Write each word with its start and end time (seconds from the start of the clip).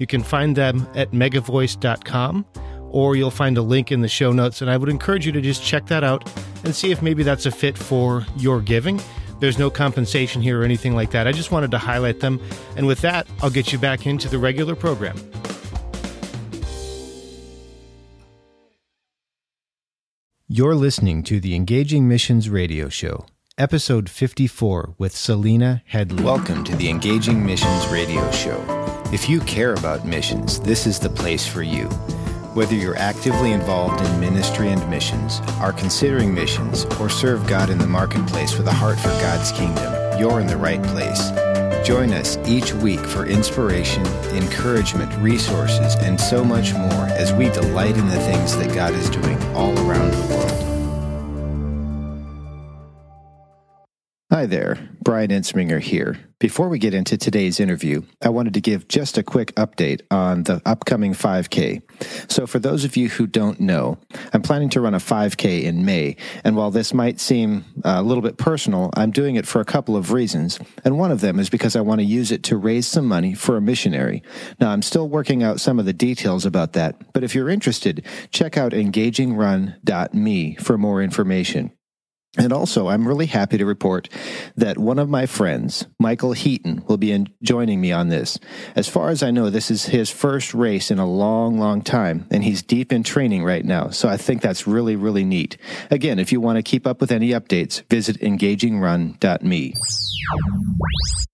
You 0.00 0.06
can 0.06 0.22
find 0.22 0.56
them 0.56 0.88
at 0.94 1.12
megavoice.com 1.12 2.46
or 2.90 3.16
you'll 3.16 3.30
find 3.30 3.56
a 3.58 3.62
link 3.62 3.92
in 3.92 4.00
the 4.00 4.08
show 4.08 4.32
notes. 4.32 4.62
And 4.62 4.70
I 4.70 4.76
would 4.78 4.88
encourage 4.88 5.26
you 5.26 5.32
to 5.32 5.42
just 5.42 5.62
check 5.62 5.86
that 5.86 6.02
out 6.02 6.28
and 6.64 6.74
see 6.74 6.90
if 6.90 7.02
maybe 7.02 7.22
that's 7.22 7.46
a 7.46 7.50
fit 7.50 7.76
for 7.78 8.26
your 8.36 8.62
giving. 8.62 9.00
There's 9.40 9.58
no 9.58 9.70
compensation 9.70 10.40
here 10.40 10.60
or 10.60 10.64
anything 10.64 10.94
like 10.94 11.10
that. 11.10 11.28
I 11.28 11.32
just 11.32 11.52
wanted 11.52 11.70
to 11.72 11.78
highlight 11.78 12.20
them. 12.20 12.40
And 12.76 12.86
with 12.86 13.02
that, 13.02 13.26
I'll 13.42 13.50
get 13.50 13.72
you 13.72 13.78
back 13.78 14.06
into 14.06 14.28
the 14.28 14.38
regular 14.38 14.74
program. 14.74 15.16
You're 20.48 20.74
listening 20.74 21.22
to 21.24 21.40
the 21.40 21.54
Engaging 21.54 22.08
Missions 22.08 22.48
Radio 22.48 22.88
Show, 22.88 23.26
episode 23.56 24.08
54 24.08 24.94
with 24.98 25.14
Selena 25.14 25.82
Headley. 25.86 26.24
Welcome 26.24 26.64
to 26.64 26.74
the 26.74 26.88
Engaging 26.88 27.44
Missions 27.44 27.86
Radio 27.86 28.28
Show. 28.32 28.79
If 29.12 29.28
you 29.28 29.40
care 29.40 29.74
about 29.74 30.04
missions, 30.04 30.60
this 30.60 30.86
is 30.86 31.00
the 31.00 31.10
place 31.10 31.44
for 31.44 31.64
you. 31.64 31.86
Whether 32.54 32.76
you're 32.76 32.96
actively 32.96 33.50
involved 33.50 34.00
in 34.06 34.20
ministry 34.20 34.68
and 34.68 34.88
missions, 34.88 35.40
are 35.58 35.72
considering 35.72 36.32
missions, 36.32 36.84
or 37.00 37.08
serve 37.08 37.44
God 37.48 37.70
in 37.70 37.78
the 37.78 37.88
marketplace 37.88 38.56
with 38.56 38.68
a 38.68 38.72
heart 38.72 39.00
for 39.00 39.08
God's 39.08 39.50
kingdom, 39.50 39.92
you're 40.16 40.38
in 40.38 40.46
the 40.46 40.56
right 40.56 40.80
place. 40.80 41.30
Join 41.84 42.12
us 42.12 42.38
each 42.46 42.72
week 42.72 43.00
for 43.00 43.26
inspiration, 43.26 44.06
encouragement, 44.32 45.12
resources, 45.20 45.96
and 45.96 46.20
so 46.20 46.44
much 46.44 46.72
more 46.74 47.06
as 47.18 47.32
we 47.32 47.48
delight 47.48 47.96
in 47.96 48.06
the 48.06 48.20
things 48.20 48.56
that 48.58 48.72
God 48.72 48.94
is 48.94 49.10
doing 49.10 49.42
all 49.56 49.76
around 49.80 50.12
the 50.12 50.34
world. 50.36 50.69
Hi 54.40 54.46
there, 54.46 54.78
Brian 55.02 55.28
Ensminger 55.28 55.82
here. 55.82 56.18
Before 56.38 56.70
we 56.70 56.78
get 56.78 56.94
into 56.94 57.18
today's 57.18 57.60
interview, 57.60 58.04
I 58.22 58.30
wanted 58.30 58.54
to 58.54 58.62
give 58.62 58.88
just 58.88 59.18
a 59.18 59.22
quick 59.22 59.54
update 59.56 60.00
on 60.10 60.44
the 60.44 60.62
upcoming 60.64 61.12
5K. 61.12 61.82
So, 62.32 62.46
for 62.46 62.58
those 62.58 62.82
of 62.82 62.96
you 62.96 63.10
who 63.10 63.26
don't 63.26 63.60
know, 63.60 63.98
I'm 64.32 64.40
planning 64.40 64.70
to 64.70 64.80
run 64.80 64.94
a 64.94 64.98
5K 64.98 65.64
in 65.64 65.84
May. 65.84 66.16
And 66.42 66.56
while 66.56 66.70
this 66.70 66.94
might 66.94 67.20
seem 67.20 67.66
a 67.84 68.02
little 68.02 68.22
bit 68.22 68.38
personal, 68.38 68.88
I'm 68.94 69.10
doing 69.10 69.36
it 69.36 69.46
for 69.46 69.60
a 69.60 69.66
couple 69.66 69.94
of 69.94 70.10
reasons. 70.10 70.58
And 70.86 70.98
one 70.98 71.12
of 71.12 71.20
them 71.20 71.38
is 71.38 71.50
because 71.50 71.76
I 71.76 71.82
want 71.82 72.00
to 72.00 72.06
use 72.06 72.32
it 72.32 72.42
to 72.44 72.56
raise 72.56 72.86
some 72.86 73.04
money 73.04 73.34
for 73.34 73.58
a 73.58 73.60
missionary. 73.60 74.22
Now, 74.58 74.70
I'm 74.70 74.80
still 74.80 75.06
working 75.06 75.42
out 75.42 75.60
some 75.60 75.78
of 75.78 75.84
the 75.84 75.92
details 75.92 76.46
about 76.46 76.72
that, 76.72 77.12
but 77.12 77.24
if 77.24 77.34
you're 77.34 77.50
interested, 77.50 78.06
check 78.30 78.56
out 78.56 78.72
engagingrun.me 78.72 80.54
for 80.54 80.78
more 80.78 81.02
information. 81.02 81.72
And 82.38 82.52
also, 82.52 82.86
I'm 82.86 83.08
really 83.08 83.26
happy 83.26 83.58
to 83.58 83.66
report 83.66 84.08
that 84.54 84.78
one 84.78 85.00
of 85.00 85.08
my 85.08 85.26
friends, 85.26 85.86
Michael 85.98 86.32
Heaton, 86.32 86.84
will 86.86 86.96
be 86.96 87.10
in, 87.10 87.28
joining 87.42 87.80
me 87.80 87.90
on 87.90 88.08
this. 88.08 88.38
As 88.76 88.88
far 88.88 89.08
as 89.10 89.24
I 89.24 89.32
know, 89.32 89.50
this 89.50 89.68
is 89.68 89.86
his 89.86 90.10
first 90.10 90.54
race 90.54 90.92
in 90.92 91.00
a 91.00 91.10
long, 91.10 91.58
long 91.58 91.82
time, 91.82 92.28
and 92.30 92.44
he's 92.44 92.62
deep 92.62 92.92
in 92.92 93.02
training 93.02 93.42
right 93.42 93.64
now. 93.64 93.90
So 93.90 94.08
I 94.08 94.16
think 94.16 94.42
that's 94.42 94.64
really, 94.64 94.94
really 94.94 95.24
neat. 95.24 95.56
Again, 95.90 96.20
if 96.20 96.30
you 96.30 96.40
want 96.40 96.56
to 96.56 96.62
keep 96.62 96.86
up 96.86 97.00
with 97.00 97.10
any 97.10 97.30
updates, 97.30 97.82
visit 97.90 98.20
engagingrun.me. 98.20 99.74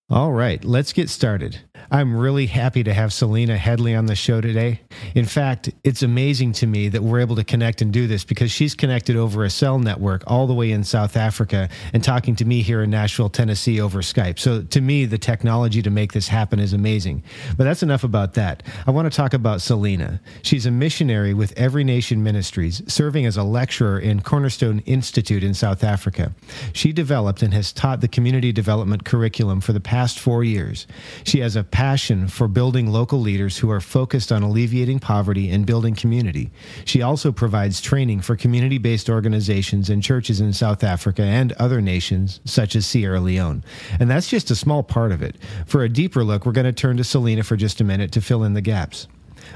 All 0.09 0.33
right, 0.33 0.65
let's 0.65 0.95
get 0.95 1.11
started. 1.11 1.61
I'm 1.91 2.17
really 2.17 2.47
happy 2.47 2.83
to 2.85 2.93
have 2.93 3.13
Selena 3.13 3.57
Headley 3.57 3.95
on 3.95 4.07
the 4.07 4.17
show 4.17 4.41
today. 4.41 4.81
In 5.15 5.25
fact, 5.25 5.71
it's 5.85 6.03
amazing 6.03 6.53
to 6.55 6.67
me 6.67 6.89
that 6.89 7.03
we're 7.03 7.21
able 7.21 7.37
to 7.37 7.45
connect 7.45 7.81
and 7.81 7.93
do 7.93 8.07
this 8.07 8.25
because 8.25 8.51
she's 8.51 8.75
connected 8.75 9.17
over 9.17 9.45
a 9.45 9.51
cell 9.51 9.79
network 9.79 10.25
all 10.27 10.47
the 10.47 10.55
way 10.55 10.73
in 10.73 10.83
South 10.83 11.17
Africa 11.17 11.69
and 11.93 12.03
talking 12.03 12.35
to 12.37 12.45
me 12.45 12.63
here 12.63 12.83
in 12.83 12.91
Nashville, 12.91 13.29
Tennessee 13.29 13.81
over 13.81 14.01
Skype. 14.01 14.39
So 14.39 14.63
to 14.63 14.81
me, 14.81 15.05
the 15.05 15.19
technology 15.19 15.81
to 15.83 15.91
make 15.91 16.13
this 16.13 16.27
happen 16.27 16.59
is 16.59 16.73
amazing. 16.73 17.23
But 17.57 17.65
that's 17.65 17.83
enough 17.83 18.03
about 18.03 18.35
that. 18.35 18.65
I 18.87 18.91
want 18.91 19.11
to 19.11 19.17
talk 19.17 19.33
about 19.33 19.63
Selena. 19.63 20.21
She's 20.43 20.67
a 20.67 20.71
missionary 20.71 21.35
with 21.35 21.57
Every 21.57 21.85
Nation 21.85 22.23
Ministries, 22.23 22.83
serving 22.93 23.27
as 23.27 23.37
a 23.37 23.45
lecturer 23.45 23.99
in 23.99 24.23
Cornerstone 24.23 24.81
Institute 24.87 25.45
in 25.45 25.55
South 25.55 25.85
Africa. 25.85 26.33
She 26.73 26.93
developed 26.93 27.43
and 27.43 27.55
has 27.55 27.73
taught 27.73 28.01
the 28.01 28.09
community 28.09 28.51
development 28.51 29.05
curriculum 29.05 29.61
for 29.61 29.73
the 29.73 29.81
past 29.81 30.19
four 30.19 30.43
years. 30.43 30.87
She 31.25 31.41
has 31.41 31.55
a 31.55 31.63
passion 31.77 32.27
for 32.27 32.49
building 32.49 32.87
local 32.87 33.21
leaders 33.21 33.59
who 33.59 33.71
are 33.71 33.83
focused 33.83 34.33
on 34.33 34.43
alleviating 34.43 34.99
poverty 34.99 35.51
and 35.51 35.67
building 35.67 35.95
community. 35.95 36.51
She 36.87 37.03
also 37.03 37.31
provides 37.31 37.83
training 37.83 38.23
for 38.23 38.35
community 38.35 38.79
based 38.79 39.11
organizations 39.11 39.91
and 39.91 40.03
churches 40.03 40.41
in 40.41 40.55
South 40.55 40.83
Africa 40.83 41.21
and 41.21 41.53
other 41.53 41.83
nations, 41.83 42.41
such 42.47 42.77
as 42.77 42.87
Sierra 42.87 43.21
Leone. 43.21 43.63
And 44.01 44.11
that's 44.11 44.31
just 44.31 44.51
a 44.51 44.57
small 44.57 44.83
part 44.83 45.13
of 45.13 45.21
it. 45.23 45.37
For 45.67 45.85
a 45.85 45.89
deeper 45.91 46.25
look, 46.25 46.47
we're 46.47 46.53
going 46.53 46.65
to 46.65 46.73
turn 46.73 46.97
to 46.97 47.05
Selena 47.05 47.43
for 47.43 47.57
just 47.57 47.79
a 47.83 47.85
minute 47.85 48.11
to 48.13 48.23
fill 48.23 48.43
in 48.43 48.55
the 48.55 48.63
gaps. 48.63 49.07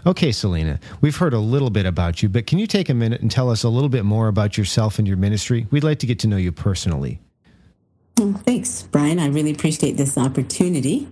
Okay, 0.05 0.31
Selena, 0.31 0.79
we've 1.01 1.17
heard 1.17 1.33
a 1.33 1.39
little 1.39 1.71
bit 1.71 1.87
about 1.87 2.23
you, 2.23 2.29
but 2.29 2.47
can 2.47 2.59
you 2.59 2.67
take 2.67 2.91
a 2.91 2.95
minute 2.95 3.23
and 3.23 3.31
tell 3.31 3.49
us 3.49 3.63
a 3.63 3.71
little 3.71 3.89
bit 3.89 4.05
more 4.05 4.29
about 4.29 4.59
yourself 4.59 4.99
and 4.99 5.09
your 5.09 5.17
ministry? 5.17 5.67
We'd 5.71 5.85
like 5.85 6.01
to 6.01 6.07
get 6.07 6.19
to 6.19 6.27
know 6.27 6.37
you 6.37 6.53
personally. 6.53 7.19
Thanks, 8.17 8.83
Brian. 8.83 9.19
I 9.19 9.29
really 9.29 9.53
appreciate 9.53 9.97
this 9.97 10.19
opportunity. 10.19 11.09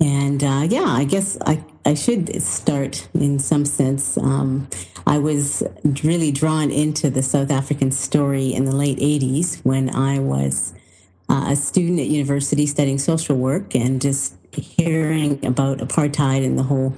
And 0.00 0.44
uh, 0.44 0.66
yeah, 0.68 0.86
I 0.86 1.04
guess 1.04 1.36
I, 1.44 1.64
I 1.84 1.94
should 1.94 2.40
start 2.40 3.08
in 3.14 3.38
some 3.38 3.64
sense. 3.64 4.16
Um, 4.16 4.68
I 5.06 5.18
was 5.18 5.62
really 6.04 6.30
drawn 6.30 6.70
into 6.70 7.10
the 7.10 7.22
South 7.22 7.50
African 7.50 7.90
story 7.90 8.52
in 8.52 8.64
the 8.64 8.76
late 8.76 8.98
80s 8.98 9.60
when 9.64 9.90
I 9.90 10.18
was 10.20 10.74
uh, 11.28 11.46
a 11.48 11.56
student 11.56 12.00
at 12.00 12.06
university 12.06 12.66
studying 12.66 12.98
social 12.98 13.36
work 13.36 13.74
and 13.74 14.00
just 14.00 14.34
hearing 14.52 15.44
about 15.44 15.78
apartheid 15.78 16.44
and 16.44 16.58
the 16.58 16.62
whole 16.62 16.96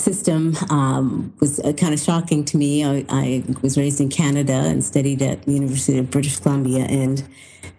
system 0.00 0.56
um, 0.70 1.32
was 1.40 1.60
uh, 1.60 1.72
kind 1.72 1.94
of 1.94 2.00
shocking 2.00 2.44
to 2.46 2.56
me. 2.56 2.84
I, 2.84 3.04
I, 3.08 3.44
was 3.62 3.76
raised 3.76 4.00
in 4.00 4.08
Canada 4.08 4.52
and 4.52 4.84
studied 4.84 5.22
at 5.22 5.42
the 5.44 5.52
University 5.52 5.98
of 5.98 6.10
British 6.10 6.38
Columbia. 6.38 6.84
And 6.84 7.28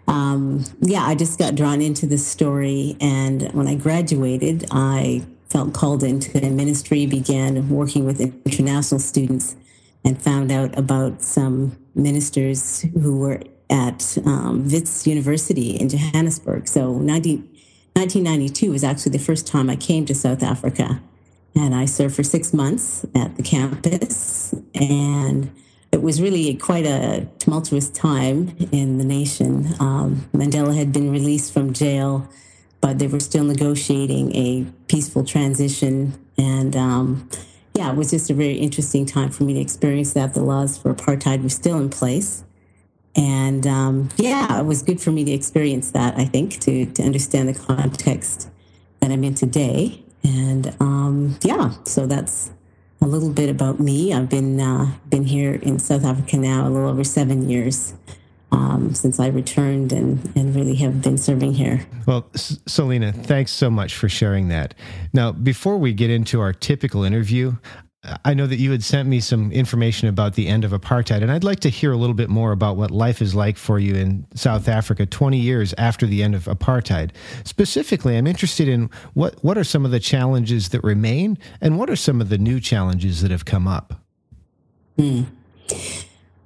um, 0.08 0.64
yeah, 0.82 1.04
I 1.04 1.16
just 1.16 1.40
got 1.40 1.56
drawn 1.56 1.82
into 1.82 2.06
the 2.06 2.18
story. 2.18 2.96
And 3.02 3.52
when 3.54 3.68
I 3.68 3.76
graduated, 3.76 4.66
I 4.72 5.26
felt 5.50 5.74
called 5.74 6.04
into 6.04 6.40
the 6.40 6.50
ministry, 6.50 7.06
began 7.06 7.68
working 7.70 8.06
with 8.06 8.22
international 8.22 9.00
students, 9.00 9.56
and 10.06 10.22
found 10.22 10.52
out 10.52 10.78
about 10.78 11.22
some 11.22 11.78
ministers 11.94 12.82
who 12.94 13.20
were 13.20 13.42
at 13.70 14.18
um, 14.26 14.68
Wits 14.70 15.08
University 15.08 15.72
in 15.72 15.90
Johannesburg. 15.90 16.68
So 16.68 16.98
19, 16.98 17.38
1992 17.94 18.72
was 18.72 18.84
actually 18.84 19.12
the 19.14 19.24
first 19.24 19.48
time 19.48 19.70
I 19.70 19.76
came 19.76 20.06
to 20.06 20.16
South 20.16 20.44
Africa. 20.44 21.02
And 21.56 21.76
I 21.76 21.86
served 21.86 22.16
for 22.16 22.24
six 22.24 22.54
months 22.54 23.06
at 23.14 23.36
the 23.36 23.44
campus. 23.44 24.54
And 24.74 25.52
it 25.92 26.02
was 26.02 26.22
really 26.22 26.56
quite 26.56 26.86
a 26.86 27.28
tumultuous 27.40 27.90
time 27.90 28.56
in 28.72 28.98
the 28.98 29.04
nation. 29.04 29.68
Um, 29.80 30.30
Mandela 30.34 30.76
had 30.76 30.94
been 30.94 31.12
released 31.12 31.54
from 31.54 31.74
jail, 31.74 32.28
but 32.80 33.00
they 33.00 33.08
were 33.08 33.20
still 33.20 33.44
negotiating 33.44 34.34
a 34.36 34.66
peaceful 34.88 35.26
transition. 35.26 36.14
And 36.38 36.76
um, 36.76 37.30
yeah, 37.74 37.92
it 37.92 37.98
was 37.98 38.12
just 38.12 38.30
a 38.30 38.34
very 38.34 38.56
interesting 38.56 39.06
time 39.06 39.32
for 39.32 39.44
me 39.44 39.54
to 39.54 39.60
experience 39.60 40.14
that. 40.14 40.34
The 40.34 40.42
laws 40.42 40.78
for 40.78 40.94
apartheid 40.94 41.44
were 41.44 41.50
still 41.50 41.78
in 41.78 41.90
place. 41.90 42.44
And 43.16 43.68
um, 43.68 44.10
yeah, 44.16 44.60
it 44.60 44.66
was 44.66 44.82
good 44.82 45.02
for 45.02 45.12
me 45.12 45.26
to 45.26 45.32
experience 45.32 45.92
that, 45.92 46.18
I 46.18 46.24
think, 46.24 46.60
to, 46.62 46.86
to 46.86 47.04
understand 47.04 47.50
the 47.50 47.54
context 47.54 48.50
that 49.02 49.12
I'm 49.12 49.24
in 49.26 49.36
today. 49.36 50.06
And 50.24 50.76
um, 50.80 51.38
yeah, 51.44 51.74
so 51.86 52.06
that's 52.06 52.52
a 53.02 53.08
little 53.08 53.32
bit 53.32 53.50
about 53.50 53.80
me. 53.80 54.14
I've 54.14 54.30
been 54.30 54.60
uh, 54.60 54.92
been 55.10 55.26
here 55.26 55.56
in 55.56 55.80
South 55.80 56.06
Africa 56.06 56.38
now 56.38 56.68
a 56.68 56.70
little 56.70 56.90
over 56.90 57.04
seven 57.04 57.50
years. 57.50 57.94
Um, 58.54 58.94
since 58.94 59.18
I 59.18 59.28
returned 59.28 59.94
and, 59.94 60.30
and 60.36 60.54
really 60.54 60.76
have 60.76 61.02
been 61.02 61.18
serving 61.18 61.54
here. 61.54 61.88
Well, 62.06 62.28
Selena, 62.36 63.14
thanks 63.14 63.54
so 63.54 63.70
much 63.70 63.96
for 63.96 64.10
sharing 64.10 64.50
that. 64.50 64.74
Now, 65.14 65.32
before 65.32 65.78
we 65.78 65.94
get 65.94 66.10
into 66.10 66.42
our 66.42 66.52
typical 66.52 67.06
interview, 67.06 67.56
I 68.26 68.34
know 68.34 68.48
that 68.48 68.58
you 68.58 68.72
had 68.72 68.84
sent 68.84 69.08
me 69.08 69.20
some 69.20 69.52
information 69.52 70.08
about 70.08 70.34
the 70.34 70.48
end 70.48 70.66
of 70.66 70.72
apartheid, 70.72 71.22
and 71.22 71.32
I'd 71.32 71.44
like 71.44 71.60
to 71.60 71.70
hear 71.70 71.92
a 71.92 71.98
little 71.98 72.16
bit 72.16 72.30
more 72.30 72.52
about 72.52 72.76
what 72.76 72.90
life 72.90 73.22
is 73.22 73.36
like 73.36 73.58
for 73.58 73.78
you 73.78 73.94
in 73.94 74.26
South 74.34 74.68
Africa 74.68 75.06
20 75.06 75.38
years 75.38 75.76
after 75.78 76.08
the 76.08 76.24
end 76.24 76.34
of 76.34 76.46
apartheid. 76.46 77.12
Specifically, 77.44 78.18
I'm 78.18 78.26
interested 78.26 78.68
in 78.68 78.90
what, 79.14 79.44
what 79.44 79.56
are 79.56 79.64
some 79.64 79.86
of 79.86 79.92
the 79.92 80.00
challenges 80.00 80.70
that 80.70 80.84
remain, 80.84 81.38
and 81.62 81.78
what 81.78 81.92
are 81.92 81.96
some 81.96 82.22
of 82.22 82.30
the 82.30 82.40
new 82.40 82.60
challenges 82.60 83.22
that 83.22 83.30
have 83.30 83.46
come 83.46 83.68
up? 83.68 84.02
Hmm. 84.98 85.24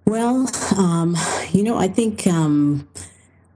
Well, 0.03 0.49
um, 0.77 1.15
you 1.51 1.63
know, 1.63 1.77
I 1.77 1.87
think. 1.87 2.27
Um, 2.27 2.87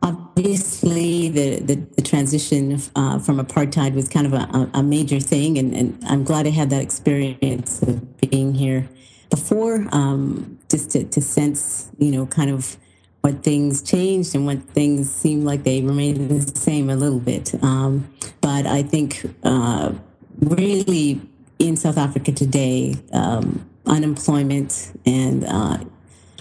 obviously 0.02 1.30
the, 1.30 1.60
the, 1.60 1.76
the 1.76 2.02
transition 2.02 2.80
uh, 2.96 3.20
from 3.20 3.40
apartheid 3.40 3.94
was 3.94 4.08
kind 4.08 4.26
of 4.26 4.34
a, 4.34 4.70
a 4.74 4.84
major 4.84 5.20
thing 5.20 5.58
and, 5.58 5.74
and, 5.74 6.02
i'm 6.06 6.24
glad 6.24 6.48
i 6.48 6.50
had 6.50 6.70
that 6.70 6.82
experience 6.82 7.82
of 7.82 8.18
being 8.22 8.54
here 8.54 8.88
before 9.30 9.88
um, 9.92 10.58
just 10.70 10.92
to, 10.92 11.04
to 11.04 11.22
sense 11.22 11.90
you 11.98 12.12
know 12.12 12.26
kind 12.26 12.50
of 12.50 12.78
what 13.22 13.44
things 13.44 13.82
changed 13.82 14.34
and 14.34 14.46
what 14.46 14.62
things 14.70 15.12
seemed 15.12 15.44
like 15.44 15.64
they 15.64 15.82
remained 15.82 16.30
the 16.30 16.58
same 16.58 16.90
a 16.90 16.96
little 16.96 17.20
bit. 17.20 17.54
Um, 17.62 18.10
but 18.40 18.66
i 18.66 18.82
think 18.82 19.26
uh, 19.44 19.92
really 20.40 21.22
in 21.60 21.76
south 21.76 21.98
africa 21.98 22.32
today 22.32 22.96
um, 23.12 23.70
unemployment 23.86 24.94
and 25.06 25.44
uh, 25.46 25.80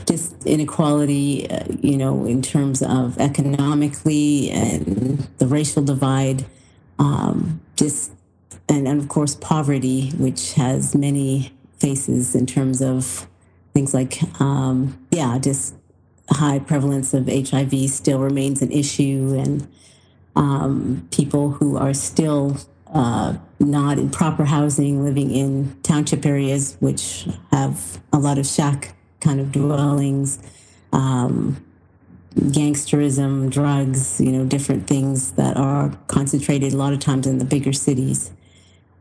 just 0.09 0.47
inequality, 0.47 1.49
uh, 1.51 1.65
you 1.83 1.97
know, 1.97 2.25
in 2.25 2.41
terms 2.41 2.83
of 2.83 3.19
economically 3.19 4.51
and 4.51 5.29
the 5.37 5.47
racial 5.47 5.83
divide, 5.83 6.47
um, 6.99 7.61
just 7.77 8.13
and, 8.69 8.89
and 8.89 9.01
of 9.01 9.09
course 9.09 9.35
poverty, 9.35 10.11
which 10.13 10.55
has 10.55 10.95
many 10.95 11.53
faces 11.79 12.35
in 12.35 12.47
terms 12.47 12.81
of 12.81 13.29
things 13.75 13.93
like, 13.93 14.19
um, 14.41 14.99
yeah, 15.11 15.39
just 15.39 15.75
high 16.31 16.59
prevalence 16.59 17.15
of 17.15 17.29
HIV 17.29 17.91
still 17.91 18.19
remains 18.19 18.63
an 18.63 18.73
issue, 18.73 19.37
and 19.39 19.69
um, 20.35 21.07
people 21.11 21.51
who 21.51 21.77
are 21.77 21.95
still 21.95 22.57
uh, 22.93 23.37
not 23.61 23.99
in 23.99 24.11
proper 24.11 24.47
housing, 24.47 25.05
living 25.05 25.31
in 25.31 25.77
township 25.83 26.25
areas, 26.25 26.77
which 26.81 27.29
have 27.51 28.01
a 28.11 28.19
lot 28.19 28.39
of 28.39 28.47
shack 28.47 28.95
kind 29.21 29.41
of 29.41 29.53
dwellings, 29.53 30.39
um, 30.93 31.65
gangsterism, 32.35 33.51
drugs, 33.51 34.21
you 34.21 34.33
know, 34.33 34.45
different 34.45 34.87
things 34.87 35.33
that 35.33 35.57
are 35.57 35.97
concentrated 36.07 36.73
a 36.73 36.77
lot 36.77 36.93
of 36.93 37.01
times 37.01 37.27
in 37.27 37.39
the 37.39 37.45
bigger 37.45 37.73
cities. 37.73 38.31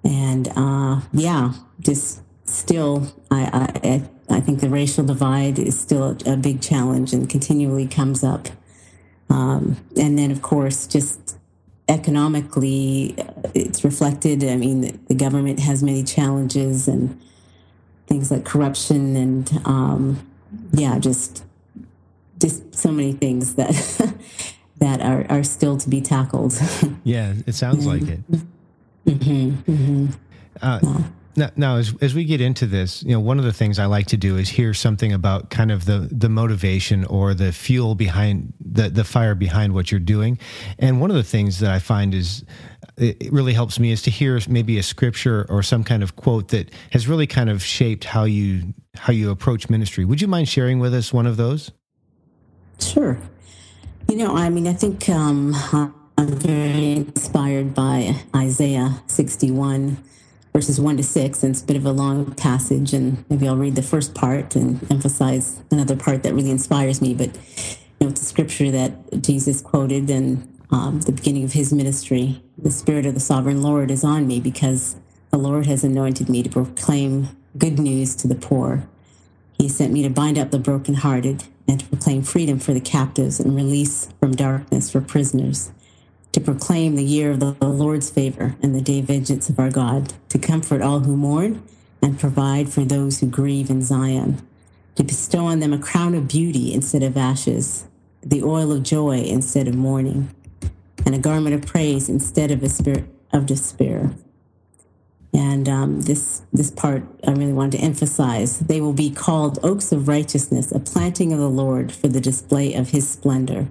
And 0.04 0.48
uh, 0.56 1.02
yeah, 1.14 1.54
just 1.80 2.22
still, 2.46 3.14
I, 3.30 3.72
I, 3.84 4.36
I 4.38 4.40
think 4.40 4.62
the 4.62 4.69
racial 4.69 5.06
divide 5.06 5.60
is 5.60 5.80
still 5.80 6.18
a, 6.25 6.38
big 6.38 6.62
challenge 6.62 7.14
and 7.14 7.30
continually 7.30 7.88
comes 7.88 8.24
up. 8.24 8.48
Um, 9.30 9.78
and 9.98 10.18
then, 10.18 10.31
of 10.31 10.42
course, 10.42 10.88
just 10.88 11.38
economically, 11.90 13.16
it's 13.54 13.84
reflected. 13.84 14.44
I 14.44 14.56
mean, 14.56 15.00
the 15.08 15.16
government 15.16 15.60
has 15.60 15.84
many 15.84 16.04
challenges 16.04 16.88
and 16.88 17.19
things 18.07 18.31
like 18.31 18.45
corruption 18.45 19.15
and 19.15 19.62
um, 19.65 20.27
yeah, 20.71 20.98
just 21.00 21.44
just 22.39 22.75
so 22.75 22.92
many 22.92 23.13
things 23.13 23.56
that 23.56 23.74
that 24.77 25.01
are, 25.01 25.25
are 25.30 25.44
still 25.44 25.77
to 25.77 25.89
be 25.89 26.01
tackled. 26.01 26.54
yeah, 27.04 27.33
it 27.45 27.54
sounds 27.54 27.86
like 27.86 28.04
it. 28.04 28.19
Mm-hmm, 29.06 29.71
mm-hmm. 29.71 30.06
Uh, 30.62 30.80
yeah. 30.83 31.04
Now, 31.36 31.51
now 31.56 31.75
as, 31.75 31.94
as 32.01 32.15
we 32.15 32.25
get 32.25 32.42
into 32.42 32.65
this, 32.65 33.04
you 33.04 33.12
know, 33.12 33.19
one 33.19 33.38
of 33.38 33.45
the 33.45 33.54
things 33.54 33.77
I 33.77 33.86
like 33.86 34.07
to 34.07 34.18
do 34.18 34.38
is 34.38 34.50
hear 34.50 34.74
something 34.74 35.13
about 35.13 35.51
kind 35.51 35.71
of 35.71 35.86
the 35.86 36.09
the 36.12 36.30
motivation 36.30 37.06
or 37.06 37.33
the 37.33 37.51
fuel 37.51 37.95
behind 37.95 38.54
the 38.59 38.89
the 38.89 39.04
fire 39.04 39.36
behind 39.36 39.74
what 39.74 39.92
you're 39.92 40.00
doing. 40.00 40.39
And 40.80 41.00
one 41.00 41.12
of 41.12 41.15
the 41.15 41.24
things 41.24 41.59
that 41.59 41.71
I 41.71 41.80
find 41.80 42.15
is 42.15 42.44
it 42.98 43.32
really 43.32 43.54
helps 43.54 43.80
me 43.80 43.92
is 43.92 44.02
to 44.04 44.10
hear 44.10 44.40
maybe 44.50 44.78
a 44.80 44.84
scripture 44.84 45.46
or 45.50 45.62
some 45.62 45.84
kind 45.84 46.02
of 46.02 46.16
quote 46.16 46.50
that 46.50 46.72
has 46.92 47.08
really 47.08 47.28
kind 47.28 47.50
of 47.50 47.62
shaped 47.62 48.04
how 48.04 48.24
you 48.24 48.74
how 48.96 49.14
you 49.14 49.30
approach 49.30 49.70
ministry. 49.70 50.04
Would 50.04 50.22
you 50.22 50.28
mind 50.28 50.50
sharing 50.50 50.80
with 50.80 50.94
us 50.94 51.14
one 51.14 51.28
of 51.28 51.38
those? 51.38 51.72
Sure. 52.80 53.20
You 54.10 54.16
know, 54.16 54.36
I 54.36 54.50
mean, 54.50 54.68
I 54.68 54.74
think 54.74 55.08
um, 55.10 55.54
I'm 56.18 56.28
very 56.28 56.94
inspired 56.94 57.76
by 57.76 58.16
Isaiah 58.36 59.02
61 59.08 59.98
verses 60.54 60.82
1 60.82 60.98
to 60.98 61.04
6 61.04 61.44
and 61.44 61.52
it's 61.52 61.62
a 61.62 61.66
bit 61.66 61.76
of 61.76 61.86
a 61.86 61.92
long 61.92 62.34
passage 62.34 62.92
and 62.92 63.24
maybe 63.30 63.48
i'll 63.48 63.56
read 63.56 63.76
the 63.76 63.84
first 63.84 64.16
part 64.16 64.56
and 64.56 64.92
emphasize 64.92 65.62
another 65.70 65.96
part 65.96 66.24
that 66.24 66.34
really 66.34 66.50
inspires 66.50 67.00
me 67.00 67.14
but 67.14 67.28
you 67.28 67.78
know 68.02 68.08
it's 68.08 68.24
a 68.24 68.26
scripture 68.26 68.72
that 68.72 69.22
jesus 69.22 69.62
quoted 69.62 70.10
in 70.10 70.56
um, 70.72 71.02
the 71.02 71.12
beginning 71.12 71.44
of 71.44 71.54
his 71.54 71.72
ministry 71.74 72.42
the 72.58 72.72
spirit 72.72 73.06
of 73.06 73.14
the 73.14 73.19
sovereign 73.19 73.62
lord 73.62 73.90
is 73.92 74.04
on 74.04 74.28
me 74.28 74.40
because 74.40 74.96
the 75.31 75.38
lord 75.38 75.66
has 75.66 75.84
anointed 75.84 76.30
me 76.30 76.44
to 76.44 76.50
proclaim 76.50 77.30
good 77.58 77.80
news 77.80 78.16
to 78.16 78.28
the 78.28 78.36
poor. 78.36 78.88
He 79.58 79.68
sent 79.68 79.92
me 79.92 80.04
to 80.04 80.10
bind 80.10 80.38
up 80.38 80.52
the 80.52 80.60
brokenhearted 80.60 81.46
and 81.68 81.80
to 81.80 81.86
proclaim 81.88 82.22
freedom 82.22 82.60
for 82.60 82.74
the 82.74 82.80
captives 82.80 83.40
and 83.40 83.56
release 83.56 84.10
from 84.19 84.36
darkness 84.36 84.92
for 84.92 85.02
prisoners 85.02 85.72
to 86.38 86.42
proclaim 86.42 86.96
the 86.96 87.04
year 87.04 87.31
of 87.31 87.40
the 87.40 87.56
Lord's 87.62 88.12
favor 88.12 88.56
and 88.62 88.75
the 88.75 88.81
day 88.81 89.00
of 89.00 89.06
vengeance 89.06 89.50
of 89.50 89.58
our 89.58 89.72
God, 89.72 90.14
to 90.30 90.38
comfort 90.38 90.84
all 90.84 91.00
who 91.00 91.18
mourn 91.18 91.64
and 92.00 92.19
provide 92.19 92.69
for 92.69 92.86
those 92.86 93.19
who 93.19 93.28
grieve 93.28 93.72
in 93.72 93.81
Zion, 93.81 94.48
to 94.96 95.04
bestow 95.04 95.46
on 95.46 95.62
them 95.62 95.74
a 95.74 95.80
crown 95.80 96.14
of 96.14 96.28
beauty 96.28 96.75
instead 96.75 97.02
of 97.02 97.18
ashes, 97.18 97.86
the 98.22 98.44
oil 98.44 98.72
of 98.72 98.84
joy 98.84 99.22
instead 99.22 99.68
of 99.68 99.74
mourning, 99.74 100.30
and 101.07 101.15
a 101.15 101.19
garment 101.19 101.56
of 101.56 101.62
praise 101.62 102.09
instead 102.09 102.51
of 102.51 102.62
a 102.62 102.68
spirit 102.68 103.06
of 103.31 103.45
despair. 103.45 104.12
And 105.33 105.69
um, 105.69 106.01
this 106.01 106.42
this 106.51 106.69
part 106.69 107.04
I 107.25 107.31
really 107.31 107.54
wanted 107.54 107.77
to 107.77 107.83
emphasize. 107.83 108.59
They 108.59 108.81
will 108.81 108.92
be 108.92 109.09
called 109.09 109.57
oaks 109.63 109.94
of 109.94 110.09
righteousness, 110.09 110.69
a 110.74 110.81
planting 110.81 111.31
of 111.31 111.39
the 111.39 111.50
Lord 111.50 111.94
for 111.94 112.09
the 112.09 112.19
display 112.19 112.74
of 112.74 112.89
His 112.89 113.07
splendor. 113.07 113.69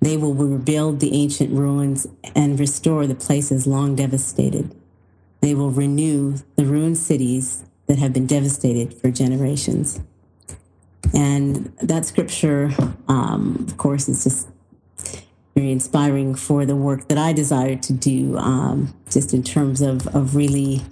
They 0.00 0.16
will 0.16 0.34
rebuild 0.34 1.00
the 1.00 1.12
ancient 1.14 1.52
ruins 1.52 2.06
and 2.36 2.60
restore 2.60 3.08
the 3.08 3.16
places 3.16 3.66
long 3.66 3.96
devastated. 3.96 4.72
They 5.40 5.56
will 5.56 5.72
renew 5.72 6.36
the 6.54 6.64
ruined 6.64 6.98
cities 6.98 7.64
that 7.88 7.98
have 7.98 8.12
been 8.12 8.26
devastated 8.26 8.94
for 8.94 9.10
generations. 9.10 10.00
And 11.12 11.72
that 11.82 12.06
scripture, 12.06 12.70
um, 13.08 13.66
of 13.66 13.76
course, 13.78 14.08
is 14.08 14.22
just 14.22 14.46
very 15.58 15.72
inspiring 15.72 16.36
for 16.36 16.64
the 16.64 16.76
work 16.76 17.08
that 17.08 17.18
I 17.18 17.32
desire 17.32 17.74
to 17.74 17.92
do, 17.92 18.38
um, 18.38 18.94
just 19.10 19.34
in 19.34 19.42
terms 19.42 19.80
of, 19.80 20.06
of 20.14 20.36
really 20.36 20.82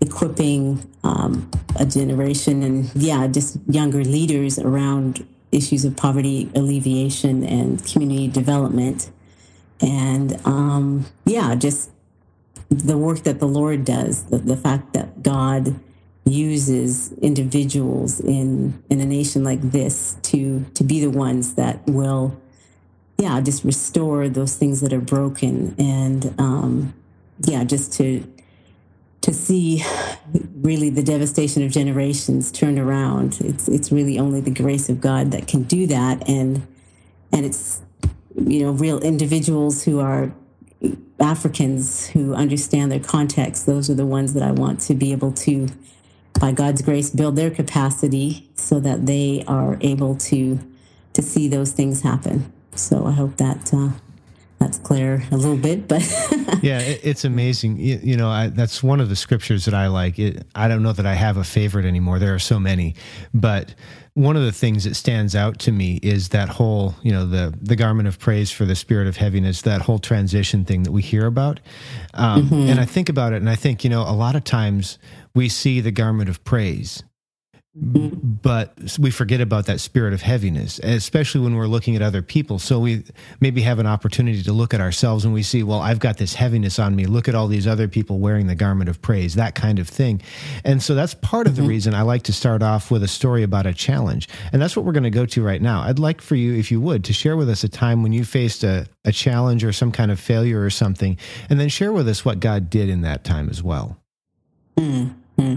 equipping 0.00 0.88
um, 1.02 1.50
a 1.74 1.84
generation 1.84 2.62
and, 2.62 2.88
yeah, 2.94 3.26
just 3.26 3.58
younger 3.68 4.04
leaders 4.04 4.60
around 4.60 5.26
issues 5.50 5.84
of 5.84 5.96
poverty 5.96 6.48
alleviation 6.54 7.42
and 7.42 7.84
community 7.84 8.28
development. 8.28 9.10
And 9.80 10.40
um, 10.46 11.06
yeah, 11.24 11.56
just 11.56 11.90
the 12.70 12.96
work 12.96 13.24
that 13.24 13.40
the 13.40 13.48
Lord 13.48 13.84
does, 13.84 14.24
the, 14.26 14.38
the 14.38 14.56
fact 14.56 14.92
that 14.92 15.24
God 15.24 15.80
uses 16.24 17.12
individuals 17.14 18.20
in 18.20 18.80
in 18.88 19.00
a 19.00 19.04
nation 19.04 19.42
like 19.42 19.60
this 19.60 20.16
to 20.22 20.64
to 20.72 20.84
be 20.84 21.00
the 21.00 21.10
ones 21.10 21.54
that 21.54 21.84
will 21.88 22.40
yeah 23.22 23.40
just 23.40 23.64
restore 23.64 24.28
those 24.28 24.54
things 24.56 24.80
that 24.80 24.92
are 24.92 25.00
broken 25.00 25.74
and 25.78 26.34
um 26.38 26.92
yeah 27.40 27.64
just 27.64 27.92
to 27.92 28.24
to 29.22 29.32
see 29.32 29.84
really 30.56 30.90
the 30.90 31.02
devastation 31.02 31.62
of 31.62 31.70
generations 31.70 32.52
turned 32.52 32.78
around. 32.78 33.38
It's 33.40 33.68
it's 33.68 33.90
really 33.90 34.18
only 34.18 34.40
the 34.40 34.50
grace 34.50 34.88
of 34.88 35.00
God 35.00 35.30
that 35.30 35.46
can 35.46 35.62
do 35.62 35.86
that, 35.86 36.28
and 36.28 36.66
and 37.32 37.46
it's 37.46 37.80
you 38.36 38.64
know 38.64 38.72
real 38.72 39.00
individuals 39.00 39.84
who 39.84 40.00
are 40.00 40.32
Africans 41.18 42.08
who 42.08 42.34
understand 42.34 42.92
their 42.92 43.00
context. 43.00 43.64
Those 43.64 43.88
are 43.88 43.94
the 43.94 44.06
ones 44.06 44.34
that 44.34 44.42
I 44.42 44.50
want 44.50 44.80
to 44.82 44.94
be 44.94 45.12
able 45.12 45.32
to, 45.32 45.68
by 46.40 46.50
God's 46.50 46.82
grace, 46.82 47.10
build 47.10 47.36
their 47.36 47.50
capacity 47.50 48.50
so 48.54 48.80
that 48.80 49.06
they 49.06 49.44
are 49.46 49.78
able 49.80 50.16
to 50.16 50.58
to 51.12 51.22
see 51.22 51.46
those 51.46 51.70
things 51.72 52.02
happen. 52.02 52.52
So 52.74 53.06
I 53.06 53.12
hope 53.12 53.36
that 53.36 53.72
uh, 53.74 53.90
that's 54.58 54.78
clear 54.78 55.24
a 55.30 55.36
little 55.36 55.56
bit, 55.56 55.88
but 55.88 56.02
yeah, 56.62 56.80
it, 56.80 57.00
it's 57.02 57.24
amazing. 57.24 57.78
You, 57.78 57.98
you 58.02 58.16
know, 58.16 58.28
I, 58.28 58.48
that's 58.48 58.82
one 58.82 59.00
of 59.00 59.08
the 59.08 59.16
scriptures 59.16 59.64
that 59.64 59.74
I 59.74 59.88
like. 59.88 60.18
It, 60.18 60.46
I 60.54 60.68
don't 60.68 60.82
know 60.82 60.92
that 60.92 61.06
I 61.06 61.14
have 61.14 61.36
a 61.36 61.44
favorite 61.44 61.84
anymore. 61.84 62.18
There 62.18 62.34
are 62.34 62.38
so 62.38 62.60
many, 62.60 62.94
but 63.34 63.74
one 64.14 64.36
of 64.36 64.42
the 64.42 64.52
things 64.52 64.84
that 64.84 64.94
stands 64.94 65.34
out 65.34 65.58
to 65.60 65.72
me 65.72 65.98
is 66.02 66.28
that 66.30 66.48
whole, 66.48 66.94
you 67.02 67.12
know, 67.12 67.26
the 67.26 67.52
the 67.60 67.76
garment 67.76 68.08
of 68.08 68.18
praise 68.18 68.50
for 68.50 68.64
the 68.64 68.76
spirit 68.76 69.08
of 69.08 69.16
heaviness, 69.16 69.62
that 69.62 69.82
whole 69.82 69.98
transition 69.98 70.64
thing 70.64 70.84
that 70.84 70.92
we 70.92 71.02
hear 71.02 71.26
about. 71.26 71.60
Um, 72.14 72.44
mm-hmm. 72.44 72.68
And 72.70 72.80
I 72.80 72.84
think 72.84 73.08
about 73.08 73.32
it, 73.32 73.36
and 73.36 73.50
I 73.50 73.56
think, 73.56 73.84
you 73.84 73.90
know, 73.90 74.02
a 74.02 74.14
lot 74.14 74.36
of 74.36 74.44
times 74.44 74.98
we 75.34 75.48
see 75.48 75.80
the 75.80 75.92
garment 75.92 76.30
of 76.30 76.44
praise 76.44 77.02
but 77.74 78.74
we 78.98 79.10
forget 79.10 79.40
about 79.40 79.64
that 79.64 79.80
spirit 79.80 80.12
of 80.12 80.20
heaviness, 80.20 80.78
especially 80.80 81.40
when 81.40 81.54
we're 81.54 81.66
looking 81.66 81.96
at 81.96 82.02
other 82.02 82.20
people. 82.20 82.58
So 82.58 82.78
we 82.78 83.02
maybe 83.40 83.62
have 83.62 83.78
an 83.78 83.86
opportunity 83.86 84.42
to 84.42 84.52
look 84.52 84.74
at 84.74 84.80
ourselves 84.82 85.24
and 85.24 85.32
we 85.32 85.42
see, 85.42 85.62
well, 85.62 85.80
I've 85.80 85.98
got 85.98 86.18
this 86.18 86.34
heaviness 86.34 86.78
on 86.78 86.94
me. 86.94 87.06
Look 87.06 87.28
at 87.28 87.34
all 87.34 87.48
these 87.48 87.66
other 87.66 87.88
people 87.88 88.18
wearing 88.18 88.46
the 88.46 88.54
garment 88.54 88.90
of 88.90 89.00
praise, 89.00 89.36
that 89.36 89.54
kind 89.54 89.78
of 89.78 89.88
thing. 89.88 90.20
And 90.64 90.82
so 90.82 90.94
that's 90.94 91.14
part 91.14 91.46
of 91.46 91.56
the 91.56 91.62
mm-hmm. 91.62 91.70
reason 91.70 91.94
I 91.94 92.02
like 92.02 92.24
to 92.24 92.32
start 92.34 92.62
off 92.62 92.90
with 92.90 93.02
a 93.02 93.08
story 93.08 93.42
about 93.42 93.64
a 93.64 93.72
challenge. 93.72 94.28
And 94.52 94.60
that's 94.60 94.76
what 94.76 94.84
we're 94.84 94.92
going 94.92 95.04
to 95.04 95.10
go 95.10 95.24
to 95.24 95.42
right 95.42 95.62
now. 95.62 95.80
I'd 95.80 95.98
like 95.98 96.20
for 96.20 96.34
you, 96.34 96.54
if 96.54 96.70
you 96.70 96.78
would, 96.82 97.04
to 97.04 97.14
share 97.14 97.38
with 97.38 97.48
us 97.48 97.64
a 97.64 97.70
time 97.70 98.02
when 98.02 98.12
you 98.12 98.26
faced 98.26 98.64
a, 98.64 98.86
a 99.06 99.12
challenge 99.12 99.64
or 99.64 99.72
some 99.72 99.92
kind 99.92 100.10
of 100.10 100.20
failure 100.20 100.62
or 100.62 100.68
something, 100.68 101.16
and 101.48 101.58
then 101.58 101.70
share 101.70 101.92
with 101.92 102.06
us 102.06 102.22
what 102.22 102.38
God 102.38 102.68
did 102.68 102.90
in 102.90 103.00
that 103.00 103.24
time 103.24 103.48
as 103.48 103.62
well. 103.62 103.96
Mm-hmm. 104.76 105.56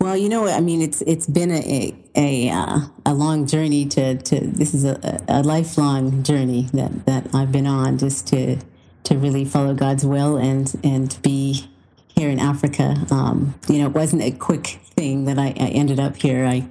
Well, 0.00 0.16
you 0.16 0.30
know, 0.30 0.48
I 0.48 0.60
mean, 0.60 0.80
it's 0.80 1.02
it's 1.02 1.26
been 1.26 1.50
a 1.50 1.94
a, 2.16 2.48
uh, 2.48 2.78
a 3.04 3.12
long 3.12 3.46
journey 3.46 3.84
to, 3.86 4.16
to 4.16 4.40
this 4.40 4.72
is 4.72 4.84
a, 4.84 5.22
a 5.28 5.42
lifelong 5.42 6.22
journey 6.22 6.68
that, 6.72 7.04
that 7.04 7.34
I've 7.34 7.52
been 7.52 7.66
on 7.66 7.98
just 7.98 8.26
to 8.28 8.56
to 9.04 9.18
really 9.18 9.44
follow 9.44 9.74
God's 9.74 10.06
will 10.06 10.38
and 10.38 10.74
and 10.82 11.18
be 11.20 11.68
here 12.16 12.30
in 12.30 12.38
Africa. 12.38 12.96
Um, 13.10 13.54
you 13.68 13.78
know, 13.78 13.88
it 13.88 13.92
wasn't 13.92 14.22
a 14.22 14.30
quick 14.30 14.80
thing 14.96 15.26
that 15.26 15.38
I, 15.38 15.48
I 15.48 15.68
ended 15.68 16.00
up 16.00 16.16
here. 16.16 16.46
I 16.46 16.66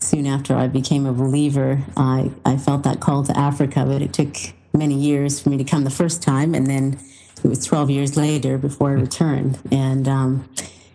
soon 0.00 0.26
after 0.26 0.54
I 0.54 0.66
became 0.66 1.06
a 1.06 1.14
believer, 1.14 1.82
I 1.96 2.30
I 2.44 2.58
felt 2.58 2.82
that 2.82 3.00
call 3.00 3.24
to 3.24 3.38
Africa, 3.38 3.86
but 3.86 4.02
it 4.02 4.12
took 4.12 4.36
many 4.74 4.96
years 4.96 5.40
for 5.40 5.48
me 5.48 5.56
to 5.56 5.64
come 5.64 5.84
the 5.84 5.90
first 5.90 6.22
time, 6.22 6.54
and 6.54 6.66
then 6.66 6.98
it 7.42 7.48
was 7.48 7.64
12 7.64 7.88
years 7.88 8.18
later 8.18 8.58
before 8.58 8.90
I 8.90 9.00
returned. 9.00 9.58
And 9.72 10.06
um, 10.06 10.46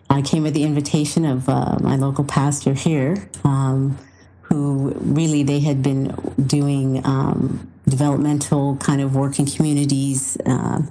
I 0.08 0.22
came 0.22 0.42
with 0.42 0.54
the 0.54 0.62
invitation 0.62 1.24
of 1.24 1.48
uh, 1.48 1.78
my 1.80 1.96
local 1.96 2.24
pastor 2.24 2.74
here, 2.74 3.28
um, 3.44 3.98
who 4.42 4.92
really 5.00 5.42
they 5.42 5.60
had 5.60 5.82
been 5.82 6.14
doing 6.46 7.04
um, 7.04 7.70
developmental 7.88 8.76
kind 8.76 9.00
of 9.00 9.14
work 9.14 9.38
in 9.38 9.46
communities 9.46 10.36
uh, 10.46 10.82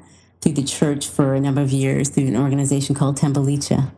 through 0.41 0.53
the 0.53 0.63
church 0.63 1.07
for 1.07 1.34
a 1.34 1.39
number 1.39 1.62
of 1.62 1.72
years 1.72 2.10
through 2.10 2.27
an 2.27 2.38
organization 2.38 2.95
called 2.95 3.17
Thembalitsha. 3.17 3.91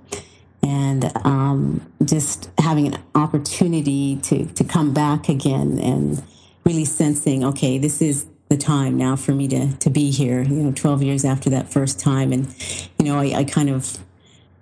And 0.64 1.12
um, 1.26 1.92
just 2.04 2.50
having 2.58 2.88
an 2.88 3.04
opportunity 3.16 4.18
to, 4.18 4.46
to 4.46 4.64
come 4.64 4.94
back 4.94 5.30
again 5.30 5.80
and 5.80 6.22
really 6.66 6.86
sensing, 6.86 7.44
okay, 7.44 7.78
this 7.78 8.02
is 8.02 8.26
the 8.50 8.58
time 8.58 8.98
now 8.98 9.16
for 9.16 9.34
me 9.34 9.48
to, 9.48 9.74
to 9.78 9.90
be 9.90 10.10
here, 10.12 10.42
you 10.42 10.64
know, 10.64 10.72
12 10.72 11.04
years 11.04 11.26
after 11.26 11.50
that 11.50 11.70
first 11.70 12.00
time. 12.00 12.32
And, 12.32 12.54
you 12.98 13.06
know, 13.06 13.18
I, 13.18 13.40
I 13.40 13.44
kind 13.44 13.70
of 13.70 13.98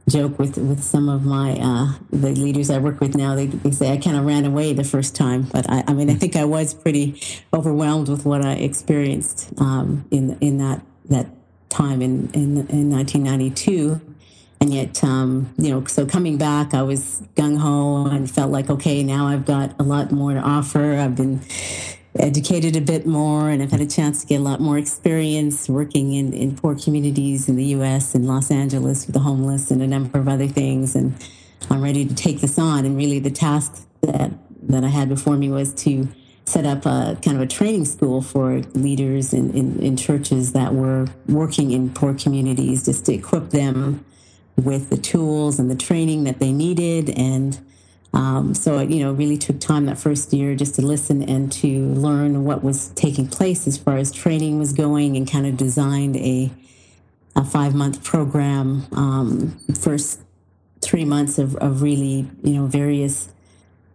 joke 0.07 0.37
with 0.37 0.57
with 0.57 0.83
some 0.83 1.09
of 1.09 1.25
my 1.25 1.57
uh, 1.59 1.93
the 2.11 2.29
leaders 2.31 2.69
I 2.69 2.77
work 2.77 2.99
with 2.99 3.15
now. 3.15 3.35
They, 3.35 3.47
they 3.47 3.71
say 3.71 3.91
I 3.91 3.97
kind 3.97 4.17
of 4.17 4.25
ran 4.25 4.45
away 4.45 4.73
the 4.73 4.83
first 4.83 5.15
time, 5.15 5.43
but 5.43 5.69
I, 5.69 5.83
I, 5.87 5.93
mean 5.93 6.09
I 6.09 6.13
think 6.13 6.35
I 6.35 6.45
was 6.45 6.73
pretty 6.73 7.21
overwhelmed 7.53 8.09
with 8.09 8.25
what 8.25 8.45
I 8.45 8.53
experienced 8.53 9.49
um, 9.59 10.05
in 10.11 10.37
in 10.41 10.57
that 10.59 10.81
that 11.09 11.27
time 11.69 12.01
in 12.01 12.29
in, 12.33 12.67
in 12.69 12.89
1992. 12.89 14.01
And 14.61 14.73
yet, 14.73 15.03
um, 15.03 15.53
you 15.57 15.69
know, 15.69 15.83
so 15.85 16.05
coming 16.05 16.37
back, 16.37 16.73
I 16.73 16.81
was 16.81 17.21
gung 17.35 17.57
ho 17.57 18.07
and 18.07 18.31
felt 18.31 18.51
like, 18.51 18.69
okay, 18.69 19.03
now 19.03 19.27
I've 19.27 19.45
got 19.45 19.75
a 19.79 19.83
lot 19.83 20.11
more 20.11 20.33
to 20.33 20.39
offer. 20.39 20.93
I've 20.93 21.15
been 21.15 21.41
educated 22.19 22.75
a 22.75 22.81
bit 22.81 23.05
more 23.05 23.49
and 23.49 23.61
I've 23.61 23.71
had 23.71 23.81
a 23.81 23.87
chance 23.87 24.21
to 24.21 24.27
get 24.27 24.39
a 24.39 24.43
lot 24.43 24.59
more 24.59 24.77
experience 24.77 25.67
working 25.67 26.13
in, 26.13 26.33
in 26.33 26.55
poor 26.55 26.75
communities 26.75 27.49
in 27.49 27.55
the 27.55 27.65
US 27.65 28.15
and 28.15 28.25
Los 28.25 28.51
Angeles 28.51 29.05
with 29.05 29.13
the 29.13 29.19
homeless 29.19 29.71
and 29.71 29.81
a 29.81 29.87
number 29.87 30.17
of 30.19 30.27
other 30.27 30.47
things. 30.47 30.95
And 30.95 31.13
I'm 31.69 31.81
ready 31.81 32.05
to 32.05 32.15
take 32.15 32.41
this 32.41 32.57
on. 32.57 32.85
And 32.85 32.95
really 32.95 33.19
the 33.19 33.31
task 33.31 33.87
that, 34.01 34.31
that 34.63 34.83
I 34.83 34.87
had 34.87 35.09
before 35.09 35.35
me 35.35 35.49
was 35.49 35.73
to 35.75 36.07
set 36.45 36.65
up 36.65 36.85
a 36.85 37.17
kind 37.21 37.35
of 37.35 37.41
a 37.41 37.47
training 37.47 37.85
school 37.85 38.21
for 38.21 38.61
leaders 38.73 39.33
in, 39.33 39.51
in, 39.53 39.79
in 39.81 39.97
churches 39.97 40.53
that 40.53 40.73
were 40.73 41.07
working 41.27 41.71
in 41.71 41.89
poor 41.89 42.13
communities 42.13 42.85
just 42.85 43.05
to 43.07 43.13
equip 43.13 43.49
them 43.49 44.05
with 44.55 44.89
the 44.89 44.97
tools 44.97 45.59
and 45.59 45.69
the 45.69 45.75
training 45.75 46.23
that 46.23 46.39
they 46.39 46.51
needed 46.51 47.09
and 47.09 47.59
um, 48.15 48.55
so, 48.55 48.79
you 48.79 49.03
know, 49.03 49.11
really 49.11 49.37
took 49.37 49.59
time 49.59 49.85
that 49.87 49.97
first 49.97 50.31
year 50.31 50.55
just 50.55 50.75
to 50.75 50.81
listen 50.81 51.21
and 51.21 51.51
to 51.51 51.67
learn 51.89 52.45
what 52.45 52.63
was 52.63 52.87
taking 52.89 53.27
place 53.27 53.67
as 53.67 53.77
far 53.77 53.97
as 53.97 54.11
training 54.11 54.57
was 54.57 54.71
going 54.71 55.17
and 55.17 55.29
kind 55.29 55.45
of 55.45 55.57
designed 55.57 56.15
a, 56.15 56.49
a 57.35 57.43
five 57.43 57.75
month 57.75 58.05
program. 58.05 58.87
Um, 58.93 59.59
first 59.77 60.21
three 60.81 61.03
months 61.03 61.37
of, 61.37 61.57
of 61.57 61.81
really, 61.81 62.29
you 62.41 62.53
know, 62.53 62.67
various 62.67 63.27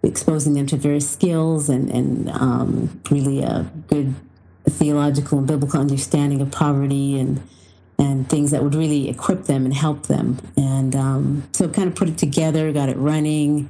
exposing 0.02 0.52
them 0.52 0.66
to 0.66 0.76
various 0.76 1.08
skills 1.08 1.70
and, 1.70 1.90
and 1.90 2.28
um, 2.30 3.00
really 3.10 3.42
a 3.42 3.70
good 3.88 4.14
theological 4.64 5.38
and 5.38 5.46
biblical 5.46 5.80
understanding 5.80 6.40
of 6.40 6.50
poverty 6.50 7.18
and 7.18 7.42
and 7.98 8.30
things 8.30 8.50
that 8.50 8.62
would 8.62 8.74
really 8.74 9.10
equip 9.10 9.44
them 9.44 9.66
and 9.66 9.74
help 9.74 10.06
them. 10.06 10.38
And 10.56 10.96
um, 10.96 11.48
so 11.52 11.68
kind 11.68 11.86
of 11.86 11.94
put 11.94 12.08
it 12.08 12.16
together, 12.16 12.72
got 12.72 12.88
it 12.88 12.96
running 12.96 13.68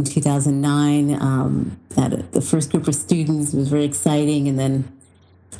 in 0.00 0.04
2009 0.04 1.20
um, 1.20 1.78
the 1.90 2.40
first 2.40 2.70
group 2.70 2.88
of 2.88 2.94
students. 2.94 3.52
Was 3.52 3.68
very 3.68 3.84
exciting. 3.84 4.48
And 4.48 4.58
then 4.58 4.90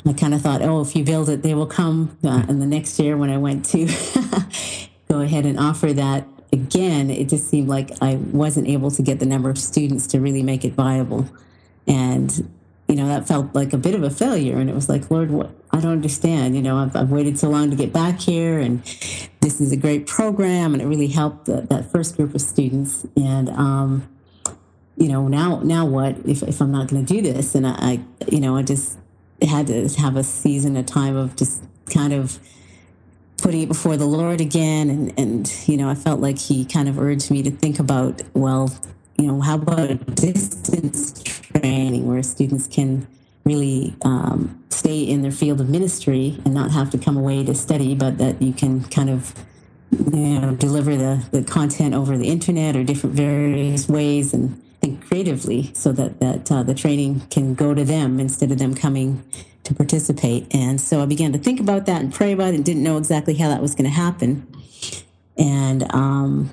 I 0.05 0.13
kind 0.13 0.33
of 0.33 0.41
thought, 0.41 0.61
oh, 0.61 0.81
if 0.81 0.95
you 0.95 1.03
build 1.03 1.29
it, 1.29 1.43
they 1.43 1.53
will 1.53 1.67
come. 1.67 2.17
Uh, 2.23 2.43
and 2.47 2.61
the 2.61 2.65
next 2.65 2.99
year, 2.99 3.17
when 3.17 3.29
I 3.29 3.37
went 3.37 3.65
to 3.65 3.85
go 5.09 5.21
ahead 5.21 5.45
and 5.45 5.59
offer 5.59 5.93
that 5.93 6.27
again, 6.51 7.09
it 7.09 7.29
just 7.29 7.49
seemed 7.49 7.69
like 7.69 7.91
I 8.01 8.15
wasn't 8.15 8.67
able 8.67 8.91
to 8.91 9.01
get 9.01 9.19
the 9.19 9.25
number 9.25 9.49
of 9.49 9.57
students 9.57 10.07
to 10.07 10.19
really 10.19 10.43
make 10.43 10.65
it 10.65 10.73
viable. 10.73 11.29
And, 11.87 12.51
you 12.87 12.95
know, 12.95 13.07
that 13.07 13.27
felt 13.27 13.53
like 13.53 13.73
a 13.73 13.77
bit 13.77 13.95
of 13.95 14.03
a 14.03 14.09
failure. 14.09 14.57
And 14.57 14.69
it 14.69 14.73
was 14.73 14.89
like, 14.89 15.09
Lord, 15.11 15.31
what? 15.31 15.51
I 15.71 15.79
don't 15.79 15.91
understand. 15.91 16.55
You 16.55 16.61
know, 16.61 16.77
I've, 16.77 16.95
I've 16.95 17.11
waited 17.11 17.39
so 17.39 17.49
long 17.49 17.69
to 17.69 17.75
get 17.75 17.93
back 17.93 18.19
here, 18.19 18.59
and 18.59 18.83
this 19.39 19.61
is 19.61 19.71
a 19.71 19.77
great 19.77 20.05
program, 20.05 20.73
and 20.73 20.81
it 20.81 20.85
really 20.85 21.07
helped 21.07 21.45
the, 21.45 21.61
that 21.69 21.89
first 21.91 22.17
group 22.17 22.35
of 22.35 22.41
students. 22.41 23.05
And, 23.15 23.47
um, 23.49 24.07
you 25.01 25.07
know, 25.07 25.27
now 25.27 25.59
now 25.63 25.83
what 25.83 26.15
if, 26.27 26.43
if 26.43 26.61
I'm 26.61 26.71
not 26.71 26.87
going 26.87 27.03
to 27.03 27.13
do 27.13 27.21
this? 27.23 27.55
And 27.55 27.65
I, 27.65 27.71
I, 27.79 27.99
you 28.27 28.39
know, 28.39 28.55
I 28.55 28.61
just 28.61 28.99
had 29.41 29.65
to 29.67 29.89
have 29.99 30.15
a 30.15 30.23
season, 30.23 30.77
a 30.77 30.83
time 30.83 31.15
of 31.15 31.35
just 31.35 31.63
kind 31.91 32.13
of 32.13 32.37
putting 33.41 33.63
it 33.63 33.67
before 33.67 33.97
the 33.97 34.05
Lord 34.05 34.39
again. 34.39 34.91
And, 34.91 35.19
and, 35.19 35.67
you 35.67 35.75
know, 35.75 35.89
I 35.89 35.95
felt 35.95 36.19
like 36.19 36.37
he 36.37 36.65
kind 36.65 36.87
of 36.87 36.99
urged 36.99 37.31
me 37.31 37.41
to 37.41 37.49
think 37.49 37.79
about, 37.79 38.21
well, 38.35 38.69
you 39.17 39.25
know, 39.25 39.41
how 39.41 39.55
about 39.55 40.15
distance 40.15 41.23
training 41.23 42.07
where 42.07 42.21
students 42.21 42.67
can 42.67 43.07
really 43.43 43.95
um, 44.03 44.63
stay 44.69 45.01
in 45.01 45.23
their 45.23 45.31
field 45.31 45.59
of 45.59 45.67
ministry 45.67 46.39
and 46.45 46.53
not 46.53 46.69
have 46.69 46.91
to 46.91 46.99
come 46.99 47.17
away 47.17 47.43
to 47.43 47.55
study, 47.55 47.95
but 47.95 48.19
that 48.19 48.39
you 48.39 48.53
can 48.53 48.83
kind 48.83 49.09
of 49.09 49.33
you 49.91 50.39
know 50.39 50.55
deliver 50.55 50.95
the, 50.95 51.25
the 51.31 51.43
content 51.43 51.95
over 51.95 52.17
the 52.17 52.27
internet 52.27 52.75
or 52.75 52.83
different 52.83 53.15
various 53.15 53.89
ways 53.89 54.33
and 54.33 54.61
think 54.81 55.05
creatively 55.05 55.71
so 55.73 55.91
that 55.91 56.19
that 56.19 56.51
uh, 56.51 56.63
the 56.63 56.73
training 56.73 57.21
can 57.29 57.53
go 57.53 57.73
to 57.73 57.85
them 57.85 58.19
instead 58.19 58.51
of 58.51 58.57
them 58.57 58.73
coming 58.73 59.23
to 59.63 59.73
participate. 59.75 60.53
And 60.53 60.81
so 60.81 61.01
I 61.01 61.05
began 61.05 61.31
to 61.33 61.39
think 61.39 61.59
about 61.59 61.85
that 61.85 62.01
and 62.01 62.13
pray 62.13 62.31
about 62.31 62.49
it 62.49 62.55
and 62.55 62.65
didn't 62.65 62.83
know 62.83 62.97
exactly 62.97 63.35
how 63.35 63.49
that 63.49 63.61
was 63.61 63.75
going 63.75 63.85
to 63.85 63.95
happen. 63.95 64.47
And 65.37 65.93
um, 65.93 66.51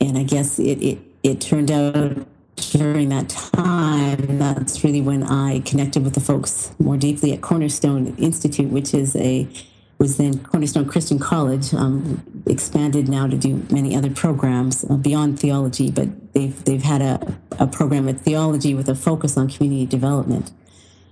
and 0.00 0.18
I 0.18 0.24
guess 0.24 0.58
it, 0.58 0.82
it 0.82 0.98
it 1.22 1.40
turned 1.40 1.70
out 1.70 2.26
during 2.56 3.08
that 3.08 3.28
time 3.28 4.38
that's 4.38 4.84
really 4.84 5.00
when 5.00 5.22
I 5.22 5.60
connected 5.60 6.04
with 6.04 6.14
the 6.14 6.20
folks 6.20 6.72
more 6.78 6.96
deeply 6.96 7.32
at 7.32 7.40
Cornerstone 7.40 8.14
Institute, 8.16 8.70
which 8.70 8.94
is 8.94 9.16
a 9.16 9.48
was 9.98 10.16
then 10.16 10.38
Cornerstone 10.38 10.86
Christian 10.86 11.18
College, 11.18 11.72
um, 11.72 12.22
expanded 12.46 13.08
now 13.08 13.26
to 13.26 13.36
do 13.36 13.64
many 13.70 13.96
other 13.96 14.10
programs 14.10 14.84
uh, 14.84 14.96
beyond 14.96 15.38
theology, 15.38 15.90
but 15.90 16.34
they've 16.34 16.64
they've 16.64 16.82
had 16.82 17.00
a, 17.00 17.38
a 17.58 17.66
program 17.66 18.08
of 18.08 18.20
theology 18.20 18.74
with 18.74 18.88
a 18.88 18.94
focus 18.94 19.36
on 19.36 19.48
community 19.48 19.86
development. 19.86 20.50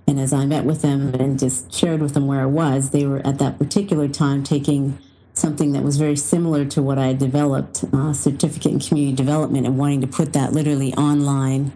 And 0.05 0.19
as 0.19 0.33
I 0.33 0.45
met 0.45 0.65
with 0.65 0.81
them 0.81 1.13
and 1.15 1.39
just 1.39 1.73
shared 1.73 2.01
with 2.01 2.13
them 2.13 2.27
where 2.27 2.41
I 2.41 2.45
was, 2.45 2.89
they 2.89 3.05
were 3.05 3.25
at 3.25 3.39
that 3.39 3.57
particular 3.57 4.09
time 4.09 4.43
taking 4.43 4.99
something 5.33 5.71
that 5.71 5.81
was 5.81 5.97
very 5.97 6.17
similar 6.17 6.65
to 6.65 6.81
what 6.81 6.99
I 6.99 7.07
had 7.07 7.17
developed, 7.17 7.85
uh, 7.93 8.13
certificate 8.13 8.73
in 8.73 8.79
community 8.79 9.15
development, 9.15 9.65
and 9.65 9.77
wanting 9.77 10.01
to 10.01 10.07
put 10.07 10.33
that 10.33 10.53
literally 10.53 10.93
online, 10.95 11.71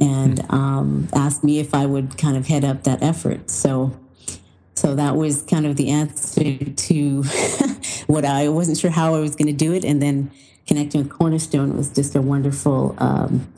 and 0.00 0.44
um, 0.50 1.08
asked 1.12 1.44
me 1.44 1.60
if 1.60 1.74
I 1.74 1.86
would 1.86 2.16
kind 2.16 2.36
of 2.36 2.46
head 2.46 2.64
up 2.64 2.84
that 2.84 3.02
effort. 3.02 3.50
So 3.50 3.96
so 4.80 4.94
that 4.94 5.14
was 5.14 5.42
kind 5.42 5.66
of 5.66 5.76
the 5.76 5.90
answer 5.90 6.56
to 6.56 7.22
what 8.06 8.24
I 8.24 8.48
wasn't 8.48 8.78
sure 8.78 8.90
how 8.90 9.14
I 9.14 9.20
was 9.20 9.36
going 9.36 9.48
to 9.48 9.52
do 9.52 9.74
it. 9.74 9.84
And 9.84 10.00
then 10.00 10.30
connecting 10.66 11.02
with 11.02 11.10
Cornerstone 11.10 11.76
was 11.76 11.90
just 11.90 12.16
a 12.16 12.22
wonderful 12.22 12.94
um, 12.96 13.52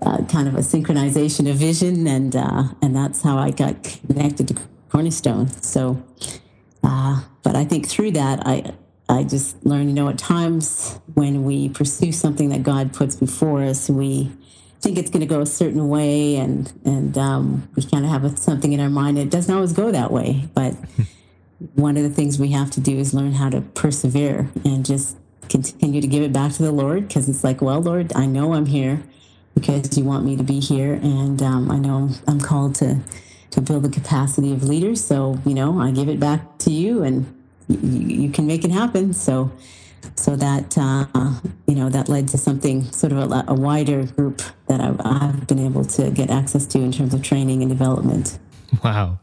uh, 0.00 0.22
kind 0.26 0.46
of 0.46 0.54
a 0.54 0.58
synchronization 0.58 1.50
of 1.50 1.56
vision, 1.56 2.06
and 2.06 2.36
uh, 2.36 2.64
and 2.80 2.94
that's 2.94 3.22
how 3.22 3.38
I 3.38 3.50
got 3.50 3.82
connected 4.06 4.48
to 4.48 4.56
Cornerstone. 4.88 5.48
So, 5.48 6.00
uh, 6.84 7.22
but 7.42 7.56
I 7.56 7.64
think 7.64 7.88
through 7.88 8.12
that, 8.12 8.46
I 8.46 8.72
I 9.08 9.24
just 9.24 9.66
learned, 9.66 9.88
you 9.88 9.94
know, 9.96 10.08
at 10.10 10.18
times 10.18 10.96
when 11.14 11.42
we 11.42 11.70
pursue 11.70 12.12
something 12.12 12.50
that 12.50 12.62
God 12.62 12.92
puts 12.92 13.16
before 13.16 13.64
us, 13.64 13.90
we 13.90 14.30
think 14.82 14.98
it's 14.98 15.10
going 15.10 15.20
to 15.20 15.26
go 15.26 15.40
a 15.40 15.46
certain 15.46 15.88
way, 15.88 16.36
and 16.36 16.72
and 16.84 17.16
um, 17.16 17.68
we 17.76 17.84
kind 17.84 18.04
of 18.04 18.10
have 18.10 18.24
a, 18.24 18.36
something 18.36 18.72
in 18.72 18.80
our 18.80 18.90
mind. 18.90 19.18
It 19.18 19.30
doesn't 19.30 19.54
always 19.54 19.72
go 19.72 19.90
that 19.92 20.10
way, 20.10 20.48
but 20.54 20.74
one 21.74 21.96
of 21.96 22.02
the 22.02 22.10
things 22.10 22.38
we 22.38 22.50
have 22.50 22.70
to 22.72 22.80
do 22.80 22.98
is 22.98 23.14
learn 23.14 23.32
how 23.32 23.48
to 23.50 23.60
persevere 23.60 24.50
and 24.64 24.84
just 24.84 25.16
continue 25.48 26.00
to 26.00 26.06
give 26.06 26.22
it 26.22 26.32
back 26.32 26.52
to 26.52 26.62
the 26.62 26.72
Lord 26.72 27.06
because 27.06 27.28
it's 27.28 27.44
like, 27.44 27.62
well, 27.62 27.80
Lord, 27.80 28.12
I 28.16 28.26
know 28.26 28.54
I'm 28.54 28.66
here 28.66 29.02
because 29.54 29.96
you 29.96 30.04
want 30.04 30.24
me 30.24 30.36
to 30.36 30.42
be 30.42 30.58
here, 30.58 30.94
and 30.94 31.40
um, 31.42 31.70
I 31.70 31.78
know 31.78 32.10
I'm 32.26 32.40
called 32.40 32.74
to 32.76 33.00
to 33.52 33.60
build 33.60 33.84
the 33.84 33.90
capacity 33.90 34.52
of 34.52 34.64
leaders. 34.64 35.04
So 35.04 35.38
you 35.46 35.54
know, 35.54 35.80
I 35.80 35.92
give 35.92 36.08
it 36.08 36.18
back 36.18 36.58
to 36.58 36.72
you, 36.72 37.04
and 37.04 37.32
you, 37.68 38.24
you 38.24 38.30
can 38.30 38.48
make 38.48 38.64
it 38.64 38.72
happen. 38.72 39.12
So 39.12 39.52
so 40.16 40.36
that 40.36 40.76
uh, 40.78 41.06
you 41.66 41.74
know 41.74 41.88
that 41.88 42.08
led 42.08 42.28
to 42.28 42.38
something 42.38 42.84
sort 42.92 43.12
of 43.12 43.30
a, 43.30 43.44
a 43.48 43.54
wider 43.54 44.04
group 44.04 44.42
that 44.66 44.80
I've, 44.80 45.00
I've, 45.04 45.46
been 45.46 45.58
able 45.58 45.84
to 45.84 46.10
get 46.10 46.30
access 46.30 46.66
to 46.66 46.78
in 46.78 46.92
terms 46.92 47.14
of 47.14 47.22
training 47.22 47.62
and 47.62 47.70
development. 47.70 48.38
Wow, 48.82 49.20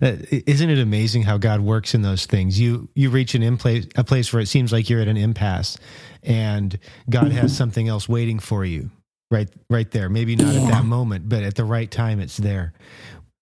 uh, 0.00 0.16
isn't 0.30 0.70
it 0.70 0.78
amazing 0.78 1.24
how 1.24 1.36
God 1.36 1.60
works 1.60 1.94
in 1.94 2.00
those 2.02 2.24
things? 2.24 2.58
You 2.58 2.88
you 2.94 3.10
reach 3.10 3.34
an 3.34 3.42
in 3.42 3.58
place, 3.58 3.86
a 3.94 4.04
place 4.04 4.32
where 4.32 4.40
it 4.40 4.46
seems 4.46 4.72
like 4.72 4.88
you're 4.88 5.00
at 5.00 5.08
an 5.08 5.18
impasse, 5.18 5.76
and 6.22 6.78
God 7.10 7.26
mm-hmm. 7.26 7.38
has 7.38 7.56
something 7.56 7.88
else 7.88 8.08
waiting 8.08 8.38
for 8.38 8.64
you 8.64 8.90
right 9.30 9.48
right 9.68 9.90
there. 9.90 10.08
Maybe 10.08 10.36
not 10.36 10.54
yeah. 10.54 10.62
at 10.62 10.70
that 10.70 10.84
moment, 10.84 11.28
but 11.28 11.42
at 11.42 11.54
the 11.54 11.64
right 11.64 11.90
time, 11.90 12.20
it's 12.20 12.36
there. 12.36 12.72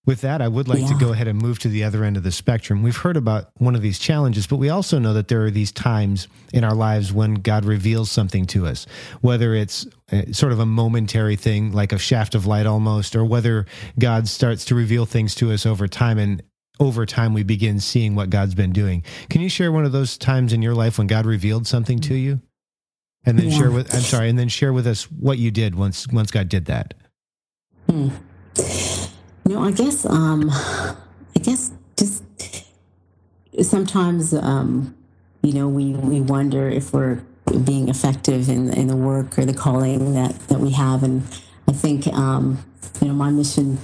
With 0.06 0.20
that, 0.20 0.42
I 0.42 0.48
would 0.48 0.68
like 0.68 0.80
yeah. 0.80 0.88
to 0.88 0.98
go 0.98 1.12
ahead 1.12 1.28
and 1.28 1.40
move 1.40 1.58
to 1.60 1.68
the 1.68 1.82
other 1.82 2.04
end 2.04 2.18
of 2.18 2.22
the 2.22 2.30
spectrum. 2.30 2.82
We've 2.82 2.96
heard 2.96 3.16
about 3.16 3.50
one 3.54 3.74
of 3.74 3.80
these 3.80 3.98
challenges, 3.98 4.46
but 4.46 4.56
we 4.56 4.68
also 4.68 4.98
know 4.98 5.14
that 5.14 5.28
there 5.28 5.44
are 5.46 5.50
these 5.50 5.72
times 5.72 6.28
in 6.52 6.62
our 6.62 6.74
lives 6.74 7.10
when 7.12 7.34
God 7.36 7.64
reveals 7.64 8.10
something 8.10 8.44
to 8.46 8.66
us, 8.66 8.86
whether 9.22 9.54
it's 9.54 9.86
uh, 10.12 10.22
sort 10.32 10.52
of 10.52 10.60
a 10.60 10.66
momentary 10.66 11.36
thing, 11.36 11.72
like 11.72 11.92
a 11.92 11.98
shaft 11.98 12.34
of 12.34 12.44
light 12.44 12.66
almost, 12.66 13.16
or 13.16 13.24
whether 13.24 13.64
God 13.98 14.28
starts 14.28 14.66
to 14.66 14.74
reveal 14.74 15.06
things 15.06 15.34
to 15.36 15.52
us 15.52 15.64
over 15.64 15.88
time. 15.88 16.18
And 16.18 16.42
over 16.80 17.06
time, 17.06 17.32
we 17.32 17.42
begin 17.42 17.80
seeing 17.80 18.14
what 18.14 18.28
God's 18.28 18.54
been 18.54 18.72
doing. 18.72 19.04
Can 19.30 19.40
you 19.40 19.48
share 19.48 19.72
one 19.72 19.86
of 19.86 19.92
those 19.92 20.18
times 20.18 20.52
in 20.52 20.60
your 20.60 20.74
life 20.74 20.98
when 20.98 21.06
God 21.06 21.24
revealed 21.24 21.66
something 21.66 21.98
to 22.00 22.14
you? 22.14 22.42
And 23.24 23.38
then 23.38 23.48
yeah. 23.48 23.56
share 23.56 23.70
with, 23.70 23.94
I'm 23.94 24.02
sorry, 24.02 24.28
and 24.28 24.38
then 24.38 24.48
share 24.48 24.72
with 24.72 24.86
us 24.86 25.04
what 25.04 25.38
you 25.38 25.50
did 25.50 25.76
once, 25.76 26.06
once 26.08 26.30
God 26.30 26.50
did 26.50 26.66
that. 26.66 26.92
Hmm. 27.88 28.10
Know, 29.54 29.62
I 29.62 29.70
guess, 29.70 30.04
um, 30.04 30.50
I 30.50 31.40
guess 31.40 31.70
just 31.96 32.24
sometimes, 33.62 34.34
um, 34.34 34.96
you 35.44 35.52
know, 35.52 35.68
we, 35.68 35.92
we 35.92 36.20
wonder 36.20 36.68
if 36.68 36.92
we're 36.92 37.22
being 37.62 37.88
effective 37.88 38.48
in, 38.48 38.72
in 38.72 38.88
the 38.88 38.96
work 38.96 39.38
or 39.38 39.44
the 39.44 39.54
calling 39.54 40.14
that, 40.14 40.36
that 40.48 40.58
we 40.58 40.72
have. 40.72 41.04
And 41.04 41.22
I 41.68 41.72
think, 41.72 42.08
um, 42.08 42.64
you 43.00 43.06
know, 43.06 43.14
my 43.14 43.30
mission, 43.30 43.78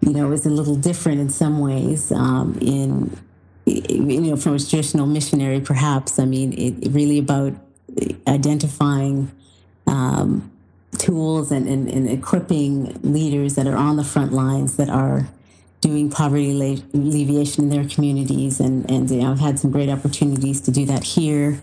you 0.00 0.12
know, 0.12 0.32
is 0.32 0.44
a 0.44 0.50
little 0.50 0.74
different 0.74 1.20
in 1.20 1.28
some 1.28 1.60
ways 1.60 2.10
um, 2.10 2.58
in, 2.60 3.16
you 3.66 4.22
know, 4.22 4.36
from 4.36 4.56
a 4.56 4.58
traditional 4.58 5.06
missionary, 5.06 5.60
perhaps. 5.60 6.18
I 6.18 6.24
mean, 6.24 6.52
it 6.54 6.90
really 6.90 7.18
about 7.20 7.52
identifying 8.26 9.30
um, 9.86 10.50
tools 11.00 11.50
and, 11.50 11.66
and, 11.66 11.88
and, 11.88 12.08
equipping 12.08 13.00
leaders 13.02 13.54
that 13.54 13.66
are 13.66 13.76
on 13.76 13.96
the 13.96 14.04
front 14.04 14.32
lines 14.32 14.76
that 14.76 14.90
are 14.90 15.26
doing 15.80 16.10
poverty 16.10 16.50
alleviation 16.50 17.64
in 17.64 17.70
their 17.70 17.88
communities. 17.88 18.60
And, 18.60 18.88
and 18.90 19.10
you 19.10 19.22
know, 19.22 19.32
I've 19.32 19.40
had 19.40 19.58
some 19.58 19.70
great 19.70 19.88
opportunities 19.88 20.60
to 20.62 20.70
do 20.70 20.84
that 20.86 21.02
here. 21.02 21.62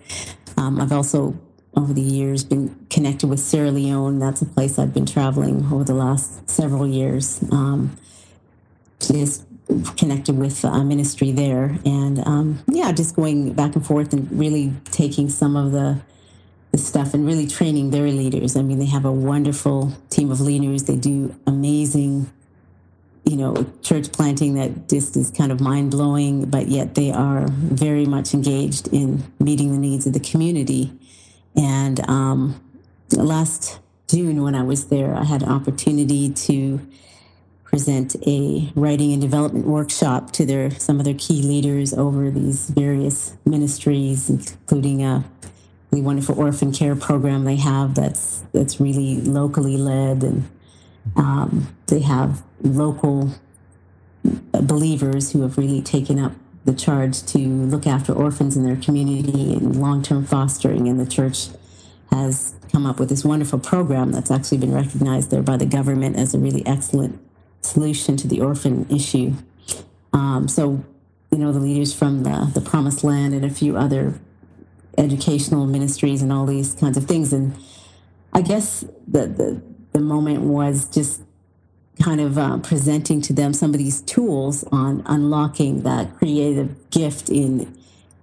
Um, 0.58 0.82
I've 0.82 0.92
also, 0.92 1.38
over 1.76 1.94
the 1.94 2.02
years, 2.02 2.44
been 2.44 2.76
connected 2.90 3.28
with 3.28 3.40
Sierra 3.40 3.70
Leone. 3.70 4.18
That's 4.18 4.42
a 4.42 4.46
place 4.48 4.80
I've 4.80 4.94
been 4.94 5.06
traveling 5.06 5.68
over 5.72 5.84
the 5.84 5.94
last 5.94 6.50
several 6.50 6.88
years. 6.88 7.40
Um, 7.52 7.96
just 9.00 9.44
connected 9.98 10.38
with 10.38 10.64
ministry 10.64 11.32
there. 11.32 11.78
And 11.86 12.26
um, 12.26 12.64
yeah, 12.72 12.92
just 12.92 13.16
going 13.16 13.54
back 13.54 13.76
and 13.76 13.86
forth 13.86 14.14
and 14.14 14.32
really 14.32 14.74
taking 14.86 15.30
some 15.30 15.56
of 15.56 15.72
the 15.72 16.02
stuff 16.76 17.14
and 17.14 17.26
really 17.26 17.48
training 17.48 17.92
their 17.92 18.08
leaders. 18.08 18.56
I 18.56 18.62
mean, 18.62 18.80
they 18.80 18.86
have 18.86 19.06
a 19.06 19.12
wonderful 19.12 19.94
team 20.10 20.32
of 20.32 20.42
leaders. 20.42 20.84
They 20.84 20.96
do 20.96 21.36
amazing, 21.48 22.30
you 23.24 23.38
know, 23.38 23.66
church 23.82 24.12
planting 24.12 24.56
that 24.56 24.90
just 24.90 25.16
is 25.18 25.32
kind 25.32 25.52
of 25.52 25.60
mind 25.60 25.92
blowing, 25.92 26.50
but 26.50 26.68
yet 26.68 26.96
they 26.96 27.12
are 27.12 27.48
very 27.48 28.06
much 28.06 28.34
engaged 28.34 28.88
in 28.90 29.24
meeting 29.40 29.72
the 29.72 29.78
needs 29.78 30.06
of 30.06 30.14
the 30.14 30.20
community. 30.20 30.92
And 31.56 32.08
um, 32.10 32.62
last 33.12 33.80
June, 34.08 34.44
when 34.44 34.56
I 34.56 34.64
was 34.64 34.88
there, 34.88 35.16
I 35.16 35.24
had 35.24 35.42
an 35.42 35.50
opportunity 35.50 36.32
to 36.32 36.80
present 37.64 38.16
a 38.26 38.72
writing 38.76 39.12
and 39.12 39.22
development 39.22 39.66
workshop 39.66 40.32
to 40.32 40.46
their 40.46 40.72
some 40.72 41.00
of 41.00 41.06
their 41.06 41.14
key 41.14 41.42
leaders 41.42 41.94
over 41.94 42.32
these 42.32 42.70
various 42.70 43.36
ministries, 43.46 44.30
including 44.30 45.04
a 45.04 45.26
wonderful 46.02 46.40
orphan 46.40 46.72
care 46.72 46.96
program 46.96 47.44
they 47.44 47.56
have 47.56 47.96
that's 47.96 48.44
that's 48.54 48.80
really 48.80 49.22
locally 49.22 49.78
led 49.78 50.24
and 50.24 50.50
um, 51.16 51.76
they 51.88 52.00
have 52.00 52.44
local 52.62 53.32
believers 54.62 55.32
who 55.32 55.42
have 55.42 55.58
really 55.58 55.82
taken 55.82 56.20
up 56.20 56.34
the 56.66 56.74
charge 56.74 57.24
to 57.24 57.38
look 57.38 57.88
after 57.88 58.12
orphans 58.12 58.58
in 58.58 58.64
their 58.64 58.76
community 58.76 59.54
and 59.54 59.80
long-term 59.80 60.26
fostering. 60.26 60.88
And 60.88 61.00
the 61.00 61.06
church 61.06 61.48
has 62.12 62.56
come 62.72 62.86
up 62.86 63.00
with 63.00 63.10
this 63.10 63.24
wonderful 63.24 63.60
program 63.60 64.12
that's 64.12 64.30
actually 64.30 64.58
been 64.58 64.74
recognized 64.74 65.32
there 65.32 65.42
by 65.42 65.58
the 65.58 65.66
government 65.66 66.18
as 66.18 66.34
a 66.34 66.40
really 66.40 66.66
excellent 66.66 67.20
solution 67.62 68.18
to 68.18 68.28
the 68.28 68.42
orphan 68.42 68.86
issue. 68.90 69.34
Um, 70.12 70.48
so 70.48 70.84
you 71.32 71.38
know 71.38 71.52
the 71.52 71.60
leaders 71.60 71.94
from 71.94 72.24
the, 72.24 72.52
the 72.54 72.62
promised 72.62 73.04
land 73.04 73.34
and 73.34 73.46
a 73.46 73.50
few 73.50 73.78
other 73.78 74.20
educational 74.98 75.66
ministries 75.66 76.22
and 76.22 76.32
all 76.32 76.46
these 76.46 76.74
kinds 76.74 76.98
of 76.98 77.06
things. 77.06 77.34
And 77.34 77.56
I 78.34 78.42
guess 78.42 78.82
the 79.08 79.28
the, 79.28 79.62
the 79.94 80.00
moment 80.00 80.42
was 80.42 80.88
just 80.88 81.22
kind 82.02 82.22
of 82.22 82.38
uh, 82.38 82.58
presenting 82.60 83.22
to 83.22 83.34
them 83.34 83.54
some 83.54 83.74
of 83.74 83.80
these 83.80 84.02
tools 84.02 84.64
on 84.72 85.02
unlocking 85.06 85.84
that 85.84 86.16
creative 86.18 86.90
gift 86.90 87.30
in 87.30 87.76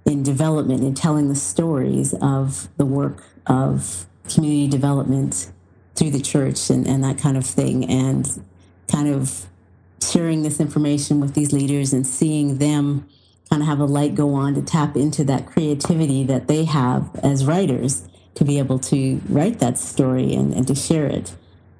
in 0.04 0.22
development 0.22 0.82
and 0.82 0.96
telling 0.96 1.28
the 1.28 1.34
stories 1.34 2.14
of 2.20 2.68
the 2.76 2.84
work 2.84 3.24
of 3.46 4.06
community 4.28 4.68
development 4.68 5.50
through 5.94 6.10
the 6.10 6.20
church 6.20 6.70
and, 6.70 6.86
and 6.86 7.02
that 7.02 7.18
kind 7.18 7.36
of 7.36 7.46
thing 7.46 7.84
and 7.84 8.42
kind 8.88 9.08
of 9.08 9.46
sharing 10.02 10.42
this 10.42 10.60
information 10.60 11.20
with 11.20 11.34
these 11.34 11.52
leaders 11.52 11.92
and 11.92 12.06
seeing 12.06 12.58
them 12.58 13.06
kind 13.50 13.62
of 13.62 13.68
have 13.68 13.80
a 13.80 13.84
light 13.84 14.14
go 14.14 14.34
on 14.34 14.54
to 14.54 14.62
tap 14.62 14.96
into 14.96 15.24
that 15.24 15.46
creativity 15.46 16.24
that 16.24 16.48
they 16.48 16.64
have 16.64 17.10
as 17.22 17.44
writers 17.44 18.08
to 18.34 18.44
be 18.44 18.58
able 18.58 18.78
to 18.78 19.20
write 19.28 19.60
that 19.60 19.78
story 19.78 20.34
and, 20.34 20.52
and 20.52 20.66
to 20.66 20.74
share 20.74 21.06
it. 21.06 21.34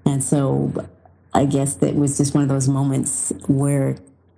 And 0.07 0.23
so 0.23 0.89
I 1.33 1.47
guess 1.47 1.75
that 1.75 1.95
was 1.95 2.17
just 2.17 2.35
one 2.35 2.43
of 2.43 2.49
those 2.49 2.69
moments 2.69 3.33
where 3.49 3.97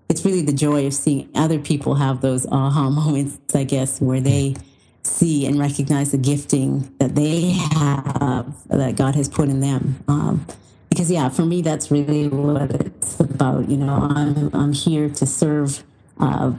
it's 0.08 0.24
really 0.24 0.42
the 0.42 0.52
joy 0.52 0.86
of 0.86 0.94
seeing 0.94 1.28
other 1.34 1.58
people 1.58 1.96
have 1.96 2.20
those 2.20 2.46
aha 2.46 2.90
moments, 2.90 3.54
I 3.54 3.64
guess, 3.64 4.00
where 4.00 4.20
they 4.20 4.56
see 5.02 5.46
and 5.46 5.58
recognize 5.58 6.12
the 6.12 6.18
gifting 6.18 6.92
that 6.98 7.14
they 7.14 7.50
have 7.50 8.54
that 8.68 8.96
God 8.96 9.14
has 9.14 9.28
put 9.28 9.48
in 9.48 9.60
them. 9.60 10.02
Um, 10.08 10.46
because 10.88 11.10
yeah, 11.10 11.28
for 11.28 11.44
me, 11.44 11.62
that's 11.62 11.90
really 11.90 12.28
what 12.28 12.70
it's 12.70 13.20
about. 13.20 13.68
You 13.68 13.76
know, 13.76 13.94
I'm 13.94 14.54
I'm 14.54 14.72
here 14.72 15.10
to 15.10 15.26
serve 15.26 15.84
uh, 16.18 16.52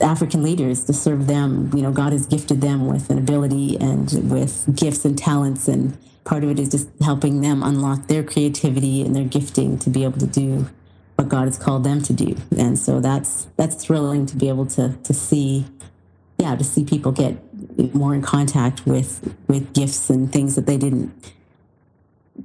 African 0.00 0.42
leaders 0.42 0.84
to 0.84 0.92
serve 0.92 1.26
them. 1.26 1.70
You 1.74 1.82
know, 1.82 1.92
God 1.92 2.12
has 2.12 2.26
gifted 2.26 2.60
them 2.60 2.86
with 2.86 3.10
an 3.10 3.18
ability 3.18 3.76
and 3.80 4.30
with 4.30 4.68
gifts 4.74 5.04
and 5.04 5.16
talents, 5.16 5.68
and 5.68 5.96
part 6.24 6.44
of 6.44 6.50
it 6.50 6.58
is 6.58 6.70
just 6.70 6.88
helping 7.02 7.40
them 7.40 7.62
unlock 7.62 8.06
their 8.06 8.22
creativity 8.22 9.02
and 9.02 9.14
their 9.14 9.24
gifting 9.24 9.78
to 9.80 9.90
be 9.90 10.04
able 10.04 10.18
to 10.18 10.26
do 10.26 10.68
what 11.16 11.28
God 11.28 11.44
has 11.44 11.58
called 11.58 11.84
them 11.84 12.02
to 12.02 12.12
do. 12.12 12.36
And 12.56 12.78
so 12.78 13.00
that's 13.00 13.46
that's 13.56 13.84
thrilling 13.84 14.26
to 14.26 14.36
be 14.36 14.48
able 14.48 14.66
to 14.66 14.96
to 15.02 15.14
see, 15.14 15.66
yeah, 16.38 16.56
to 16.56 16.64
see 16.64 16.84
people 16.84 17.12
get 17.12 17.36
more 17.94 18.14
in 18.14 18.22
contact 18.22 18.86
with 18.86 19.34
with 19.48 19.72
gifts 19.72 20.10
and 20.10 20.32
things 20.32 20.54
that 20.56 20.66
they 20.66 20.76
didn't 20.76 21.12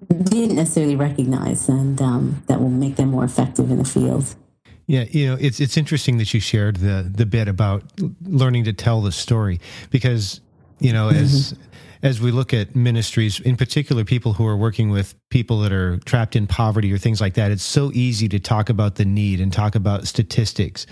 didn't 0.08 0.56
necessarily 0.56 0.96
recognize, 0.96 1.68
and 1.68 2.02
um, 2.02 2.44
that 2.48 2.62
will 2.62 2.70
make 2.70 2.96
them 2.96 3.10
more 3.10 3.24
effective 3.24 3.72
in 3.72 3.78
the 3.78 3.86
field. 3.86 4.36
Yeah, 4.90 5.04
you 5.04 5.28
know, 5.28 5.38
it's 5.40 5.60
it's 5.60 5.78
interesting 5.78 6.18
that 6.18 6.34
you 6.34 6.40
shared 6.40 6.78
the 6.78 7.08
the 7.08 7.28
bit 7.28 7.48
about 7.48 7.84
learning 8.24 8.64
to 8.64 8.74
tell 8.74 9.04
the 9.04 9.12
story 9.12 9.60
because 9.92 10.42
you 10.80 10.92
know 10.92 11.10
as 11.10 11.54
mm-hmm. 11.54 11.62
as 12.02 12.20
we 12.20 12.32
look 12.32 12.56
at 12.56 12.76
ministries, 12.76 13.40
in 13.40 13.56
particular, 13.56 14.04
people 14.04 14.34
who 14.34 14.48
are 14.48 14.58
working 14.58 14.90
with 14.90 15.14
people 15.30 15.60
that 15.60 15.72
are 15.72 15.98
trapped 16.06 16.36
in 16.36 16.48
poverty 16.48 16.92
or 16.92 16.98
things 16.98 17.22
like 17.22 17.36
that, 17.36 17.52
it's 17.52 17.62
so 17.62 17.92
easy 17.94 18.28
to 18.30 18.40
talk 18.40 18.68
about 18.68 18.96
the 18.96 19.06
need 19.06 19.40
and 19.40 19.54
talk 19.54 19.76
about 19.76 20.08
statistics. 20.08 20.88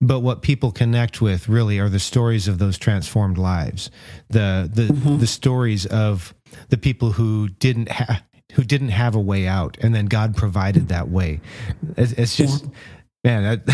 But 0.00 0.18
what 0.18 0.42
people 0.42 0.72
connect 0.72 1.20
with 1.20 1.48
really 1.48 1.78
are 1.78 1.88
the 1.88 2.00
stories 2.00 2.48
of 2.48 2.58
those 2.58 2.76
transformed 2.76 3.38
lives, 3.38 3.88
the 4.30 4.68
the 4.72 4.88
mm-hmm. 4.88 5.18
the 5.18 5.28
stories 5.28 5.86
of 5.86 6.34
the 6.70 6.76
people 6.76 7.12
who 7.12 7.50
didn't 7.60 7.88
have 7.88 8.20
who 8.54 8.64
didn't 8.64 8.88
have 8.88 9.14
a 9.14 9.20
way 9.20 9.46
out, 9.46 9.78
and 9.80 9.94
then 9.94 10.06
God 10.06 10.34
provided 10.34 10.88
that 10.88 11.08
way. 11.08 11.40
It's, 11.96 12.10
it's 12.14 12.36
just. 12.36 12.64
Yeah 12.64 12.70
Man, 13.24 13.42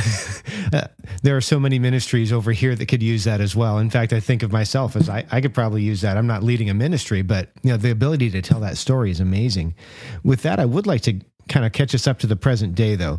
that, 0.72 0.94
there 1.22 1.36
are 1.36 1.42
so 1.42 1.60
many 1.60 1.78
ministries 1.78 2.32
over 2.32 2.52
here 2.52 2.74
that 2.74 2.86
could 2.86 3.02
use 3.02 3.24
that 3.24 3.40
as 3.40 3.54
well. 3.54 3.78
In 3.78 3.90
fact, 3.90 4.12
I 4.12 4.20
think 4.20 4.42
of 4.42 4.50
myself 4.52 4.96
as 4.96 5.08
I, 5.08 5.26
I 5.30 5.40
could 5.42 5.52
probably 5.52 5.82
use 5.82 6.00
that. 6.00 6.16
I'm 6.16 6.26
not 6.26 6.42
leading 6.42 6.70
a 6.70 6.74
ministry, 6.74 7.20
but 7.20 7.50
you 7.62 7.70
know, 7.70 7.76
the 7.76 7.90
ability 7.90 8.30
to 8.30 8.40
tell 8.40 8.60
that 8.60 8.78
story 8.78 9.10
is 9.10 9.20
amazing. 9.20 9.74
With 10.22 10.42
that, 10.42 10.58
I 10.58 10.64
would 10.64 10.86
like 10.86 11.02
to 11.02 11.20
kind 11.48 11.66
of 11.66 11.72
catch 11.72 11.94
us 11.94 12.06
up 12.06 12.18
to 12.20 12.26
the 12.26 12.36
present 12.36 12.74
day, 12.74 12.96
though. 12.96 13.18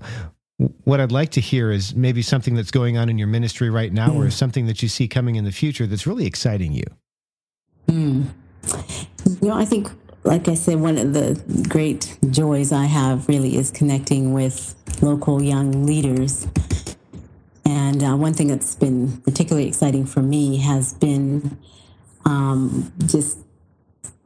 What 0.85 0.99
I'd 0.99 1.11
like 1.11 1.29
to 1.31 1.41
hear 1.41 1.71
is 1.71 1.93
maybe 1.95 2.21
something 2.21 2.55
that's 2.55 2.71
going 2.71 2.97
on 2.97 3.09
in 3.09 3.19
your 3.19 3.27
ministry 3.27 3.69
right 3.69 3.93
now, 3.93 4.09
mm. 4.09 4.15
or 4.15 4.31
something 4.31 4.65
that 4.65 4.81
you 4.81 4.89
see 4.89 5.07
coming 5.07 5.35
in 5.35 5.43
the 5.43 5.51
future 5.51 5.85
that's 5.85 6.07
really 6.07 6.25
exciting 6.25 6.71
you. 6.71 6.85
Mm. 7.87 8.25
You 9.41 9.49
know, 9.49 9.53
I 9.53 9.65
think 9.65 9.91
like 10.25 10.47
I 10.47 10.55
said, 10.55 10.79
one 10.79 10.97
of 10.97 11.13
the 11.13 11.39
great 11.69 12.17
joys 12.31 12.71
I 12.71 12.85
have 12.85 13.27
really 13.27 13.55
is 13.55 13.69
connecting 13.69 14.33
with 14.33 14.75
local 15.01 15.41
young 15.41 15.85
leaders. 15.85 16.47
And 17.63 18.03
uh, 18.03 18.15
one 18.15 18.33
thing 18.33 18.47
that's 18.47 18.75
been 18.75 19.21
particularly 19.21 19.67
exciting 19.67 20.05
for 20.05 20.21
me 20.21 20.57
has 20.57 20.93
been 20.95 21.57
um, 22.25 22.91
just 23.05 23.37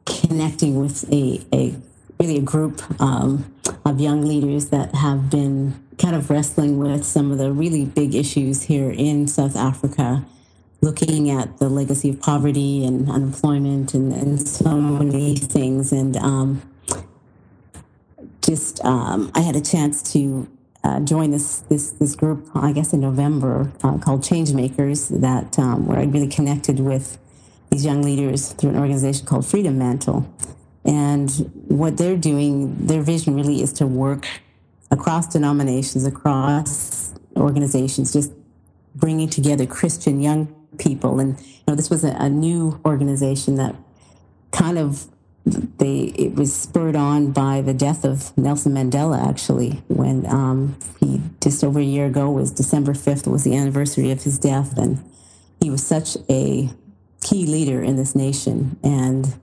connecting 0.06 0.80
with 0.80 1.04
a, 1.12 1.40
a 1.52 1.74
really 2.18 2.38
a 2.38 2.42
group 2.42 2.82
um, 3.00 3.54
of 3.84 4.00
young 4.00 4.22
leaders 4.22 4.70
that 4.70 4.94
have 4.94 5.28
been 5.28 5.84
kind 5.98 6.16
of 6.16 6.30
wrestling 6.30 6.78
with 6.78 7.04
some 7.04 7.30
of 7.30 7.36
the 7.36 7.52
really 7.52 7.84
big 7.84 8.14
issues 8.14 8.62
here 8.62 8.90
in 8.90 9.28
South 9.28 9.54
Africa 9.54 10.24
looking 10.80 11.30
at 11.30 11.58
the 11.58 11.68
legacy 11.68 12.10
of 12.10 12.20
poverty 12.20 12.84
and 12.84 13.10
unemployment 13.10 13.92
and, 13.94 14.12
and 14.12 14.48
so 14.48 14.80
many 14.80 15.36
things. 15.36 15.92
And 15.92 16.16
um, 16.16 16.62
just, 18.42 18.82
um, 18.84 19.30
I 19.34 19.40
had 19.40 19.56
a 19.56 19.60
chance 19.60 20.12
to 20.14 20.48
uh, 20.82 21.00
join 21.00 21.30
this, 21.30 21.58
this, 21.68 21.90
this 21.92 22.16
group, 22.16 22.48
I 22.54 22.72
guess 22.72 22.92
in 22.92 23.00
November, 23.00 23.70
uh, 23.82 23.98
called 23.98 24.22
Changemakers, 24.22 25.20
that 25.20 25.58
um, 25.58 25.86
where 25.86 25.98
I 25.98 26.04
really 26.04 26.28
connected 26.28 26.80
with 26.80 27.18
these 27.70 27.84
young 27.84 28.02
leaders 28.02 28.52
through 28.52 28.70
an 28.70 28.78
organization 28.78 29.26
called 29.26 29.44
Freedom 29.44 29.78
Mantle. 29.78 30.28
And 30.84 31.30
what 31.68 31.98
they're 31.98 32.16
doing, 32.16 32.86
their 32.86 33.02
vision 33.02 33.36
really 33.36 33.60
is 33.60 33.72
to 33.74 33.86
work 33.86 34.26
across 34.90 35.26
denominations, 35.26 36.06
across 36.06 37.12
organizations, 37.36 38.12
just 38.12 38.32
bringing 38.94 39.28
together 39.28 39.66
Christian 39.66 40.20
young 40.20 40.59
people. 40.80 41.20
And 41.20 41.38
you 41.40 41.62
know, 41.68 41.74
this 41.76 41.90
was 41.90 42.02
a, 42.04 42.10
a 42.18 42.28
new 42.28 42.80
organization 42.84 43.54
that 43.56 43.76
kind 44.50 44.78
of 44.78 45.06
they 45.44 46.12
it 46.16 46.34
was 46.34 46.54
spurred 46.54 46.96
on 46.96 47.32
by 47.32 47.60
the 47.60 47.72
death 47.72 48.04
of 48.04 48.36
Nelson 48.36 48.74
Mandela. 48.74 49.26
Actually, 49.26 49.82
when 49.88 50.26
um, 50.26 50.76
he 50.98 51.20
just 51.40 51.62
over 51.62 51.78
a 51.78 51.84
year 51.84 52.06
ago 52.06 52.30
was 52.30 52.50
December 52.50 52.94
fifth 52.94 53.26
was 53.26 53.44
the 53.44 53.56
anniversary 53.56 54.10
of 54.10 54.22
his 54.22 54.38
death, 54.38 54.76
and 54.76 55.02
he 55.60 55.70
was 55.70 55.86
such 55.86 56.16
a 56.28 56.70
key 57.22 57.46
leader 57.46 57.82
in 57.82 57.96
this 57.96 58.14
nation. 58.14 58.78
And 58.82 59.34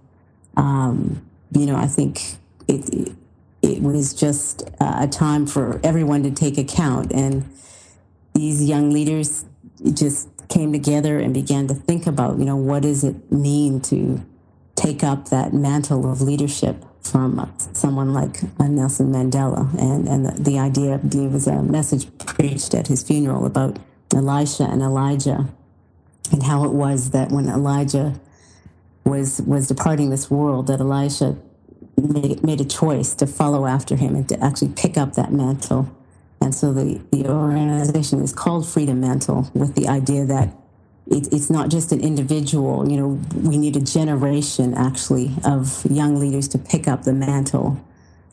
um, 0.56 1.26
you 1.52 1.65
know, 1.65 1.76
I 1.76 1.88
think 1.88 2.21
it, 2.67 2.89
it 2.93 3.15
it 3.62 3.82
was 3.82 4.13
just 4.13 4.69
a 4.80 5.08
time 5.08 5.47
for 5.47 5.80
everyone 5.84 6.23
to 6.23 6.32
take 6.32 6.58
account 6.58 7.12
and 7.12 7.50
these 8.34 8.63
young 8.63 8.91
leaders 8.91 9.45
just 9.93 10.30
came 10.50 10.72
together 10.72 11.20
and 11.20 11.34
began 11.34 11.68
to 11.68 11.74
think 11.74 12.08
about, 12.08 12.40
you 12.40 12.46
know, 12.46 12.56
what 12.56 12.84
does 12.84 13.04
it 13.04 13.32
mean 13.32 13.82
to 13.82 14.24
take 14.76 15.04
up 15.04 15.30
that 15.30 15.54
mantle 15.54 16.10
of 16.10 16.22
leadership 16.22 16.86
from 17.02 17.52
someone 17.74 18.14
like 18.14 18.44
uh, 18.60 18.68
Nelson 18.68 19.12
Mandela. 19.12 19.74
And, 19.80 20.08
and 20.08 20.26
the, 20.26 20.42
the 20.42 20.60
idea, 20.60 21.00
there 21.04 21.30
was 21.30 21.48
a 21.48 21.64
message 21.64 22.08
preached 22.20 22.74
at 22.74 22.88
his 22.88 23.04
funeral 23.04 23.46
about 23.46 23.80
Elisha 24.14 24.64
and 24.64 24.82
Elijah 24.82 25.48
and 26.32 26.44
how 26.44 26.66
it 26.66 26.72
was 26.72 27.12
that 27.12 27.32
when 27.32 27.48
Elijah 27.48 28.20
was, 29.04 29.42
was 29.42 29.68
departing 29.68 30.10
this 30.10 30.30
world, 30.30 30.68
that 30.68 30.80
Elisha 30.80 31.38
made, 31.98 32.44
made 32.44 32.62
a 32.62 32.66
choice 32.66 33.16
to 33.16 33.26
follow 33.26 33.66
after 33.66 33.96
him 33.96 34.16
and 34.16 34.28
to 34.30 34.44
actually 34.44 34.70
pick 34.70 34.98
up 34.98 35.14
that 35.14 35.32
mantle 35.32 35.90
and 36.41 36.54
so 36.54 36.73
the, 36.73 37.02
the 37.12 37.28
organization 37.28 38.21
is 38.21 38.32
called 38.32 38.67
Freedom 38.67 39.00
Mantle 39.00 39.50
with 39.54 39.76
the 39.76 39.88
idea 39.88 40.26
that 40.26 40.54
it, 41.10 41.32
it's 41.32 41.50
not 41.50 41.69
just 41.69 41.91
an 41.91 42.02
individual, 42.02 42.89
you 42.89 42.97
know, 42.97 43.19
we 43.36 43.58
need 43.58 43.76
a 43.76 43.82
generation 43.82 44.73
actually 44.73 45.32
of 45.43 45.86
young 45.89 46.19
leaders 46.19 46.47
to 46.50 46.58
pick 46.58 46.88
up 46.88 47.04
the 47.04 47.13
mantle 47.13 47.84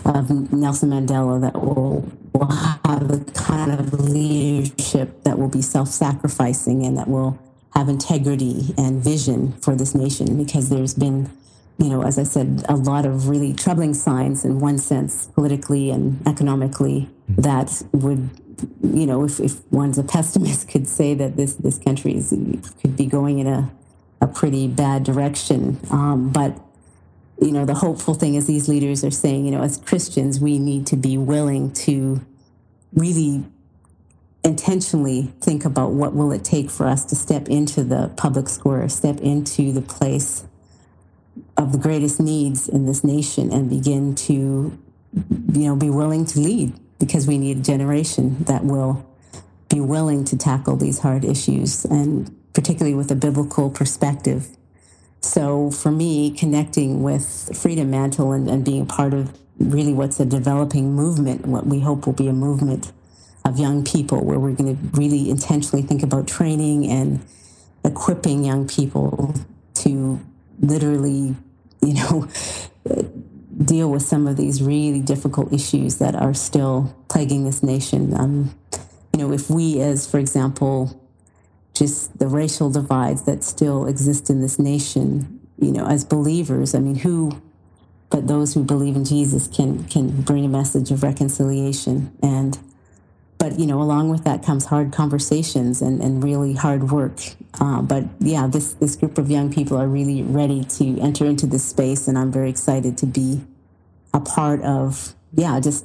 of 0.04 0.52
Nelson 0.52 0.90
Mandela 0.90 1.40
that 1.40 1.54
will, 1.54 2.12
will 2.32 2.50
have 2.50 3.08
the 3.08 3.24
kind 3.32 3.72
of 3.72 3.92
leadership 3.94 5.22
that 5.24 5.38
will 5.38 5.48
be 5.48 5.62
self 5.62 5.88
sacrificing 5.88 6.84
and 6.84 6.98
that 6.98 7.08
will 7.08 7.38
have 7.74 7.88
integrity 7.88 8.74
and 8.76 9.02
vision 9.02 9.52
for 9.60 9.74
this 9.74 9.94
nation 9.94 10.36
because 10.36 10.68
there's 10.68 10.94
been 10.94 11.30
you 11.78 11.88
know, 11.88 12.02
as 12.02 12.18
I 12.18 12.22
said, 12.22 12.64
a 12.68 12.76
lot 12.76 13.04
of 13.04 13.28
really 13.28 13.52
troubling 13.52 13.94
signs 13.94 14.44
in 14.44 14.60
one 14.60 14.78
sense, 14.78 15.26
politically 15.34 15.90
and 15.90 16.26
economically, 16.26 17.08
mm-hmm. 17.30 17.42
that 17.42 17.82
would, 17.92 18.30
you 18.82 19.06
know, 19.06 19.24
if, 19.24 19.40
if 19.40 19.60
one's 19.72 19.98
a 19.98 20.04
pessimist, 20.04 20.68
could 20.70 20.86
say 20.86 21.14
that 21.14 21.36
this 21.36 21.54
this 21.54 21.78
country 21.78 22.14
is, 22.14 22.30
could 22.80 22.96
be 22.96 23.06
going 23.06 23.40
in 23.40 23.46
a, 23.46 23.72
a 24.20 24.26
pretty 24.26 24.68
bad 24.68 25.02
direction. 25.02 25.80
Um, 25.90 26.30
but, 26.30 26.60
you 27.40 27.50
know, 27.50 27.64
the 27.64 27.74
hopeful 27.74 28.14
thing 28.14 28.36
is 28.36 28.46
these 28.46 28.68
leaders 28.68 29.02
are 29.04 29.10
saying, 29.10 29.44
you 29.44 29.50
know, 29.50 29.62
as 29.62 29.78
Christians, 29.78 30.38
we 30.38 30.60
need 30.60 30.86
to 30.88 30.96
be 30.96 31.18
willing 31.18 31.72
to 31.72 32.24
really 32.92 33.44
intentionally 34.44 35.32
think 35.40 35.64
about 35.64 35.90
what 35.90 36.14
will 36.14 36.30
it 36.30 36.44
take 36.44 36.70
for 36.70 36.86
us 36.86 37.04
to 37.06 37.16
step 37.16 37.48
into 37.48 37.82
the 37.82 38.12
public 38.16 38.48
square, 38.48 38.88
step 38.88 39.18
into 39.20 39.72
the 39.72 39.82
place 39.82 40.44
of 41.56 41.72
the 41.72 41.78
greatest 41.78 42.20
needs 42.20 42.68
in 42.68 42.86
this 42.86 43.04
nation 43.04 43.52
and 43.52 43.70
begin 43.70 44.14
to, 44.14 44.76
you 45.52 45.66
know, 45.66 45.76
be 45.76 45.90
willing 45.90 46.24
to 46.26 46.40
lead 46.40 46.72
because 46.98 47.26
we 47.26 47.38
need 47.38 47.58
a 47.58 47.62
generation 47.62 48.42
that 48.44 48.64
will 48.64 49.06
be 49.68 49.80
willing 49.80 50.24
to 50.24 50.36
tackle 50.36 50.76
these 50.76 51.00
hard 51.00 51.24
issues 51.24 51.84
and 51.84 52.34
particularly 52.52 52.94
with 52.94 53.10
a 53.10 53.14
biblical 53.14 53.70
perspective. 53.70 54.48
So 55.20 55.70
for 55.70 55.90
me, 55.90 56.30
connecting 56.30 57.02
with 57.02 57.56
Freedom 57.56 57.90
Mantle 57.90 58.32
and, 58.32 58.48
and 58.48 58.64
being 58.64 58.86
part 58.86 59.14
of 59.14 59.36
really 59.58 59.92
what's 59.92 60.20
a 60.20 60.26
developing 60.26 60.94
movement, 60.94 61.46
what 61.46 61.66
we 61.66 61.80
hope 61.80 62.06
will 62.06 62.12
be 62.12 62.28
a 62.28 62.32
movement 62.32 62.92
of 63.44 63.58
young 63.58 63.84
people 63.84 64.24
where 64.24 64.38
we're 64.38 64.52
going 64.52 64.76
to 64.76 64.98
really 64.98 65.30
intentionally 65.30 65.82
think 65.82 66.02
about 66.02 66.26
training 66.26 66.88
and 66.88 67.24
equipping 67.84 68.44
young 68.44 68.66
people 68.66 69.34
to 69.74 70.20
literally, 70.60 71.36
you 71.80 71.94
know, 71.94 72.28
deal 73.64 73.90
with 73.90 74.02
some 74.02 74.26
of 74.26 74.36
these 74.36 74.62
really 74.62 75.00
difficult 75.00 75.52
issues 75.52 75.98
that 75.98 76.14
are 76.14 76.34
still 76.34 76.94
plaguing 77.08 77.44
this 77.44 77.62
nation. 77.62 78.14
Um, 78.18 78.54
you 79.12 79.20
know, 79.20 79.32
if 79.32 79.48
we, 79.48 79.80
as 79.80 80.10
for 80.10 80.18
example, 80.18 81.00
just 81.74 82.18
the 82.18 82.26
racial 82.26 82.70
divides 82.70 83.22
that 83.22 83.44
still 83.44 83.86
exist 83.86 84.30
in 84.30 84.40
this 84.40 84.58
nation, 84.58 85.40
you 85.58 85.72
know, 85.72 85.86
as 85.86 86.04
believers, 86.04 86.74
I 86.74 86.80
mean, 86.80 86.96
who 86.96 87.40
but 88.14 88.28
those 88.28 88.54
who 88.54 88.62
believe 88.62 88.94
in 88.94 89.04
Jesus 89.04 89.48
can 89.48 89.84
can 89.88 90.22
bring 90.22 90.44
a 90.44 90.48
message 90.48 90.92
of 90.92 91.02
reconciliation 91.02 92.16
and 92.22 92.56
but 93.38 93.58
you 93.58 93.66
know, 93.66 93.80
along 93.80 94.08
with 94.08 94.24
that 94.24 94.42
comes 94.42 94.66
hard 94.66 94.92
conversations 94.92 95.82
and, 95.82 96.00
and 96.00 96.22
really 96.24 96.54
hard 96.54 96.90
work. 96.90 97.20
Uh, 97.60 97.82
but 97.82 98.04
yeah, 98.20 98.46
this 98.46 98.74
this 98.74 98.96
group 98.96 99.18
of 99.18 99.30
young 99.30 99.52
people 99.52 99.76
are 99.76 99.88
really 99.88 100.22
ready 100.22 100.64
to 100.64 100.98
enter 101.00 101.26
into 101.26 101.46
this 101.46 101.64
space, 101.64 102.08
and 102.08 102.18
I'm 102.18 102.32
very 102.32 102.50
excited 102.50 102.96
to 102.98 103.06
be 103.06 103.42
a 104.12 104.20
part 104.20 104.62
of 104.62 105.14
yeah, 105.36 105.58
just 105.60 105.84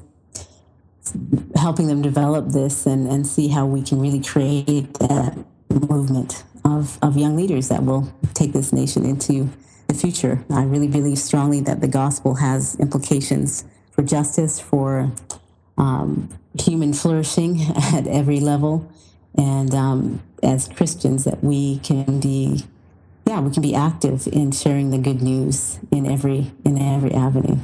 helping 1.55 1.87
them 1.87 2.01
develop 2.01 2.49
this 2.49 2.85
and, 2.85 3.07
and 3.07 3.25
see 3.25 3.47
how 3.47 3.65
we 3.65 3.81
can 3.81 3.99
really 3.99 4.21
create 4.21 4.93
that 4.95 5.37
movement 5.69 6.43
of, 6.63 6.99
of 7.01 7.17
young 7.17 7.35
leaders 7.35 7.69
that 7.69 7.83
will 7.83 8.11
take 8.33 8.53
this 8.53 8.71
nation 8.71 9.05
into 9.05 9.49
the 9.87 9.93
future. 9.93 10.43
I 10.51 10.63
really 10.63 10.87
believe 10.87 11.17
strongly 11.17 11.61
that 11.61 11.81
the 11.81 11.87
gospel 11.87 12.35
has 12.35 12.75
implications 12.79 13.65
for 13.91 14.03
justice, 14.03 14.59
for 14.59 15.11
um, 15.79 16.29
human 16.59 16.93
flourishing 16.93 17.61
at 17.75 18.07
every 18.07 18.39
level, 18.39 18.89
and 19.35 19.73
um, 19.73 20.21
as 20.43 20.67
Christians, 20.67 21.23
that 21.23 21.43
we 21.43 21.79
can 21.79 22.19
be, 22.19 22.65
yeah, 23.25 23.39
we 23.41 23.51
can 23.51 23.61
be 23.61 23.73
active 23.73 24.27
in 24.27 24.51
sharing 24.51 24.91
the 24.91 24.97
good 24.97 25.21
news 25.21 25.79
in 25.91 26.05
every 26.05 26.51
in 26.63 26.77
every 26.77 27.13
avenue. 27.13 27.57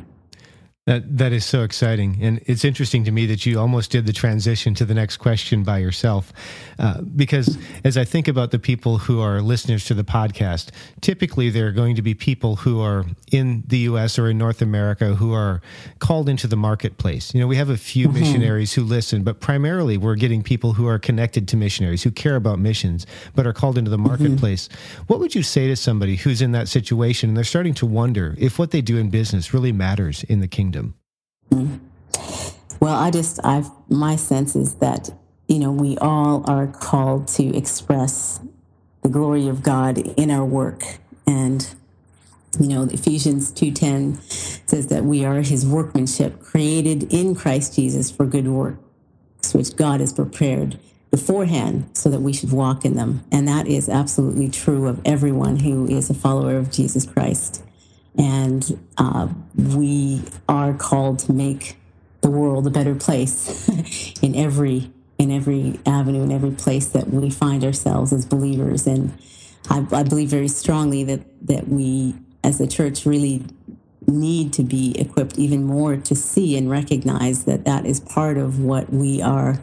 That 0.88 1.18
that 1.18 1.34
is 1.34 1.44
so 1.44 1.64
exciting, 1.64 2.20
and 2.22 2.40
it's 2.46 2.64
interesting 2.64 3.06
to 3.06 3.12
me 3.12 3.26
that 3.26 3.44
you 3.44 3.60
almost 3.60 3.90
did 3.90 4.06
the 4.06 4.14
transition 4.14 4.76
to 4.76 4.86
the 4.86 4.94
next 4.94 5.18
question 5.18 5.64
by 5.64 5.80
yourself, 5.80 6.32
uh, 6.78 7.02
because 7.02 7.58
as 7.84 7.98
I 7.98 8.06
think 8.06 8.28
about 8.28 8.52
the 8.52 8.60
people 8.60 9.00
who 9.00 9.20
are 9.20 9.42
listeners 9.42 9.86
to 9.86 9.96
the 9.96 10.04
podcast, 10.04 10.70
typically 11.02 11.50
they're 11.50 11.72
going 11.72 11.96
to 11.96 12.04
be 12.04 12.14
people 12.14 12.58
who 12.58 12.82
are 12.82 13.04
in 13.32 13.64
the 13.66 13.80
U.S. 13.80 14.20
or 14.20 14.30
in 14.30 14.38
North 14.38 14.62
America 14.62 15.16
who 15.16 15.34
are 15.34 15.60
called 15.98 16.30
into 16.30 16.46
the 16.46 16.56
marketplace. 16.56 17.34
You 17.34 17.40
know, 17.40 17.48
we 17.48 17.56
have 17.56 17.72
a 17.72 17.78
few 17.78 18.08
mm-hmm. 18.08 18.20
missionaries 18.20 18.76
who 18.76 18.84
listen, 18.84 19.24
but 19.24 19.40
primarily 19.40 19.98
we're 19.98 20.14
getting 20.14 20.44
people 20.44 20.74
who 20.74 20.86
are 20.86 21.00
connected 21.00 21.48
to 21.48 21.58
missionaries 21.58 22.04
who 22.04 22.12
care 22.12 22.36
about 22.36 22.60
missions, 22.60 23.08
but 23.34 23.48
are 23.48 23.54
called 23.54 23.80
into 23.80 23.90
the 23.90 23.98
mm-hmm. 23.98 24.10
marketplace. 24.10 24.68
Mm-hmm. 24.68 25.04
What 25.08 25.20
would 25.20 25.34
you 25.34 25.42
say 25.42 25.66
to 25.66 25.76
somebody 25.76 26.16
who's 26.16 26.44
in 26.44 26.52
that 26.52 26.68
situation 26.68 27.32
and 27.32 27.36
they're 27.36 27.44
starting 27.44 27.74
to 27.74 27.88
wonder 27.88 28.36
if 28.38 28.60
what 28.60 28.70
they 28.70 28.82
do 28.82 28.98
in 28.98 29.10
business 29.10 29.52
really 29.52 29.72
matters 29.72 30.24
in 30.26 30.42
the 30.42 30.48
kingdom? 30.48 30.75
Mm. 31.52 31.80
Well, 32.80 32.94
I 32.94 33.12
just, 33.12 33.40
I've, 33.44 33.70
my 33.90 34.16
sense 34.16 34.56
is 34.56 34.76
that, 34.76 35.10
you 35.48 35.60
know, 35.60 35.72
we 35.72 35.98
all 35.98 36.44
are 36.50 36.68
called 36.68 37.28
to 37.30 37.56
express 37.56 38.40
the 39.02 39.10
glory 39.10 39.48
of 39.48 39.64
God 39.64 39.98
in 39.98 40.30
our 40.30 40.46
work. 40.46 40.84
And, 41.26 41.68
you 42.60 42.68
know, 42.68 42.84
Ephesians 42.84 43.52
2.10 43.52 44.22
says 44.70 44.88
that 44.88 45.06
we 45.06 45.24
are 45.26 45.42
his 45.42 45.66
workmanship 45.66 46.42
created 46.42 47.12
in 47.14 47.36
Christ 47.36 47.76
Jesus 47.76 48.12
for 48.12 48.26
good 48.26 48.48
works, 48.48 49.54
which 49.54 49.76
God 49.76 50.00
has 50.00 50.14
prepared 50.14 50.80
beforehand 51.12 51.90
so 51.94 52.10
that 52.10 52.22
we 52.22 52.34
should 52.34 52.52
walk 52.52 52.84
in 52.84 52.96
them. 52.96 53.24
And 53.32 53.48
that 53.48 53.68
is 53.68 53.88
absolutely 53.88 54.50
true 54.50 54.88
of 54.88 55.02
everyone 55.06 55.58
who 55.58 55.88
is 55.88 56.10
a 56.10 56.14
follower 56.14 56.58
of 56.58 56.72
Jesus 56.72 57.06
Christ 57.06 57.64
and 58.18 58.80
uh, 58.98 59.28
we 59.56 60.24
are 60.48 60.74
called 60.74 61.20
to 61.20 61.34
make 61.34 61.78
the 62.22 62.30
world 62.30 62.66
a 62.66 62.70
better 62.70 62.96
place 62.96 63.70
in 64.22 64.36
every 64.36 64.92
in 65.18 65.32
every 65.32 65.80
avenue 65.86 66.24
in 66.24 66.32
every 66.32 66.52
place 66.52 66.88
that 66.90 67.08
we 67.08 67.30
find 67.30 67.64
ourselves 67.64 68.12
as 68.12 68.26
believers. 68.26 68.86
And 68.86 69.18
I, 69.70 69.86
I 69.92 70.04
believe 70.04 70.30
very 70.30 70.48
strongly 70.48 71.04
that 71.06 71.22
that 71.48 71.68
we 71.68 72.16
as 72.44 72.60
a 72.60 72.68
church 72.68 73.06
really 73.06 73.44
need 74.08 74.54
to 74.54 74.64
be 74.64 74.98
equipped 75.00 75.38
even 75.38 75.64
more 75.64 75.98
to 75.98 76.16
see 76.16 76.56
and 76.58 76.70
recognize 76.70 77.46
that 77.46 77.66
that 77.66 77.86
is 77.86 78.00
part 78.00 78.38
of 78.38 78.60
what 78.60 78.92
we 78.92 79.22
are 79.22 79.60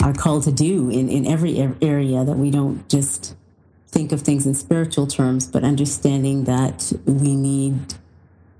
are 0.00 0.12
called 0.12 0.44
to 0.44 0.52
do 0.52 0.90
in, 0.90 1.08
in 1.08 1.26
every 1.26 1.58
area 1.80 2.24
that 2.24 2.36
we 2.36 2.50
don't 2.50 2.88
just 2.88 3.34
think 3.92 4.10
of 4.10 4.22
things 4.22 4.46
in 4.46 4.54
spiritual 4.54 5.06
terms, 5.06 5.46
but 5.46 5.62
understanding 5.62 6.44
that 6.44 6.92
we 7.04 7.36
need, 7.36 7.94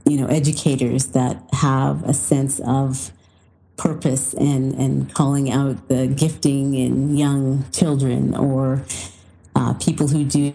you 0.04 0.18
know, 0.18 0.26
educators 0.26 1.06
that 1.08 1.42
have 1.54 2.04
a 2.04 2.12
sense 2.12 2.60
of 2.60 3.10
purpose 3.76 4.34
and, 4.34 4.74
and 4.74 5.12
calling 5.14 5.50
out 5.50 5.88
the 5.88 6.06
gifting 6.06 6.74
in 6.74 7.16
young 7.16 7.64
children 7.72 8.36
or 8.36 8.84
uh, 9.56 9.72
people 9.74 10.08
who 10.08 10.24
do 10.24 10.54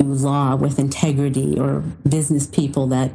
law 0.00 0.54
with 0.56 0.78
integrity 0.78 1.58
or 1.58 1.80
business 2.08 2.46
people 2.46 2.86
that 2.88 3.12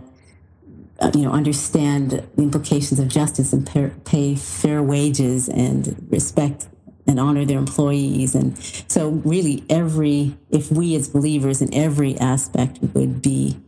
uh, 0.99 1.11
you 1.13 1.23
know 1.23 1.31
understand 1.31 2.11
the 2.11 2.41
implications 2.41 2.99
of 2.99 3.07
justice 3.07 3.53
and 3.53 3.67
pay, 3.67 3.91
pay 4.05 4.35
fair 4.35 4.81
wages 4.81 5.49
and 5.49 6.07
respect 6.09 6.67
and 7.07 7.19
honor 7.19 7.45
their 7.45 7.57
employees. 7.57 8.35
And 8.35 8.57
so, 8.87 9.09
really, 9.09 9.63
every, 9.69 10.37
if 10.49 10.71
we 10.71 10.95
as 10.95 11.07
believers 11.09 11.61
in 11.61 11.73
every 11.73 12.17
aspect 12.19 12.79
would 12.93 13.21
be 13.21 13.59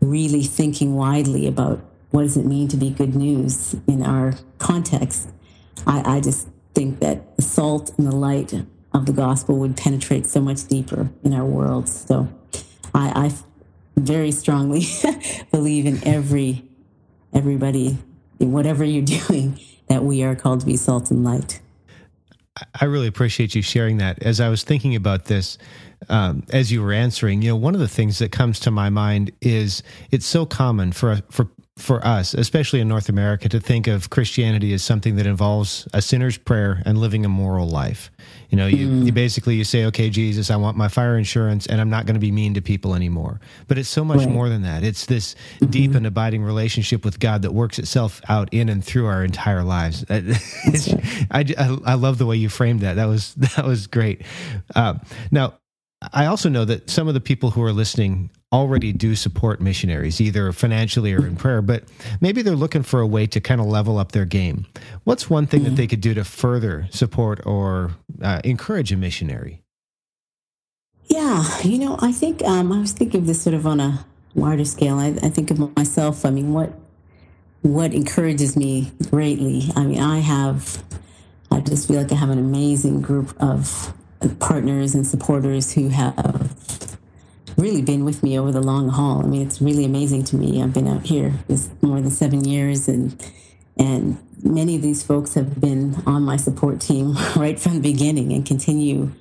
really 0.00 0.42
thinking 0.42 0.94
widely 0.94 1.46
about 1.46 1.84
what 2.10 2.22
does 2.22 2.36
it 2.36 2.46
mean 2.46 2.68
to 2.68 2.76
be 2.76 2.90
good 2.90 3.14
news 3.14 3.74
in 3.86 4.02
our 4.02 4.34
context, 4.58 5.30
I, 5.86 6.16
I 6.16 6.20
just 6.20 6.48
think 6.74 7.00
that 7.00 7.36
the 7.36 7.42
salt 7.42 7.92
and 7.98 8.06
the 8.06 8.14
light 8.14 8.52
of 8.92 9.06
the 9.06 9.12
gospel 9.12 9.58
would 9.58 9.76
penetrate 9.76 10.26
so 10.26 10.40
much 10.40 10.66
deeper 10.68 11.10
in 11.24 11.34
our 11.34 11.44
world. 11.44 11.88
So, 11.88 12.28
I, 12.94 13.26
I 13.26 13.32
very 13.96 14.30
strongly 14.30 14.86
believe 15.50 15.86
in 15.86 16.06
every 16.06 16.64
everybody, 17.32 17.98
in 18.38 18.52
whatever 18.52 18.84
you're 18.84 19.04
doing, 19.26 19.58
that 19.88 20.04
we 20.04 20.22
are 20.22 20.36
called 20.36 20.60
to 20.60 20.66
be 20.66 20.76
salt 20.76 21.10
and 21.10 21.24
light. 21.24 21.60
I 22.80 22.84
really 22.84 23.08
appreciate 23.08 23.54
you 23.54 23.62
sharing 23.62 23.96
that. 23.98 24.22
As 24.22 24.40
I 24.40 24.48
was 24.48 24.62
thinking 24.62 24.94
about 24.94 25.24
this, 25.24 25.58
um, 26.08 26.44
as 26.52 26.70
you 26.70 26.82
were 26.82 26.92
answering, 26.92 27.42
you 27.42 27.48
know, 27.48 27.56
one 27.56 27.74
of 27.74 27.80
the 27.80 27.88
things 27.88 28.18
that 28.18 28.30
comes 28.30 28.60
to 28.60 28.70
my 28.70 28.90
mind 28.90 29.32
is 29.40 29.82
it's 30.10 30.26
so 30.26 30.46
common 30.46 30.92
for 30.92 31.20
for 31.30 31.48
for 31.76 32.04
us, 32.06 32.34
especially 32.34 32.80
in 32.80 32.86
North 32.86 33.08
America, 33.08 33.48
to 33.48 33.58
think 33.58 33.88
of 33.88 34.08
Christianity 34.08 34.72
as 34.72 34.82
something 34.82 35.16
that 35.16 35.26
involves 35.26 35.88
a 35.92 36.00
sinner's 36.00 36.38
prayer 36.38 36.80
and 36.86 36.98
living 36.98 37.24
a 37.24 37.28
moral 37.28 37.68
life. 37.68 38.12
You 38.50 38.56
know, 38.56 38.66
you, 38.66 38.88
mm. 38.88 39.06
you 39.06 39.12
basically 39.12 39.56
you 39.56 39.64
say, 39.64 39.84
"Okay, 39.86 40.08
Jesus, 40.08 40.52
I 40.52 40.56
want 40.56 40.76
my 40.76 40.86
fire 40.86 41.18
insurance, 41.18 41.66
and 41.66 41.80
I'm 41.80 41.90
not 41.90 42.06
going 42.06 42.14
to 42.14 42.20
be 42.20 42.30
mean 42.30 42.54
to 42.54 42.60
people 42.60 42.94
anymore." 42.94 43.40
But 43.66 43.78
it's 43.78 43.88
so 43.88 44.04
much 44.04 44.18
right. 44.18 44.28
more 44.28 44.48
than 44.48 44.62
that. 44.62 44.84
It's 44.84 45.06
this 45.06 45.34
mm-hmm. 45.34 45.70
deep 45.70 45.94
and 45.96 46.06
abiding 46.06 46.44
relationship 46.44 47.04
with 47.04 47.18
God 47.18 47.42
that 47.42 47.52
works 47.52 47.80
itself 47.80 48.20
out 48.28 48.48
in 48.54 48.68
and 48.68 48.84
through 48.84 49.06
our 49.06 49.24
entire 49.24 49.64
lives. 49.64 50.04
I, 50.10 50.24
I, 51.32 51.78
I 51.84 51.94
love 51.94 52.18
the 52.18 52.26
way 52.26 52.36
you 52.36 52.48
framed 52.48 52.80
that. 52.80 52.94
That 52.94 53.06
was 53.06 53.34
that 53.56 53.64
was 53.64 53.88
great. 53.88 54.22
Uh, 54.76 54.94
now, 55.32 55.54
I 56.12 56.26
also 56.26 56.48
know 56.48 56.64
that 56.64 56.88
some 56.88 57.08
of 57.08 57.14
the 57.14 57.20
people 57.20 57.50
who 57.50 57.62
are 57.64 57.72
listening 57.72 58.30
already 58.54 58.92
do 58.92 59.16
support 59.16 59.60
missionaries, 59.60 60.20
either 60.20 60.52
financially 60.52 61.12
or 61.12 61.26
in 61.26 61.34
prayer, 61.34 61.60
but 61.60 61.82
maybe 62.20 62.40
they're 62.40 62.54
looking 62.54 62.84
for 62.84 63.00
a 63.00 63.06
way 63.06 63.26
to 63.26 63.40
kind 63.40 63.60
of 63.60 63.66
level 63.66 63.98
up 63.98 64.12
their 64.12 64.24
game. 64.24 64.66
What's 65.02 65.28
one 65.28 65.46
thing 65.46 65.62
mm-hmm. 65.62 65.70
that 65.70 65.76
they 65.76 65.88
could 65.88 66.00
do 66.00 66.14
to 66.14 66.24
further 66.24 66.86
support 66.90 67.44
or 67.44 67.96
uh, 68.22 68.40
encourage 68.44 68.92
a 68.92 68.96
missionary? 68.96 69.62
Yeah, 71.06 71.44
you 71.62 71.78
know, 71.78 71.98
I 72.00 72.12
think 72.12 72.42
um, 72.44 72.72
I 72.72 72.78
was 72.78 72.92
thinking 72.92 73.22
of 73.22 73.26
this 73.26 73.42
sort 73.42 73.54
of 73.54 73.66
on 73.66 73.80
a 73.80 74.06
wider 74.34 74.64
scale. 74.64 74.98
I, 74.98 75.08
I 75.08 75.30
think 75.30 75.50
of 75.50 75.76
myself. 75.76 76.24
I 76.24 76.30
mean, 76.30 76.52
what 76.52 76.72
what 77.62 77.94
encourages 77.94 78.56
me 78.56 78.92
greatly. 79.10 79.70
I 79.74 79.84
mean, 79.84 80.00
I 80.00 80.18
have. 80.20 80.82
I 81.50 81.60
just 81.60 81.88
feel 81.88 82.02
like 82.02 82.12
I 82.12 82.16
have 82.16 82.30
an 82.30 82.38
amazing 82.38 83.00
group 83.00 83.34
of 83.40 83.94
partners 84.38 84.94
and 84.94 85.06
supporters 85.06 85.72
who 85.72 85.88
have 85.88 86.83
really 87.56 87.82
been 87.82 88.04
with 88.04 88.22
me 88.22 88.38
over 88.38 88.52
the 88.52 88.60
long 88.60 88.88
haul. 88.88 89.22
I 89.22 89.26
mean, 89.26 89.46
it's 89.46 89.60
really 89.60 89.84
amazing 89.84 90.24
to 90.24 90.36
me. 90.36 90.62
I've 90.62 90.72
been 90.72 90.88
out 90.88 91.06
here 91.06 91.34
this 91.48 91.70
more 91.82 92.00
than 92.00 92.10
seven 92.10 92.44
years, 92.44 92.88
and 92.88 93.22
and 93.76 94.18
many 94.42 94.76
of 94.76 94.82
these 94.82 95.02
folks 95.02 95.34
have 95.34 95.60
been 95.60 96.02
on 96.06 96.22
my 96.22 96.36
support 96.36 96.80
team 96.80 97.14
right 97.36 97.58
from 97.58 97.74
the 97.74 97.92
beginning 97.92 98.32
and 98.32 98.44
continue 98.44 99.12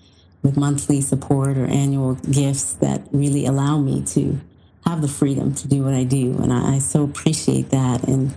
with 0.42 0.58
monthly 0.58 1.02
support 1.02 1.58
or 1.58 1.66
annual 1.66 2.16
gifts 2.16 2.74
that 2.74 3.08
really 3.12 3.46
allow 3.46 3.78
me 3.78 4.04
to 4.04 4.40
have 4.86 5.02
the 5.02 5.08
freedom 5.08 5.56
to 5.56 5.68
do 5.68 5.84
what 5.84 5.94
I 5.94 6.04
do, 6.04 6.38
and 6.40 6.52
I, 6.52 6.76
I 6.76 6.80
so 6.80 7.04
appreciate 7.04 7.70
that. 7.70 8.04
And 8.08 8.36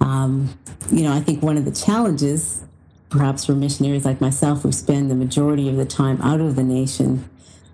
um, 0.00 0.58
you 0.90 1.02
know, 1.02 1.12
I 1.12 1.20
think 1.20 1.42
one 1.42 1.56
of 1.56 1.64
the 1.64 1.72
challenges, 1.72 2.64
perhaps 3.10 3.44
for 3.44 3.52
missionaries 3.52 4.04
like 4.04 4.20
myself, 4.20 4.62
who 4.62 4.72
spend 4.72 5.10
the 5.10 5.14
majority 5.14 5.68
of 5.68 5.76
the 5.76 5.84
time 5.84 6.20
out 6.22 6.40
of 6.40 6.56
the 6.56 6.62
nation 6.62 7.28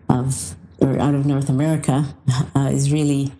of 0.08 0.54
or 0.80 0.98
out 0.98 1.14
of 1.14 1.26
North 1.26 1.48
America 1.48 2.14
uh, 2.56 2.70
is 2.72 2.92
really, 2.92 3.32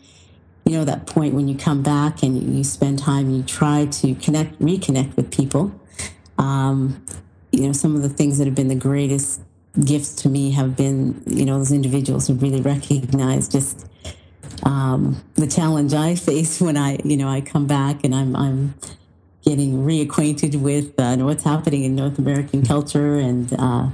you 0.64 0.73
know, 0.73 0.85
that 0.85 1.07
point 1.07 1.35
when 1.35 1.49
you 1.49 1.57
come 1.57 1.83
back 1.83 2.23
and 2.23 2.57
you, 2.57 2.64
spend 2.64 2.99
time 2.99 3.27
and 3.27 3.37
you 3.38 3.42
try 3.42 3.87
to 3.87 4.14
connect, 4.16 4.59
reconnect 4.61 5.16
with 5.16 5.31
people. 5.31 5.73
Um, 6.38 7.05
you 7.53 7.66
know, 7.66 7.73
some 7.73 7.94
of 7.94 8.03
the 8.03 8.09
things 8.09 8.38
that 8.38 8.47
have 8.47 8.55
been 8.55 8.68
the 8.68 8.75
greatest 8.75 9.40
gifts 9.85 10.14
to 10.14 10.29
me 10.29 10.53
have 10.53 10.77
been, 10.77 11.23
you 11.27 11.44
know, 11.44 11.59
those 11.59 11.73
individuals 11.73 12.27
who 12.27 12.35
really 12.35 12.61
recognize 12.61 13.49
just 13.49 13.87
um, 14.62 15.23
the 15.35 15.47
challenge 15.47 15.94
I 15.94 16.14
face 16.14 16.61
when 16.61 16.77
I, 16.77 16.99
you 17.05 17.16
know, 17.16 17.29
I 17.29 17.40
come 17.40 17.66
back 17.66 18.05
and 18.05 18.14
I'm, 18.14 18.35
I'm 18.35 18.75
getting 19.44 19.85
reacquainted 19.85 20.61
with 20.61 20.99
uh, 20.99 21.16
what's 21.18 21.44
happening 21.44 21.85
in 21.85 21.94
North 21.94 22.18
American 22.18 22.64
culture 22.64 23.16
and, 23.16 23.53
uh, 23.59 23.88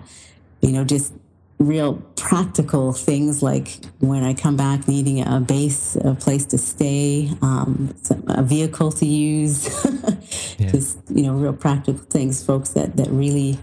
you 0.61 0.73
know, 0.73 0.85
just 0.85 1.13
real 1.61 1.97
practical 2.17 2.93
things 2.93 3.43
like 3.43 3.79
when 4.01 4.25
I 4.25 4.33
come 4.33 4.57
back 4.57 4.89
needing 4.89 5.21
a 5.25 5.41
base, 5.41 5.95
a 5.95 6.15
place 6.15 6.47
to 6.47 6.59
stay, 6.59 7.31
um, 7.43 7.95
a 8.29 8.43
vehicle 8.43 8.91
to 8.93 9.07
use, 9.07 9.69
yeah. 10.59 10.71
just, 10.71 10.99
you 11.11 11.25
know, 11.25 11.35
real 11.35 11.53
practical 11.53 12.03
things, 12.03 12.43
folks 12.43 12.71
that, 12.71 12.97
that 12.97 13.09
really 13.11 13.59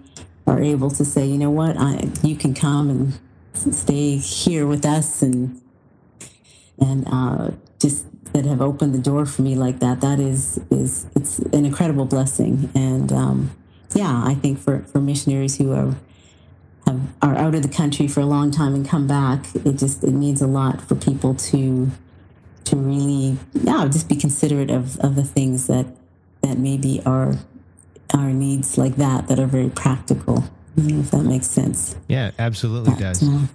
are 0.46 0.62
able 0.62 0.92
to 0.92 1.04
say, 1.04 1.26
you 1.26 1.40
know 1.40 1.50
what, 1.50 1.76
I, 1.76 2.08
you 2.22 2.36
can 2.36 2.54
come 2.54 2.90
and 2.90 3.74
stay 3.74 4.18
here 4.18 4.68
with 4.68 4.86
us 4.86 5.24
and, 5.24 5.60
and, 6.80 7.08
uh, 7.08 7.52
just 7.80 8.06
that 8.34 8.46
have 8.46 8.62
opened 8.62 8.94
the 8.94 9.00
door 9.00 9.26
for 9.26 9.42
me 9.42 9.56
like 9.56 9.80
that, 9.80 10.02
that 10.02 10.20
is 10.20 10.60
is 10.70 11.08
it's 11.16 11.40
an 11.40 11.66
incredible 11.66 12.06
blessing. 12.06 12.70
And 12.76 13.12
um, 13.12 13.52
yeah, 13.96 14.24
I 14.26 14.36
think 14.36 14.60
for 14.60 14.82
for 14.84 15.00
missionaries 15.02 15.58
who 15.58 15.74
are 15.74 15.96
have, 16.88 17.02
are 17.22 17.36
out 17.36 17.54
of 17.54 17.62
the 17.62 17.70
country 17.70 18.08
for 18.08 18.22
a 18.22 18.26
long 18.26 18.50
time 18.50 18.74
and 18.74 18.88
come 18.88 19.08
back, 19.08 19.46
it 19.56 19.74
just 19.74 20.04
it 20.04 20.12
means 20.12 20.42
a 20.42 20.48
lot 20.48 20.82
for 20.82 20.96
people 20.96 21.36
to 21.36 21.92
to 22.66 22.76
really 22.76 23.38
yeah 23.54 23.88
just 23.88 24.10
be 24.10 24.16
considerate 24.16 24.72
of 24.72 24.98
of 25.00 25.16
the 25.16 25.24
things 25.24 25.68
that 25.68 25.86
that 26.42 26.58
maybe 26.58 27.02
are 27.06 27.36
our 28.14 28.32
needs 28.32 28.78
like 28.78 28.96
that 28.96 29.28
that 29.28 29.40
are 29.40 29.48
very 29.48 29.70
practical. 29.70 30.44
You 30.76 30.94
know, 30.94 31.00
if 31.02 31.12
that 31.12 31.24
makes 31.24 31.48
sense. 31.48 31.96
Yeah, 32.08 32.32
absolutely 32.40 32.92
but, 32.92 33.00
does. 33.00 33.24
Uh, 33.24 33.48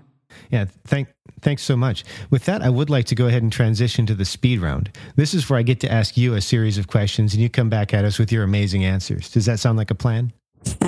yeah, 0.51 0.67
thank 0.85 1.09
thanks 1.41 1.63
so 1.63 1.77
much. 1.77 2.05
With 2.31 2.45
that, 2.45 2.63
I 2.63 2.69
would 2.69 2.91
like 2.91 3.07
to 3.07 3.15
go 3.15 3.27
ahead 3.27 3.43
and 3.43 3.53
transition 3.53 4.07
to 4.07 4.15
the 4.15 4.25
speed 4.25 4.61
round. 4.61 4.91
This 5.17 5.33
is 5.33 5.49
where 5.49 5.59
I 5.59 5.63
get 5.63 5.81
to 5.81 5.91
ask 5.91 6.17
you 6.17 6.35
a 6.35 6.41
series 6.41 6.79
of 6.79 6.89
questions 6.89 7.33
and 7.33 7.43
you 7.43 7.49
come 7.49 7.71
back 7.71 7.95
at 7.95 8.05
us 8.05 8.19
with 8.19 8.31
your 8.31 8.45
amazing 8.45 8.85
answers. 8.85 9.31
Does 9.31 9.47
that 9.47 9.59
sound 9.59 9.79
like 9.79 9.91
a 9.91 9.95
plan? 9.95 10.33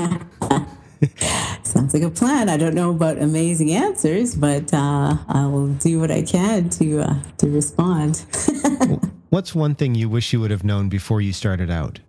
Sounds 1.62 1.94
like 1.94 2.02
a 2.02 2.10
plan. 2.10 2.48
I 2.48 2.56
don't 2.56 2.74
know 2.74 2.90
about 2.90 3.18
amazing 3.18 3.72
answers, 3.72 4.34
but 4.34 4.72
uh, 4.72 5.16
I 5.28 5.46
will 5.46 5.68
do 5.68 6.00
what 6.00 6.10
I 6.10 6.22
can 6.22 6.68
to 6.70 7.00
uh, 7.00 7.22
to 7.38 7.48
respond. 7.48 8.24
What's 9.30 9.54
one 9.54 9.74
thing 9.74 9.94
you 9.94 10.08
wish 10.08 10.32
you 10.32 10.40
would 10.40 10.50
have 10.50 10.64
known 10.64 10.88
before 10.88 11.20
you 11.20 11.32
started 11.32 11.70
out? 11.70 12.00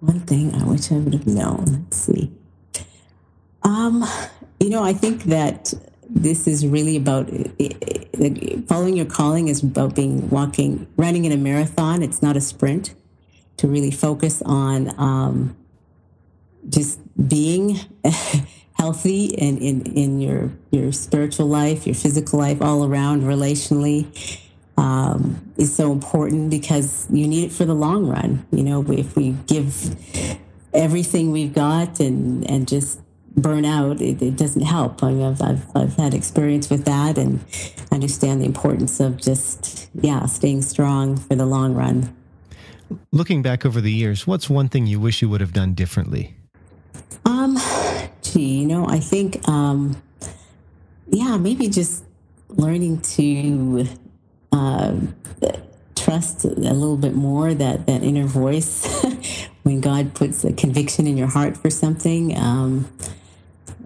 One 0.00 0.20
thing 0.20 0.54
I 0.54 0.64
wish 0.64 0.90
I 0.90 0.96
would 0.96 1.14
have 1.14 1.26
known. 1.26 1.64
Let's 1.66 1.96
see. 1.96 2.32
Um, 3.62 4.04
you 4.60 4.70
know, 4.70 4.82
I 4.82 4.92
think 4.92 5.24
that 5.24 5.72
this 6.08 6.46
is 6.46 6.66
really 6.66 6.96
about 6.96 7.28
following 8.66 8.96
your 8.96 9.06
calling 9.06 9.48
is 9.48 9.62
about 9.62 9.94
being 9.94 10.28
walking, 10.30 10.86
running 10.96 11.24
in 11.24 11.32
a 11.32 11.36
marathon. 11.36 12.02
It's 12.02 12.22
not 12.22 12.36
a 12.36 12.40
sprint. 12.40 12.94
To 13.58 13.68
really 13.68 13.92
focus 13.92 14.42
on 14.44 14.92
um, 14.98 15.56
just 16.68 16.98
being 17.28 17.78
healthy 18.74 19.26
in, 19.26 19.58
in, 19.58 19.82
in 19.82 20.20
your 20.20 20.52
your 20.70 20.92
spiritual 20.92 21.46
life, 21.46 21.86
your 21.86 21.94
physical 21.94 22.38
life, 22.38 22.60
all 22.60 22.84
around 22.84 23.22
relationally, 23.22 24.06
um, 24.76 25.52
is 25.56 25.74
so 25.74 25.92
important 25.92 26.50
because 26.50 27.06
you 27.10 27.26
need 27.26 27.44
it 27.44 27.52
for 27.52 27.64
the 27.64 27.74
long 27.74 28.06
run. 28.06 28.46
You 28.50 28.64
know, 28.64 28.84
if 28.90 29.16
we 29.16 29.30
give 29.46 29.96
everything 30.72 31.30
we've 31.30 31.54
got 31.54 32.00
and 32.00 32.48
and 32.50 32.66
just 32.68 33.00
burn 33.36 33.64
out, 33.64 34.00
it, 34.00 34.22
it 34.22 34.36
doesn't 34.36 34.62
help. 34.62 35.02
I 35.02 35.10
mean, 35.10 35.24
I've, 35.24 35.42
I've, 35.42 35.76
I've 35.76 35.96
had 35.96 36.14
experience 36.14 36.70
with 36.70 36.84
that 36.84 37.18
and 37.18 37.44
understand 37.90 38.40
the 38.40 38.46
importance 38.46 39.00
of 39.00 39.16
just 39.16 39.88
yeah 39.94 40.26
staying 40.26 40.62
strong 40.62 41.16
for 41.16 41.34
the 41.34 41.46
long 41.46 41.74
run. 41.74 42.14
Looking 43.12 43.42
back 43.42 43.64
over 43.64 43.80
the 43.80 43.92
years, 43.92 44.26
what's 44.26 44.50
one 44.50 44.68
thing 44.68 44.86
you 44.86 45.00
wish 45.00 45.22
you 45.22 45.28
would 45.28 45.40
have 45.40 45.52
done 45.52 45.74
differently? 45.74 46.36
Gee, 48.24 48.60
you 48.60 48.66
know, 48.66 48.88
I 48.88 48.98
think, 49.00 49.46
um, 49.48 50.02
yeah, 51.08 51.36
maybe 51.36 51.68
just 51.68 52.04
learning 52.48 53.02
to 53.02 53.86
uh, 54.50 54.96
trust 55.94 56.44
a 56.44 56.48
little 56.48 56.96
bit 56.96 57.14
more 57.14 57.54
that 57.54 57.86
that 57.86 58.02
inner 58.02 58.26
voice 58.26 58.86
when 59.62 59.80
God 59.80 60.14
puts 60.14 60.42
a 60.44 60.52
conviction 60.52 61.06
in 61.06 61.16
your 61.16 61.28
heart 61.28 61.56
for 61.56 61.70
something. 61.70 62.36
Um, 62.36 62.90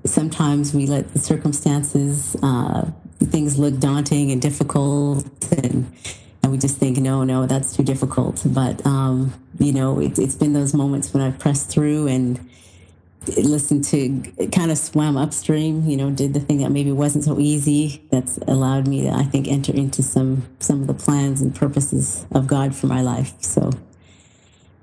sometimes 0.04 0.72
we 0.72 0.86
let 0.86 1.12
the 1.12 1.18
circumstances, 1.18 2.36
uh, 2.42 2.90
things 3.18 3.58
look 3.58 3.78
daunting 3.78 4.30
and 4.30 4.40
difficult, 4.40 5.26
and 5.52 5.92
and 6.42 6.52
we 6.52 6.58
just 6.58 6.78
think, 6.78 6.96
no, 6.98 7.24
no, 7.24 7.46
that's 7.46 7.76
too 7.76 7.82
difficult. 7.82 8.42
But 8.46 8.86
um, 8.86 9.34
you 9.58 9.72
know, 9.72 10.00
it, 10.00 10.18
it's 10.18 10.36
been 10.36 10.52
those 10.52 10.74
moments 10.74 11.12
when 11.12 11.22
I've 11.22 11.38
pressed 11.38 11.70
through 11.70 12.06
and 12.06 12.48
listened 13.26 13.84
to 13.84 14.20
kind 14.52 14.70
of 14.70 14.78
swam 14.78 15.16
upstream 15.16 15.86
you 15.86 15.96
know 15.96 16.10
did 16.10 16.32
the 16.32 16.40
thing 16.40 16.58
that 16.58 16.70
maybe 16.70 16.90
wasn't 16.90 17.22
so 17.22 17.38
easy 17.38 18.02
that's 18.10 18.38
allowed 18.48 18.86
me 18.86 19.02
to 19.02 19.10
i 19.10 19.22
think 19.22 19.46
enter 19.48 19.72
into 19.72 20.02
some 20.02 20.46
some 20.60 20.80
of 20.80 20.86
the 20.86 20.94
plans 20.94 21.40
and 21.40 21.54
purposes 21.54 22.24
of 22.32 22.46
god 22.46 22.74
for 22.74 22.86
my 22.86 23.02
life. 23.02 23.34
So 23.40 23.70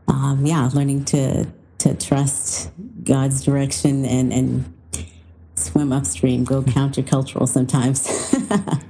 um, 0.08 0.46
yeah 0.46 0.70
learning 0.74 1.06
to 1.06 1.46
to 1.80 1.94
trust 1.96 2.72
god's 3.04 3.44
direction 3.44 4.06
and 4.06 4.32
and 4.32 4.74
swim 5.56 5.92
upstream 5.92 6.44
go 6.44 6.62
countercultural 6.62 7.48
sometimes. 7.48 8.08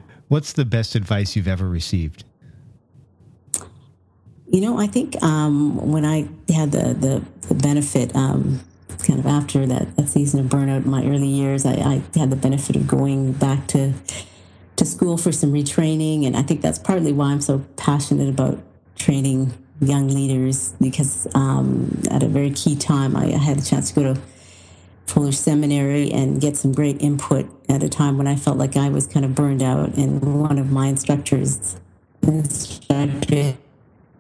What's 0.27 0.53
the 0.53 0.65
best 0.65 0.95
advice 0.95 1.36
you've 1.36 1.47
ever 1.47 1.67
received? 1.67 2.23
You 4.47 4.62
know 4.62 4.77
i 4.77 4.88
think 4.88 5.21
um, 5.23 5.91
when 5.91 6.05
i 6.05 6.27
had 6.53 6.71
the 6.71 6.93
the, 6.93 7.23
the 7.47 7.55
benefit 7.55 8.15
um, 8.15 8.60
kind 9.03 9.19
of 9.19 9.25
after 9.25 9.65
that, 9.65 9.95
that 9.95 10.08
season 10.08 10.39
of 10.39 10.47
burnout 10.47 10.86
in 10.86 10.89
my 10.89 11.05
early 11.05 11.27
years, 11.27 11.65
I, 11.65 11.73
I 11.73 12.17
had 12.17 12.29
the 12.29 12.36
benefit 12.36 12.75
of 12.75 12.88
going 12.88 13.34
back 13.34 13.67
to 13.67 13.93
to 14.75 14.86
school 14.86 15.17
for 15.17 15.31
some 15.31 15.53
retraining, 15.53 16.25
and 16.27 16.36
I 16.36 16.41
think 16.41 16.62
that's 16.62 16.79
partly 16.79 17.13
why 17.13 17.27
I'm 17.27 17.39
so 17.39 17.60
passionate 17.77 18.27
about 18.27 18.60
training 18.97 19.53
young 19.79 20.10
leaders 20.10 20.73
because 20.81 21.27
um, 21.34 22.01
at 22.12 22.23
a 22.23 22.27
very 22.27 22.51
key 22.51 22.75
time, 22.75 23.15
I, 23.15 23.34
I 23.34 23.38
had 23.38 23.58
a 23.58 23.62
chance 23.62 23.91
to 23.91 23.95
go 23.95 24.13
to 24.13 24.21
Fuller 25.08 25.31
Seminary 25.31 26.12
and 26.12 26.41
get 26.41 26.58
some 26.58 26.73
great 26.73 27.01
input 27.01 27.45
at 27.69 27.84
a 27.84 27.89
time 27.89 28.17
when 28.17 28.27
I 28.27 28.36
felt 28.36 28.58
like 28.58 28.75
I 28.75 28.89
was 28.89 29.08
kind 29.08 29.25
of 29.25 29.36
burned 29.36 29.62
out. 29.62 29.95
And 29.95 30.41
one 30.41 30.58
of 30.58 30.71
my 30.71 30.88
instructors, 30.88 31.77
instructor 32.21 33.55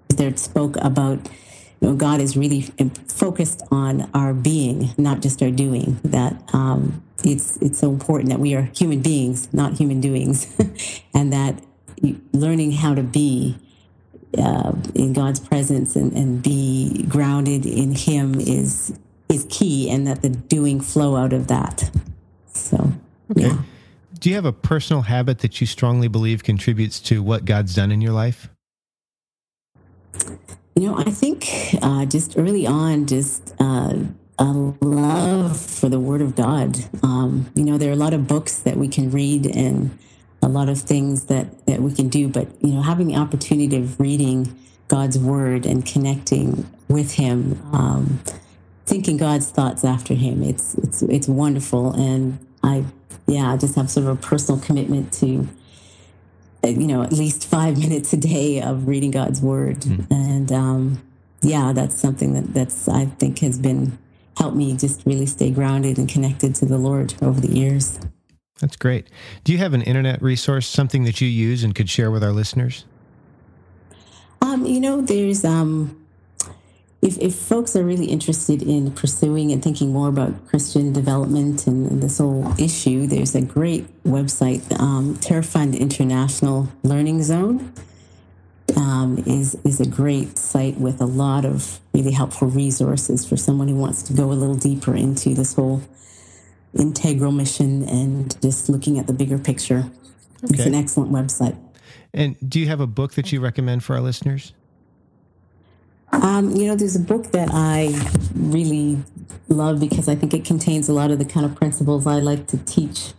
there 0.09 0.35
spoke 0.37 0.77
about 0.77 1.27
you 1.85 1.91
know, 1.91 1.97
God 1.97 2.19
is 2.19 2.35
really 2.35 2.61
focused 3.07 3.61
on 3.69 4.09
our 4.15 4.33
being, 4.33 4.89
not 4.97 5.21
just 5.21 5.43
our 5.43 5.51
doing. 5.51 5.99
That 6.03 6.33
um, 6.51 7.03
it's 7.23 7.57
it's 7.57 7.77
so 7.77 7.91
important 7.91 8.29
that 8.29 8.39
we 8.39 8.55
are 8.55 8.63
human 8.75 9.01
beings, 9.01 9.53
not 9.53 9.73
human 9.73 10.01
doings, 10.01 10.47
and 11.13 11.31
that 11.31 11.61
learning 12.33 12.71
how 12.71 12.95
to 12.95 13.03
be 13.03 13.57
uh, 14.35 14.73
in 14.95 15.13
God's 15.13 15.39
presence 15.39 15.95
and, 15.95 16.11
and 16.13 16.41
be 16.41 17.05
grounded 17.07 17.67
in 17.67 17.93
Him 17.93 18.39
is 18.39 18.97
is 19.29 19.45
key, 19.51 19.87
and 19.91 20.07
that 20.07 20.23
the 20.23 20.29
doing 20.29 20.81
flow 20.81 21.15
out 21.15 21.33
of 21.33 21.45
that. 21.49 21.91
So, 22.47 22.93
okay. 23.29 23.41
yeah. 23.41 23.57
Do 24.17 24.29
you 24.29 24.35
have 24.35 24.45
a 24.45 24.53
personal 24.53 25.03
habit 25.03 25.39
that 25.39 25.61
you 25.61 25.67
strongly 25.67 26.07
believe 26.07 26.43
contributes 26.43 26.99
to 27.01 27.21
what 27.21 27.45
God's 27.45 27.75
done 27.75 27.91
in 27.91 28.01
your 28.01 28.13
life? 28.13 28.49
You 30.77 30.89
know, 30.89 30.97
I 30.97 31.05
think 31.05 31.47
uh, 31.81 32.05
just 32.05 32.37
early 32.37 32.67
on, 32.67 33.05
just 33.07 33.55
uh, 33.61 33.93
a 34.37 34.43
love 34.43 35.57
for 35.57 35.87
the 35.87 36.01
Word 36.01 36.21
of 36.21 36.35
God. 36.35 36.77
Um, 37.01 37.49
you 37.55 37.63
know, 37.63 37.77
there 37.77 37.89
are 37.89 37.93
a 37.93 37.95
lot 37.97 38.13
of 38.13 38.27
books 38.27 38.59
that 38.59 38.75
we 38.75 38.89
can 38.89 39.09
read 39.09 39.45
and 39.45 39.97
a 40.41 40.49
lot 40.49 40.67
of 40.67 40.81
things 40.81 41.27
that, 41.27 41.65
that 41.65 41.81
we 41.81 41.93
can 41.93 42.09
do, 42.09 42.27
but, 42.27 42.49
you 42.61 42.73
know, 42.73 42.81
having 42.81 43.07
the 43.07 43.15
opportunity 43.15 43.77
of 43.77 43.97
reading 44.01 44.53
God's 44.89 45.17
Word 45.17 45.65
and 45.65 45.85
connecting 45.85 46.69
with 46.89 47.13
Him, 47.13 47.61
um, 47.71 48.19
thinking 48.85 49.15
God's 49.15 49.49
thoughts 49.49 49.85
after 49.85 50.13
Him, 50.13 50.43
it's, 50.43 50.75
it's, 50.75 51.01
it's 51.03 51.29
wonderful. 51.29 51.93
And 51.93 52.37
I, 52.63 52.83
yeah, 53.27 53.49
I 53.53 53.55
just 53.55 53.75
have 53.75 53.89
sort 53.89 54.07
of 54.07 54.17
a 54.17 54.21
personal 54.21 54.59
commitment 54.59 55.13
to 55.13 55.47
you 56.73 56.87
know, 56.87 57.03
at 57.03 57.11
least 57.11 57.47
five 57.47 57.77
minutes 57.85 58.13
a 58.13 58.17
day 58.17 58.61
of 58.61 58.87
reading 58.87 59.11
God's 59.11 59.41
word. 59.41 59.81
Mm. 59.81 60.11
And 60.11 60.51
um, 60.51 61.01
yeah, 61.41 61.73
that's 61.73 61.95
something 61.95 62.33
that 62.33 62.53
that's 62.53 62.87
I 62.87 63.05
think 63.05 63.39
has 63.39 63.59
been 63.59 63.97
helped 64.37 64.57
me 64.57 64.75
just 64.75 65.05
really 65.05 65.25
stay 65.25 65.49
grounded 65.49 65.97
and 65.97 66.09
connected 66.09 66.55
to 66.55 66.65
the 66.65 66.77
Lord 66.77 67.13
over 67.21 67.39
the 67.39 67.51
years. 67.51 67.99
That's 68.59 68.75
great. 68.75 69.09
Do 69.43 69.51
you 69.51 69.57
have 69.57 69.73
an 69.73 69.81
internet 69.81 70.21
resource, 70.21 70.67
something 70.67 71.03
that 71.03 71.19
you 71.19 71.27
use 71.27 71.63
and 71.63 71.75
could 71.75 71.89
share 71.89 72.09
with 72.09 72.23
our 72.23 72.31
listeners? 72.31 72.85
Um, 74.41 74.65
you 74.65 74.79
know, 74.79 75.01
there's 75.01 75.43
um, 75.43 76.04
if, 77.05 77.19
if 77.19 77.35
folks 77.35 77.75
are 77.75 77.83
really 77.83 78.07
interested 78.07 78.63
in 78.63 78.91
pursuing 78.91 79.51
and 79.51 79.63
thinking 79.63 79.93
more 79.93 80.09
about 80.09 80.47
Christian 80.47 80.91
development 80.91 81.67
and, 81.67 81.85
and 81.91 82.01
this 82.01 82.17
whole 82.17 82.51
issue, 82.59 83.05
there's 83.05 83.35
a 83.35 83.41
great 83.41 83.85
website, 84.03 84.63
um, 84.79 85.15
Tearfund 85.17 85.79
International 85.79 86.67
Learning 86.81 87.21
Zone. 87.21 87.71
Um, 88.75 89.19
is 89.27 89.55
is 89.63 89.79
a 89.79 89.85
great 89.85 90.39
site 90.39 90.77
with 90.77 90.99
a 90.99 91.05
lot 91.05 91.45
of 91.45 91.79
really 91.93 92.11
helpful 92.11 92.47
resources 92.47 93.23
for 93.23 93.37
someone 93.37 93.67
who 93.67 93.75
wants 93.75 94.01
to 94.03 94.13
go 94.13 94.31
a 94.31 94.33
little 94.33 94.55
deeper 94.55 94.95
into 94.95 95.35
this 95.35 95.53
whole 95.53 95.83
integral 96.73 97.31
mission 97.31 97.87
and 97.87 98.41
just 98.41 98.67
looking 98.67 98.97
at 98.97 99.05
the 99.05 99.13
bigger 99.13 99.37
picture. 99.37 99.91
Okay. 100.43 100.55
It's 100.55 100.65
an 100.65 100.73
excellent 100.73 101.11
website. 101.11 101.55
And 102.11 102.35
do 102.49 102.59
you 102.59 102.65
have 102.67 102.79
a 102.79 102.87
book 102.87 103.13
that 103.13 103.31
you 103.31 103.39
recommend 103.39 103.83
for 103.83 103.95
our 103.95 104.01
listeners? 104.01 104.51
Um, 106.11 106.55
you 106.55 106.67
know, 106.67 106.75
there's 106.75 106.95
a 106.95 106.99
book 106.99 107.31
that 107.31 107.49
I 107.51 107.93
really 108.35 108.97
love 109.47 109.79
because 109.79 110.07
I 110.07 110.15
think 110.15 110.33
it 110.33 110.45
contains 110.45 110.89
a 110.89 110.93
lot 110.93 111.11
of 111.11 111.19
the 111.19 111.25
kind 111.25 111.45
of 111.45 111.55
principles 111.55 112.07
I 112.07 112.19
like 112.19 112.47
to 112.47 112.57
teach 112.57 113.13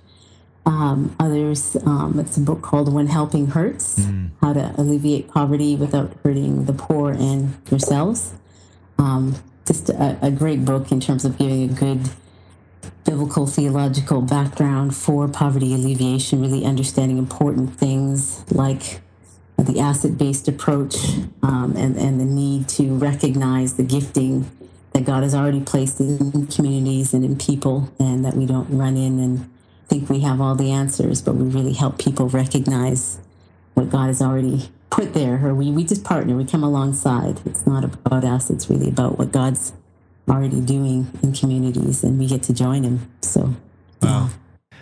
Um, 0.66 1.14
others, 1.20 1.76
um, 1.87 2.18
it's 2.18 2.37
a 2.37 2.41
book 2.41 2.61
called 2.61 2.93
When 2.93 3.07
Helping 3.07 3.47
Hurts 3.47 4.01
mm. 4.01 4.30
How 4.41 4.53
to 4.53 4.74
Alleviate 4.76 5.28
Poverty 5.28 5.76
Without 5.76 6.12
Hurting 6.24 6.64
the 6.64 6.72
Poor 6.72 7.12
and 7.12 7.55
Yourselves. 7.70 8.34
Um, 8.99 9.37
just 9.64 9.91
a, 9.91 10.18
a, 10.20 10.32
great 10.32 10.64
book 10.64 10.91
in 10.91 10.99
terms 10.99 11.24
of 11.24 11.39
giving 11.39 11.70
a 11.70 11.72
good 11.72 12.11
biblical 13.05 13.47
theological 13.47 14.22
background 14.22 14.97
for 14.97 15.28
poverty 15.28 15.72
alleviation, 15.72 16.41
really 16.41 16.64
understanding 16.64 17.18
important 17.18 17.76
things 17.76 18.45
like 18.51 19.01
the 19.64 19.80
asset 19.80 20.18
based 20.18 20.48
approach 20.48 20.96
um, 21.42 21.74
and, 21.76 21.96
and 21.96 22.20
the 22.20 22.24
need 22.24 22.68
to 22.68 22.94
recognize 22.94 23.74
the 23.74 23.82
gifting 23.82 24.50
that 24.92 25.04
God 25.04 25.22
has 25.22 25.34
already 25.34 25.61
placed 25.61 26.00
in 26.00 26.46
communities 26.46 27.12
and 27.12 27.24
in 27.24 27.36
people, 27.36 27.92
and 27.98 28.24
that 28.24 28.34
we 28.34 28.46
don't 28.46 28.68
run 28.70 28.96
in 28.96 29.18
and 29.18 29.50
think 29.88 30.09
we 30.09 30.20
have 30.20 30.40
all 30.40 30.54
the 30.54 30.70
answers, 30.70 31.20
but 31.20 31.34
we 31.34 31.46
really 31.46 31.74
help 31.74 31.98
people 31.98 32.28
recognize 32.28 33.18
what 33.74 33.90
God 33.90 34.07
has 34.07 34.22
already 34.22 34.70
put 34.90 35.12
there. 35.12 35.46
Or 35.46 35.54
we, 35.54 35.70
we 35.70 35.84
just 35.84 36.02
partner, 36.02 36.34
we 36.34 36.46
come 36.46 36.64
alongside. 36.64 37.40
It's 37.44 37.66
not 37.66 37.84
about 37.84 38.24
us, 38.24 38.48
it's 38.48 38.70
really 38.70 38.88
about 38.88 39.18
what 39.18 39.32
God's 39.32 39.74
already 40.28 40.61
doing 40.61 41.11
in 41.22 41.32
communities, 41.32 42.02
and 42.02 42.18
we 42.18 42.26
get 42.26 42.42
to 42.44 42.54
join 42.54 42.82
Him. 42.82 43.11
So, 43.20 43.54
wow. 44.00 44.30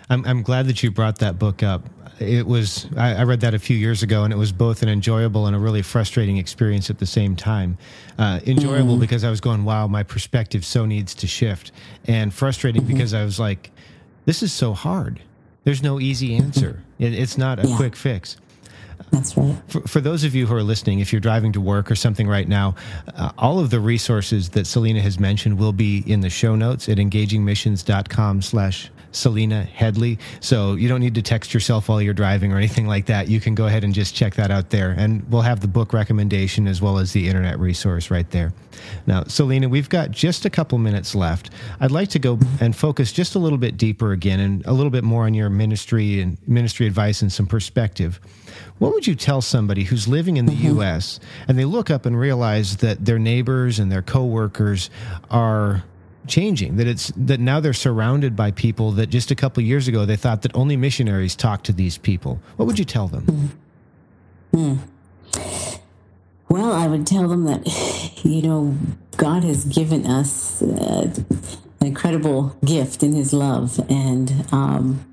I'm, 0.09 0.25
I'm 0.25 0.43
glad 0.43 0.67
that 0.67 0.81
you 0.81 0.91
brought 0.91 1.19
that 1.19 1.37
book 1.37 1.61
up 1.61 1.89
it 2.19 2.47
was 2.47 2.87
I, 2.95 3.15
I, 3.15 3.23
read 3.23 3.41
that 3.41 3.53
a 3.53 3.59
few 3.59 3.75
years 3.75 4.03
ago, 4.03 4.23
and 4.23 4.31
it 4.31 4.37
was 4.37 4.51
both 4.51 4.81
an 4.81 4.89
enjoyable 4.89 5.47
and 5.47 5.55
a 5.55 5.59
really 5.59 5.81
frustrating 5.81 6.37
experience 6.37 6.89
at 6.89 6.99
the 6.99 7.05
same 7.05 7.35
time. 7.35 7.77
Uh, 8.17 8.39
enjoyable 8.45 8.97
mm. 8.97 9.01
because 9.01 9.23
I 9.23 9.29
was 9.29 9.41
going, 9.41 9.65
"Wow, 9.65 9.87
my 9.87 10.03
perspective 10.03 10.65
so 10.65 10.85
needs 10.85 11.13
to 11.15 11.27
shift," 11.27 11.71
and 12.05 12.33
frustrating 12.33 12.83
mm-hmm. 12.83 12.93
because 12.93 13.13
I 13.13 13.23
was 13.23 13.39
like, 13.39 13.71
"This 14.25 14.43
is 14.43 14.53
so 14.53 14.73
hard. 14.73 15.19
There's 15.63 15.83
no 15.83 15.99
easy 15.99 16.35
answer. 16.35 16.83
It, 16.99 17.13
it's 17.13 17.37
not 17.37 17.63
a 17.63 17.67
yeah. 17.67 17.75
quick 17.75 17.95
fix." 17.95 18.37
That's 19.11 19.37
right. 19.37 19.55
For, 19.67 19.81
for, 19.81 20.01
those 20.01 20.23
of 20.23 20.35
you 20.35 20.47
who 20.47 20.55
are 20.55 20.63
listening, 20.63 20.99
if 20.99 21.13
you're 21.13 21.19
driving 21.19 21.51
to 21.53 21.61
work 21.61 21.91
or 21.91 21.95
something 21.95 22.27
right 22.27 22.47
now, 22.47 22.75
uh, 23.15 23.31
all 23.37 23.59
of 23.59 23.69
the 23.69 23.79
resources 23.79 24.49
that 24.49 24.67
Selena 24.67 25.01
has 25.01 25.19
mentioned 25.19 25.57
will 25.57 25.73
be 25.73 26.03
in 26.05 26.21
the 26.21 26.29
show 26.29 26.55
notes 26.55 26.89
at 26.89 26.97
engagingmissions.com 26.97 28.41
slash 28.41 28.89
Selena 29.15 29.63
Headley. 29.63 30.19
So 30.39 30.75
you 30.75 30.87
don't 30.87 30.99
need 30.99 31.15
to 31.15 31.21
text 31.21 31.53
yourself 31.53 31.89
while 31.89 32.01
you're 32.01 32.13
driving 32.13 32.51
or 32.51 32.57
anything 32.57 32.87
like 32.87 33.05
that. 33.07 33.27
You 33.27 33.39
can 33.39 33.55
go 33.55 33.65
ahead 33.65 33.83
and 33.83 33.93
just 33.93 34.15
check 34.15 34.35
that 34.35 34.51
out 34.51 34.69
there. 34.69 34.91
And 34.91 35.29
we'll 35.31 35.41
have 35.41 35.61
the 35.61 35.67
book 35.67 35.93
recommendation 35.93 36.67
as 36.67 36.81
well 36.81 36.97
as 36.97 37.13
the 37.13 37.27
internet 37.27 37.59
resource 37.59 38.11
right 38.11 38.29
there. 38.31 38.53
Now, 39.07 39.23
Selena, 39.23 39.69
we've 39.69 39.89
got 39.89 40.11
just 40.11 40.45
a 40.45 40.49
couple 40.49 40.77
minutes 40.77 41.15
left. 41.15 41.49
I'd 41.79 41.91
like 41.91 42.09
to 42.09 42.19
go 42.19 42.39
and 42.59 42.75
focus 42.75 43.11
just 43.11 43.35
a 43.35 43.39
little 43.39 43.57
bit 43.57 43.77
deeper 43.77 44.11
again 44.11 44.39
and 44.39 44.65
a 44.65 44.73
little 44.73 44.89
bit 44.89 45.03
more 45.03 45.25
on 45.25 45.33
your 45.33 45.49
ministry 45.49 46.21
and 46.21 46.37
ministry 46.47 46.87
advice 46.87 47.21
and 47.21 47.31
some 47.31 47.47
perspective. 47.47 48.19
What 48.77 48.93
would 48.93 49.07
you 49.07 49.15
tell 49.15 49.41
somebody 49.41 49.83
who's 49.83 50.07
living 50.07 50.37
in 50.37 50.45
the 50.45 50.53
mm-hmm. 50.53 50.79
US 50.79 51.19
and 51.47 51.57
they 51.57 51.65
look 51.65 51.89
up 51.89 52.05
and 52.05 52.19
realize 52.19 52.77
that 52.77 53.05
their 53.05 53.19
neighbors 53.19 53.79
and 53.79 53.91
their 53.91 54.01
coworkers 54.01 54.89
are 55.29 55.83
changing 56.27 56.77
that 56.77 56.87
it's 56.87 57.11
that 57.15 57.39
now 57.39 57.59
they're 57.59 57.73
surrounded 57.73 58.35
by 58.35 58.51
people 58.51 58.91
that 58.91 59.07
just 59.07 59.31
a 59.31 59.35
couple 59.35 59.61
years 59.63 59.87
ago 59.87 60.05
they 60.05 60.15
thought 60.15 60.41
that 60.43 60.55
only 60.55 60.77
missionaries 60.77 61.35
talked 61.35 61.65
to 61.65 61.73
these 61.73 61.97
people. 61.97 62.39
What 62.57 62.65
would 62.65 62.79
you 62.79 62.85
tell 62.85 63.07
them? 63.07 63.51
Mm. 64.53 64.79
well 66.47 66.71
i 66.71 66.87
would 66.87 67.05
tell 67.05 67.27
them 67.27 67.43
that 67.43 68.23
you 68.23 68.41
know 68.41 68.77
god 69.17 69.43
has 69.43 69.65
given 69.65 70.05
us 70.05 70.61
uh, 70.61 71.11
an 71.81 71.87
incredible 71.87 72.55
gift 72.63 73.03
in 73.03 73.11
his 73.11 73.33
love 73.33 73.81
and 73.89 74.45
um, 74.53 75.05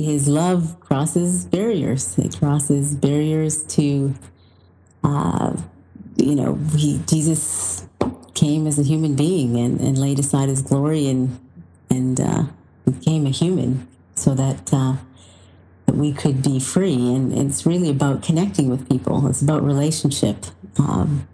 his 0.00 0.28
love 0.28 0.78
crosses 0.80 1.44
barriers. 1.44 2.18
It 2.18 2.38
crosses 2.38 2.94
barriers 2.94 3.64
to 3.64 4.14
uh, 5.04 5.56
you 6.16 6.34
know 6.34 6.54
he 6.76 7.00
jesus 7.06 7.86
came 8.40 8.66
as 8.66 8.78
a 8.78 8.82
human 8.82 9.14
being 9.14 9.58
and, 9.58 9.78
and 9.80 9.98
laid 9.98 10.18
aside 10.18 10.48
his 10.48 10.62
glory 10.62 11.08
and 11.08 11.38
and 11.90 12.18
uh, 12.20 12.44
became 12.86 13.26
a 13.26 13.30
human 13.30 13.86
so 14.14 14.34
that 14.34 14.72
uh, 14.72 14.94
that 15.84 15.94
we 15.94 16.12
could 16.12 16.42
be 16.42 16.58
free. 16.58 16.94
And, 17.14 17.36
it's 17.36 17.66
really 17.66 17.90
about 17.90 18.22
connecting 18.22 18.70
with 18.70 18.88
people. 18.88 19.26
It's 19.26 19.42
about 19.42 19.62
relationship. 19.62 20.46
Um, 20.78 21.28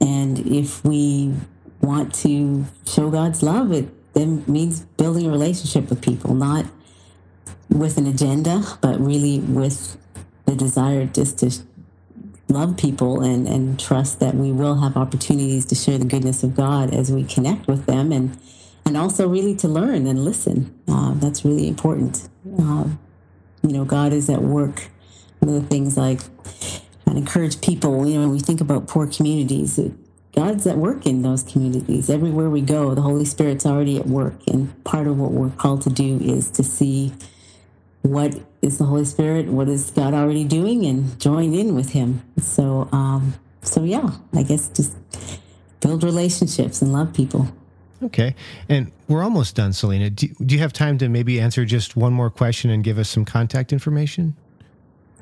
and 0.00 0.38
if 0.46 0.84
we 0.84 1.34
want 1.80 2.14
to 2.26 2.64
show 2.86 3.10
God's 3.10 3.42
love, 3.42 3.72
it 3.72 3.86
then 4.14 4.44
means 4.46 4.80
building 4.80 5.26
a 5.26 5.30
relationship 5.30 5.90
with 5.90 6.00
people, 6.00 6.34
not 6.34 6.64
with 7.68 7.98
an 7.98 8.06
agenda, 8.06 8.62
but 8.80 8.98
really 9.00 9.40
with 9.40 9.98
the 10.46 10.54
desire 10.54 11.04
just 11.06 11.38
to 11.40 11.50
love 12.48 12.76
people 12.76 13.22
and, 13.22 13.48
and 13.48 13.78
trust 13.78 14.20
that 14.20 14.34
we 14.34 14.52
will 14.52 14.80
have 14.80 14.96
opportunities 14.96 15.66
to 15.66 15.74
share 15.74 15.98
the 15.98 16.04
goodness 16.04 16.42
of 16.42 16.54
God 16.54 16.94
as 16.94 17.10
we 17.10 17.24
connect 17.24 17.66
with 17.66 17.86
them 17.86 18.12
and 18.12 18.38
and 18.84 18.96
also 18.96 19.28
really 19.28 19.56
to 19.56 19.66
learn 19.66 20.06
and 20.06 20.24
listen. 20.24 20.72
Uh, 20.86 21.12
that's 21.14 21.44
really 21.44 21.66
important. 21.66 22.28
Uh, 22.58 22.84
you 23.62 23.72
know, 23.72 23.84
God 23.84 24.12
is 24.12 24.30
at 24.30 24.42
work. 24.42 24.88
One 25.40 25.54
of 25.54 25.60
the 25.60 25.68
things 25.68 25.96
like 25.96 26.20
I 27.06 27.10
encourage 27.10 27.60
people, 27.60 28.06
you 28.06 28.14
know, 28.14 28.20
when 28.20 28.30
we 28.30 28.38
think 28.38 28.60
about 28.60 28.86
poor 28.86 29.08
communities, 29.08 29.80
God's 30.36 30.66
at 30.68 30.78
work 30.78 31.04
in 31.04 31.22
those 31.22 31.42
communities. 31.42 32.08
Everywhere 32.08 32.48
we 32.48 32.60
go, 32.60 32.94
the 32.94 33.02
Holy 33.02 33.24
Spirit's 33.24 33.66
already 33.66 33.96
at 33.96 34.06
work. 34.06 34.34
And 34.46 34.84
part 34.84 35.08
of 35.08 35.18
what 35.18 35.32
we're 35.32 35.50
called 35.50 35.82
to 35.82 35.90
do 35.90 36.20
is 36.22 36.50
to 36.52 36.62
see 36.62 37.12
what 38.06 38.38
is 38.62 38.78
the 38.78 38.84
Holy 38.84 39.04
Spirit, 39.04 39.46
what 39.46 39.68
is 39.68 39.90
God 39.90 40.14
already 40.14 40.44
doing, 40.44 40.84
and 40.86 41.18
join 41.20 41.54
in 41.54 41.74
with 41.74 41.90
Him. 41.90 42.22
So, 42.38 42.88
um, 42.92 43.34
so 43.62 43.84
yeah, 43.84 44.10
I 44.34 44.42
guess 44.42 44.68
just 44.68 44.96
build 45.80 46.04
relationships 46.04 46.82
and 46.82 46.92
love 46.92 47.12
people. 47.12 47.48
Okay, 48.02 48.34
and 48.68 48.92
we're 49.08 49.22
almost 49.22 49.56
done, 49.56 49.72
Selena. 49.72 50.10
Do, 50.10 50.28
do 50.44 50.54
you 50.54 50.60
have 50.60 50.72
time 50.72 50.98
to 50.98 51.08
maybe 51.08 51.40
answer 51.40 51.64
just 51.64 51.96
one 51.96 52.12
more 52.12 52.30
question 52.30 52.70
and 52.70 52.84
give 52.84 52.98
us 52.98 53.08
some 53.08 53.24
contact 53.24 53.72
information? 53.72 54.36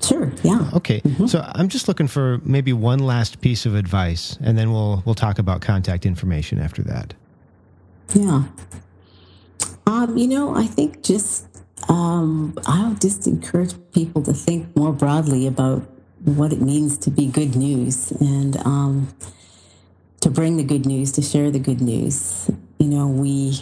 Sure. 0.03 0.31
Yeah. 0.43 0.71
Okay. 0.75 1.01
Mm-hmm. 1.01 1.27
So 1.27 1.49
I'm 1.55 1.69
just 1.69 1.87
looking 1.87 2.09
for 2.09 2.41
maybe 2.45 2.73
one 2.73 2.99
last 2.99 3.41
piece 3.41 3.65
of 3.65 3.75
advice, 3.75 4.37
and 4.43 4.59
then 4.59 4.73
we'll 4.73 5.03
we'll 5.07 5.15
talk 5.15 5.39
about 5.39 5.61
contact 5.61 6.05
information 6.05 6.59
after 6.59 6.83
that. 6.83 7.15
Yeah. 8.13 8.45
Um, 9.87 10.17
you 10.17 10.27
know, 10.27 10.55
I 10.55 10.67
think 10.67 11.03
just 11.03 11.47
um, 11.89 12.55
I 12.67 12.89
would 12.89 13.01
just 13.01 13.27
encourage 13.27 13.75
people 13.93 14.23
to 14.23 14.33
think 14.33 14.75
more 14.77 14.93
broadly 14.93 15.47
about 15.47 15.83
what 16.25 16.53
it 16.53 16.61
means 16.61 16.97
to 16.99 17.11
be 17.11 17.27
good 17.27 17.55
news 17.55 18.11
and 18.13 18.57
um, 18.59 19.15
to 20.21 20.31
bring 20.31 20.57
the 20.57 20.65
good 20.65 20.87
news, 20.87 21.13
to 21.13 21.23
share 21.23 21.51
the 21.51 21.59
good 21.59 21.81
news. 21.81 22.51
You 22.79 22.89
know, 22.89 23.07
we 23.07 23.61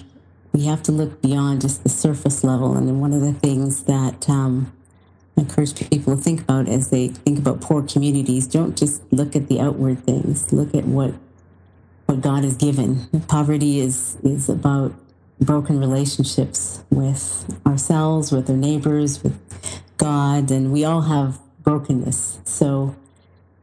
we 0.52 0.66
have 0.66 0.82
to 0.84 0.92
look 0.92 1.22
beyond 1.22 1.62
just 1.62 1.82
the 1.82 1.88
surface 1.88 2.44
level. 2.44 2.76
And 2.76 3.00
one 3.00 3.12
of 3.12 3.20
the 3.20 3.32
things 3.32 3.84
that 3.84 4.28
um, 4.28 4.72
I 5.36 5.40
encourage 5.40 5.74
people 5.90 6.16
to 6.16 6.22
think 6.22 6.42
about 6.42 6.68
as 6.68 6.90
they 6.90 7.08
think 7.08 7.38
about 7.38 7.60
poor 7.60 7.82
communities, 7.82 8.46
don't 8.46 8.76
just 8.76 9.02
look 9.12 9.34
at 9.34 9.48
the 9.48 9.60
outward 9.60 10.04
things. 10.04 10.52
Look 10.52 10.74
at 10.74 10.84
what 10.84 11.14
what 12.06 12.20
God 12.20 12.44
has 12.44 12.56
given. 12.56 13.08
Poverty 13.28 13.80
is 13.80 14.16
is 14.22 14.48
about 14.48 14.94
broken 15.44 15.78
relationships 15.78 16.82
with 16.90 17.60
ourselves, 17.66 18.32
with 18.32 18.48
our 18.48 18.56
neighbors, 18.56 19.22
with 19.22 19.38
God, 19.96 20.50
and 20.50 20.72
we 20.72 20.84
all 20.84 21.02
have 21.02 21.40
brokenness. 21.62 22.38
So, 22.44 22.96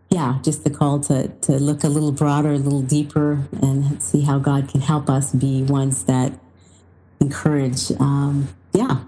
yeah, 0.09 0.39
just 0.43 0.63
the 0.63 0.69
call 0.69 0.99
to, 1.01 1.27
to 1.27 1.53
look 1.53 1.83
a 1.83 1.89
little 1.89 2.11
broader, 2.11 2.53
a 2.53 2.57
little 2.57 2.81
deeper, 2.81 3.47
and 3.61 4.01
see 4.01 4.21
how 4.21 4.39
God 4.39 4.69
can 4.69 4.81
help 4.81 5.09
us 5.09 5.33
be 5.33 5.63
ones 5.63 6.03
that 6.05 6.33
encourage, 7.19 7.91
um, 7.99 8.49
yeah, 8.73 9.01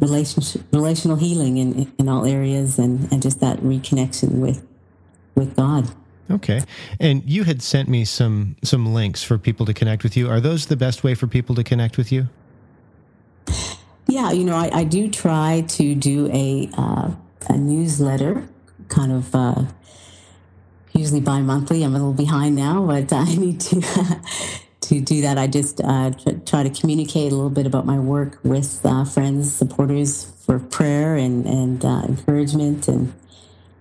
relationship, 0.00 0.62
relational 0.72 1.16
healing 1.16 1.56
in, 1.56 1.92
in 1.98 2.08
all 2.08 2.24
areas, 2.24 2.78
and, 2.78 3.10
and 3.12 3.22
just 3.22 3.40
that 3.40 3.58
reconnection 3.58 4.38
with 4.38 4.66
with 5.34 5.56
God. 5.56 5.90
Okay. 6.30 6.62
And 6.98 7.22
you 7.28 7.44
had 7.44 7.62
sent 7.62 7.88
me 7.88 8.04
some 8.04 8.56
some 8.62 8.94
links 8.94 9.22
for 9.22 9.38
people 9.38 9.66
to 9.66 9.74
connect 9.74 10.02
with 10.02 10.16
you. 10.16 10.28
Are 10.28 10.40
those 10.40 10.66
the 10.66 10.76
best 10.76 11.04
way 11.04 11.14
for 11.14 11.26
people 11.26 11.54
to 11.54 11.64
connect 11.64 11.98
with 11.98 12.10
you? 12.10 12.28
Yeah, 14.06 14.32
you 14.32 14.44
know, 14.44 14.56
I, 14.56 14.70
I 14.72 14.84
do 14.84 15.10
try 15.10 15.64
to 15.68 15.94
do 15.94 16.30
a 16.32 16.70
uh, 16.76 17.10
a 17.48 17.56
newsletter, 17.56 18.48
kind 18.88 19.12
of 19.12 19.34
uh, 19.34 19.64
usually 20.92 21.20
bi-monthly. 21.20 21.82
I'm 21.82 21.94
a 21.94 21.98
little 21.98 22.12
behind 22.12 22.56
now, 22.56 22.86
but 22.86 23.12
I 23.12 23.24
need 23.34 23.60
to 23.60 23.82
to 24.82 25.00
do 25.00 25.22
that. 25.22 25.38
I 25.38 25.46
just 25.46 25.80
uh, 25.82 26.12
try 26.46 26.62
to 26.62 26.70
communicate 26.70 27.32
a 27.32 27.34
little 27.34 27.50
bit 27.50 27.66
about 27.66 27.86
my 27.86 27.98
work 27.98 28.38
with 28.42 28.80
uh, 28.84 29.04
friends, 29.04 29.54
supporters 29.54 30.24
for 30.46 30.58
prayer 30.58 31.16
and 31.16 31.46
and 31.46 31.84
uh, 31.84 32.02
encouragement 32.08 32.88
and 32.88 33.12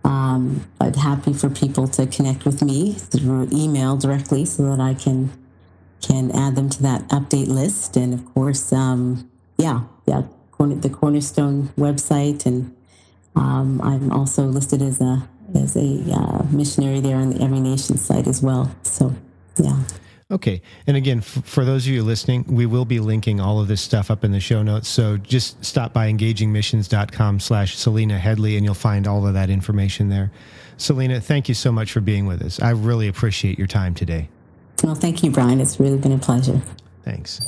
um, 0.04 0.68
but 0.80 0.96
happy 0.96 1.34
for 1.34 1.50
people 1.50 1.88
to 1.88 2.06
connect 2.08 2.46
with 2.46 2.62
me 2.62 2.94
through 2.94 3.50
email 3.52 3.98
directly 3.98 4.46
so 4.46 4.64
that 4.70 4.80
I 4.80 4.94
can 4.94 5.32
can 6.02 6.32
add 6.32 6.56
them 6.56 6.70
to 6.70 6.82
that 6.84 7.08
update 7.08 7.48
list. 7.48 7.96
And 7.96 8.14
of 8.14 8.26
course, 8.34 8.74
um, 8.74 9.30
yeah, 9.58 9.84
yeah, 10.06 10.24
the 10.60 10.90
Cornerstone 10.90 11.70
website, 11.78 12.46
and 12.46 12.76
um, 13.36 13.82
I'm 13.82 14.12
also 14.12 14.44
listed 14.46 14.82
as 14.82 15.02
a 15.02 15.28
as 15.56 15.76
a 15.76 16.04
uh, 16.12 16.44
missionary 16.52 17.00
there 17.00 17.18
on 17.18 17.32
the 17.32 17.44
Every 17.44 17.60
Nation 17.60 17.98
site 17.98 18.28
as 18.28 18.42
well. 18.42 18.76
So, 18.84 19.14
yeah. 19.58 19.80
Okay. 20.34 20.64
And 20.88 20.98
again, 20.98 21.20
f- 21.20 21.46
for 21.46 21.64
those 21.64 21.86
of 21.86 21.94
you 21.94 22.02
listening, 22.02 22.44
we 22.48 22.66
will 22.66 22.86
be 22.86 23.00
linking 23.00 23.40
all 23.40 23.62
of 23.62 23.68
this 23.68 23.82
stuff 23.82 24.10
up 24.10 24.24
in 24.24 24.32
the 24.32 24.40
show 24.40 24.64
notes. 24.64 24.90
So 24.90 25.18
just 25.18 25.64
stop 25.64 25.94
by 25.94 26.12
engagingmissions.com 26.12 27.40
slash 27.40 27.78
Selena 27.78 28.18
Headley 28.18 28.58
and 28.58 28.66
you'll 28.66 28.74
find 28.74 29.08
all 29.08 29.28
of 29.28 29.36
that 29.36 29.52
information 29.52 30.10
there. 30.10 30.32
Selena, 30.78 31.22
thank 31.22 31.48
you 31.48 31.54
so 31.54 31.72
much 31.72 31.92
for 31.92 32.02
being 32.02 32.26
with 32.26 32.42
us. 32.42 32.60
I 32.60 32.72
really 32.72 33.08
appreciate 33.08 33.60
your 33.60 33.68
time 33.68 33.94
today. 33.94 34.28
Well, 34.84 34.96
thank 34.96 35.24
you, 35.24 35.30
Brian. 35.30 35.62
It's 35.62 35.80
really 35.80 35.98
been 35.98 36.12
a 36.12 36.18
pleasure. 36.18 36.62
Thanks. 37.04 37.42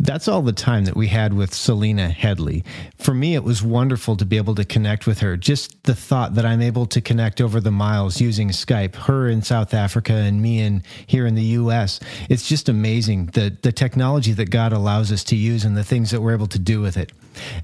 That's 0.00 0.28
all 0.28 0.42
the 0.42 0.52
time 0.52 0.84
that 0.84 0.96
we 0.96 1.08
had 1.08 1.32
with 1.32 1.54
Selena 1.54 2.08
Headley. 2.08 2.64
For 2.98 3.14
me, 3.14 3.34
it 3.34 3.42
was 3.42 3.62
wonderful 3.62 4.16
to 4.16 4.24
be 4.24 4.36
able 4.36 4.54
to 4.56 4.64
connect 4.64 5.06
with 5.06 5.20
her. 5.20 5.36
Just 5.36 5.82
the 5.84 5.94
thought 5.94 6.34
that 6.34 6.44
I'm 6.44 6.60
able 6.60 6.86
to 6.86 7.00
connect 7.00 7.40
over 7.40 7.60
the 7.60 7.70
miles 7.70 8.20
using 8.20 8.50
Skype, 8.50 8.94
her 8.96 9.28
in 9.28 9.42
South 9.42 9.72
Africa 9.72 10.12
and 10.12 10.42
me 10.42 10.60
in 10.60 10.82
here 11.06 11.26
in 11.26 11.34
the 11.34 11.42
US. 11.42 12.00
It's 12.28 12.48
just 12.48 12.68
amazing 12.68 13.26
the, 13.26 13.56
the 13.62 13.72
technology 13.72 14.32
that 14.32 14.50
God 14.50 14.72
allows 14.72 15.10
us 15.10 15.24
to 15.24 15.36
use 15.36 15.64
and 15.64 15.76
the 15.76 15.84
things 15.84 16.10
that 16.10 16.20
we're 16.20 16.34
able 16.34 16.48
to 16.48 16.58
do 16.58 16.80
with 16.80 16.96
it. 16.96 17.12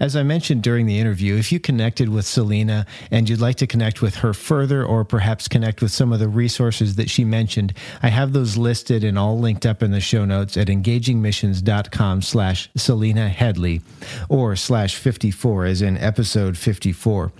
As 0.01 0.17
I 0.17 0.23
mentioned 0.23 0.63
during 0.63 0.87
the 0.87 0.99
interview, 0.99 1.37
if 1.37 1.53
you 1.53 1.61
connected 1.61 2.09
with 2.09 2.25
Selena 2.25 2.87
and 3.11 3.29
you'd 3.29 3.41
like 3.41 3.57
to 3.57 3.67
connect 3.67 4.01
with 4.01 4.17
her 4.17 4.33
further 4.33 4.83
or 4.85 5.05
perhaps 5.05 5.47
connect 5.47 5.83
with 5.83 5.91
some 5.91 6.13
of 6.13 6.21
the 6.21 6.29
resources 6.29 6.97
that 6.97 7.11
she 7.11 7.25
mentioned, 7.25 7.75
I 8.03 8.09
have 8.09 8.33
those 8.33 8.57
listed 8.57 9.05
and 9.05 9.19
all 9.19 9.39
linked 9.39 9.67
up 9.67 9.83
in 9.83 9.91
the 9.91 10.01
show 10.01 10.25
notes 10.25 10.38
at 10.57 10.69
engagingmissions.com 10.69 12.23
slash 12.23 12.71
Selena 12.77 13.29
Headley 13.29 13.83
or 14.29 14.55
slash 14.57 14.95
54 14.95 15.65
as 15.65 15.83
in 15.83 15.97
episode 15.99 16.57
54. 16.57 17.33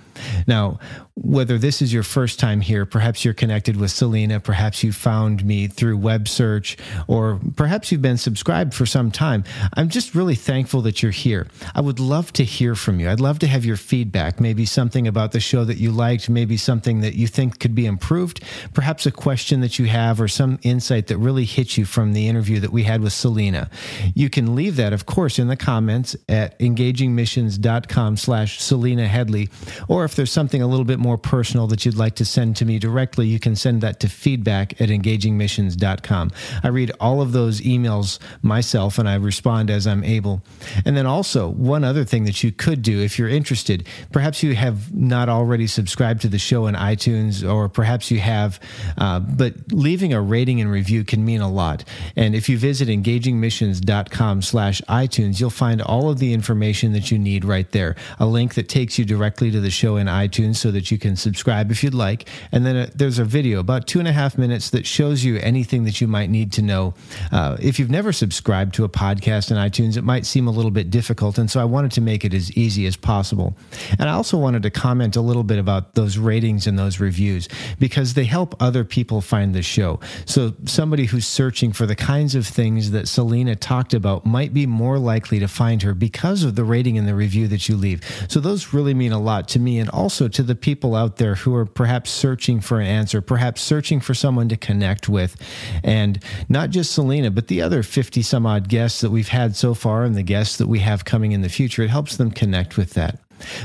Now, 0.47 0.79
whether 1.15 1.57
this 1.57 1.81
is 1.81 1.93
your 1.93 2.03
first 2.03 2.39
time 2.39 2.61
here, 2.61 2.85
perhaps 2.85 3.25
you're 3.25 3.33
connected 3.33 3.75
with 3.75 3.91
Selena, 3.91 4.39
perhaps 4.39 4.83
you 4.83 4.93
found 4.93 5.43
me 5.43 5.67
through 5.67 5.97
web 5.97 6.27
search, 6.27 6.77
or 7.07 7.39
perhaps 7.55 7.91
you've 7.91 8.01
been 8.01 8.17
subscribed 8.17 8.73
for 8.73 8.85
some 8.85 9.11
time. 9.11 9.43
I'm 9.73 9.89
just 9.89 10.15
really 10.15 10.35
thankful 10.35 10.81
that 10.83 11.03
you're 11.03 11.11
here. 11.11 11.47
I 11.75 11.81
would 11.81 11.99
love 11.99 12.31
to 12.33 12.43
hear 12.43 12.75
from 12.75 12.99
you. 12.99 13.09
I'd 13.09 13.19
love 13.19 13.39
to 13.39 13.47
have 13.47 13.65
your 13.65 13.75
feedback, 13.75 14.39
maybe 14.39 14.65
something 14.65 15.07
about 15.07 15.33
the 15.33 15.39
show 15.39 15.65
that 15.65 15.77
you 15.77 15.91
liked, 15.91 16.29
maybe 16.29 16.55
something 16.57 17.01
that 17.01 17.15
you 17.15 17.27
think 17.27 17.59
could 17.59 17.75
be 17.75 17.85
improved, 17.85 18.41
perhaps 18.73 19.05
a 19.05 19.11
question 19.11 19.59
that 19.61 19.77
you 19.77 19.85
have, 19.85 20.21
or 20.21 20.27
some 20.27 20.59
insight 20.63 21.07
that 21.07 21.17
really 21.17 21.45
hit 21.45 21.77
you 21.77 21.85
from 21.85 22.13
the 22.13 22.27
interview 22.27 22.59
that 22.59 22.71
we 22.71 22.83
had 22.83 23.01
with 23.01 23.13
Selena. 23.13 23.69
You 24.15 24.29
can 24.29 24.55
leave 24.55 24.77
that, 24.77 24.93
of 24.93 25.05
course, 25.05 25.37
in 25.37 25.47
the 25.47 25.57
comments 25.57 26.15
at 26.27 26.57
engagingmissions.com 26.59 28.17
slash 28.17 28.61
Selena 28.61 29.07
Headley, 29.07 29.49
or 29.87 30.05
if 30.09 30.15
there's 30.15 30.31
something 30.31 30.59
a 30.59 30.65
little 30.65 30.85
bit 30.85 30.97
more 30.97 31.19
personal 31.19 31.67
that 31.67 31.85
you'd 31.85 31.95
like 31.95 32.15
to 32.15 32.25
send 32.25 32.55
to 32.55 32.65
me 32.65 32.79
directly, 32.79 33.27
you 33.27 33.39
can 33.39 33.55
send 33.55 33.81
that 33.81 33.99
to 33.99 34.09
feedback 34.09 34.81
at 34.81 34.89
engagingmissions.com. 34.89 36.31
I 36.63 36.67
read 36.69 36.91
all 36.99 37.21
of 37.21 37.31
those 37.31 37.61
emails 37.61 38.17
myself 38.41 38.97
and 38.97 39.07
I 39.07 39.13
respond 39.15 39.69
as 39.69 39.85
I'm 39.85 40.03
able. 40.03 40.41
And 40.83 40.97
then 40.97 41.05
also, 41.05 41.47
one 41.47 41.83
other 41.83 42.03
thing 42.03 42.23
that 42.23 42.41
you 42.43 42.51
could 42.51 42.81
do 42.81 42.99
if 42.99 43.19
you're 43.19 43.29
interested, 43.29 43.85
perhaps 44.11 44.41
you 44.41 44.55
have 44.55 44.91
not 44.95 45.29
already 45.29 45.67
subscribed 45.67 46.21
to 46.23 46.27
the 46.27 46.39
show 46.39 46.65
in 46.65 46.73
iTunes, 46.73 47.47
or 47.47 47.69
perhaps 47.69 48.09
you 48.09 48.19
have, 48.19 48.59
uh, 48.97 49.19
but 49.19 49.53
leaving 49.71 50.11
a 50.11 50.19
rating 50.19 50.59
and 50.59 50.71
review 50.71 51.03
can 51.03 51.23
mean 51.23 51.41
a 51.41 51.51
lot. 51.51 51.83
And 52.15 52.33
if 52.33 52.49
you 52.49 52.57
visit 52.57 52.87
engagingmissions.com 52.87 54.41
slash 54.41 54.81
iTunes, 54.89 55.39
you'll 55.39 55.51
find 55.51 55.83
all 55.83 56.09
of 56.09 56.17
the 56.17 56.33
information 56.33 56.93
that 56.93 57.11
you 57.11 57.19
need 57.19 57.45
right 57.45 57.71
there. 57.73 57.95
A 58.17 58.25
link 58.25 58.55
that 58.55 58.69
takes 58.69 58.97
you 58.97 59.05
directly 59.05 59.51
to 59.51 59.59
the 59.59 59.69
show 59.69 59.98
in 59.99 60.07
iTunes 60.07 60.55
so 60.55 60.71
that 60.71 60.89
you 60.91 60.97
can 60.97 61.15
subscribe 61.15 61.71
if 61.71 61.83
you'd 61.83 61.93
like. 61.93 62.27
And 62.51 62.65
then 62.65 62.75
a, 62.75 62.81
uh, 62.83 62.87
there's 62.95 63.19
a 63.19 63.25
video, 63.25 63.59
about 63.59 63.87
two 63.87 63.99
and 63.99 64.07
a 64.07 64.11
half 64.11 64.37
minutes, 64.37 64.69
that 64.71 64.85
shows 64.85 65.23
you 65.23 65.37
anything 65.37 65.83
that 65.83 66.01
you 66.01 66.07
might 66.07 66.29
need 66.29 66.51
to 66.53 66.61
know. 66.61 66.93
Uh, 67.31 67.57
if 67.59 67.79
you've 67.79 67.89
never 67.89 68.11
subscribed 68.11 68.73
to 68.75 68.83
a 68.83 68.89
podcast 68.89 69.51
in 69.51 69.57
iTunes, 69.57 69.97
it 69.97 70.03
might 70.03 70.25
seem 70.25 70.47
a 70.47 70.51
little 70.51 70.71
bit 70.71 70.89
difficult. 70.89 71.37
And 71.37 71.49
so 71.51 71.59
I 71.61 71.65
wanted 71.65 71.91
to 71.93 72.01
make 72.01 72.25
it 72.25 72.33
as 72.33 72.51
easy 72.53 72.85
as 72.85 72.95
possible. 72.95 73.55
And 73.99 74.09
I 74.09 74.13
also 74.13 74.37
wanted 74.37 74.63
to 74.63 74.69
comment 74.69 75.15
a 75.15 75.21
little 75.21 75.43
bit 75.43 75.59
about 75.59 75.95
those 75.95 76.17
ratings 76.17 76.67
and 76.67 76.79
those 76.79 76.99
reviews 76.99 77.47
because 77.79 78.13
they 78.13 78.25
help 78.25 78.55
other 78.61 78.83
people 78.83 79.21
find 79.21 79.53
the 79.53 79.61
show. 79.61 79.99
So 80.25 80.53
somebody 80.65 81.05
who's 81.05 81.27
searching 81.27 81.73
for 81.73 81.85
the 81.85 81.95
kinds 81.95 82.35
of 82.35 82.47
things 82.47 82.91
that 82.91 83.07
Selena 83.07 83.55
talked 83.55 83.93
about 83.93 84.25
might 84.25 84.53
be 84.53 84.65
more 84.65 84.99
likely 84.99 85.39
to 85.39 85.47
find 85.47 85.81
her 85.83 85.93
because 85.93 86.43
of 86.43 86.55
the 86.55 86.63
rating 86.63 86.97
and 86.97 87.07
the 87.07 87.15
review 87.15 87.47
that 87.47 87.67
you 87.67 87.75
leave. 87.75 88.01
So 88.27 88.39
those 88.39 88.73
really 88.73 88.93
mean 88.93 89.11
a 89.11 89.19
lot 89.19 89.47
to 89.49 89.59
me 89.59 89.79
and 89.79 89.88
also 89.89 90.27
to 90.27 90.43
the 90.43 90.55
people 90.55 90.95
out 90.95 91.17
there 91.17 91.35
who 91.35 91.55
are 91.55 91.65
perhaps 91.65 92.09
searching 92.09 92.61
for 92.61 92.79
an 92.79 92.87
answer, 92.87 93.21
perhaps 93.21 93.61
searching 93.61 93.99
for 93.99 94.13
someone 94.13 94.49
to 94.49 94.57
connect 94.57 95.09
with. 95.09 95.35
And 95.83 96.23
not 96.47 96.69
just 96.69 96.91
Selena, 96.91 97.31
but 97.31 97.47
the 97.47 97.61
other 97.61 97.83
50 97.83 98.21
some 98.21 98.45
odd 98.45 98.69
guests 98.69 99.01
that 99.01 99.11
we've 99.11 99.27
had 99.27 99.55
so 99.55 99.73
far 99.73 100.03
and 100.03 100.15
the 100.15 100.23
guests 100.23 100.57
that 100.57 100.67
we 100.67 100.79
have 100.79 101.05
coming 101.05 101.31
in 101.31 101.41
the 101.41 101.49
future, 101.49 101.83
it 101.83 101.89
helps 101.89 102.17
them 102.17 102.31
connect 102.31 102.77
with 102.77 102.93
that. 102.93 103.19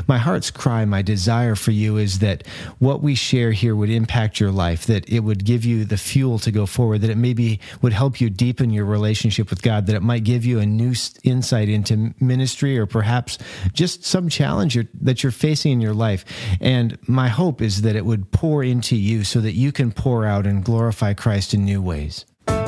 My 0.07 0.19
heart's 0.19 0.51
cry, 0.51 0.85
my 0.85 1.03
desire 1.03 1.55
for 1.55 1.71
you 1.71 1.97
is 1.97 2.19
that 2.21 2.47
what 2.79 3.03
we 3.03 3.15
share 3.15 3.53
here 3.53 3.75
would 3.77 3.91
impact 3.91 4.41
your 4.41 4.51
life, 4.51 4.87
that 4.87 5.09
it 5.09 5.21
would 5.21 5.45
give 5.45 5.65
you 5.65 5.85
the 5.85 5.97
fuel 5.97 6.39
to 6.41 6.51
go 6.51 6.67
forward, 6.67 7.01
that 7.03 7.11
it 7.11 7.17
maybe 7.17 7.61
would 7.83 7.93
help 7.93 8.21
you 8.21 8.31
deepen 8.31 8.71
your 8.71 8.85
relationship 8.85 9.51
with 9.51 9.63
God, 9.63 9.87
that 9.87 9.97
it 9.97 10.03
might 10.03 10.25
give 10.25 10.45
you 10.45 10.59
a 10.59 10.67
new 10.67 10.95
insight 11.23 11.69
into 11.69 12.15
ministry 12.21 12.79
or 12.79 12.87
perhaps 12.87 13.39
just 13.73 14.05
some 14.05 14.29
challenge 14.29 14.79
that 15.01 15.23
you're 15.23 15.33
facing 15.33 15.73
in 15.73 15.81
your 15.81 15.95
life. 15.95 16.25
And 16.61 16.99
my 17.09 17.29
hope 17.29 17.61
is 17.61 17.83
that 17.83 17.97
it 17.97 18.05
would 18.05 18.31
pour 18.31 18.63
into 18.63 18.97
you 18.97 19.25
so 19.25 19.41
that 19.41 19.53
you 19.53 19.73
can 19.73 19.93
pour 19.93 20.27
out 20.27 20.47
and 20.47 20.65
glorify 20.65 21.15
Christ 21.15 21.55
in 21.55 21.65
new 21.65 21.83
ways. 21.83 22.25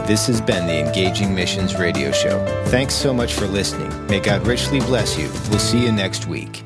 This 0.07 0.29
has 0.29 0.41
been 0.41 0.67
the 0.67 0.87
Engaging 0.87 1.35
Missions 1.35 1.77
Radio 1.77 2.13
Show. 2.13 2.45
Thanks 2.67 2.95
so 2.95 3.13
much 3.13 3.35
for 3.35 3.47
listening. 3.47 4.07
May 4.07 4.21
God 4.21 4.47
richly 4.47 4.79
bless 4.79 5.19
you. 5.19 5.29
We'll 5.51 5.59
see 5.59 5.83
you 5.83 5.91
next 5.91 6.29
week. 6.29 6.63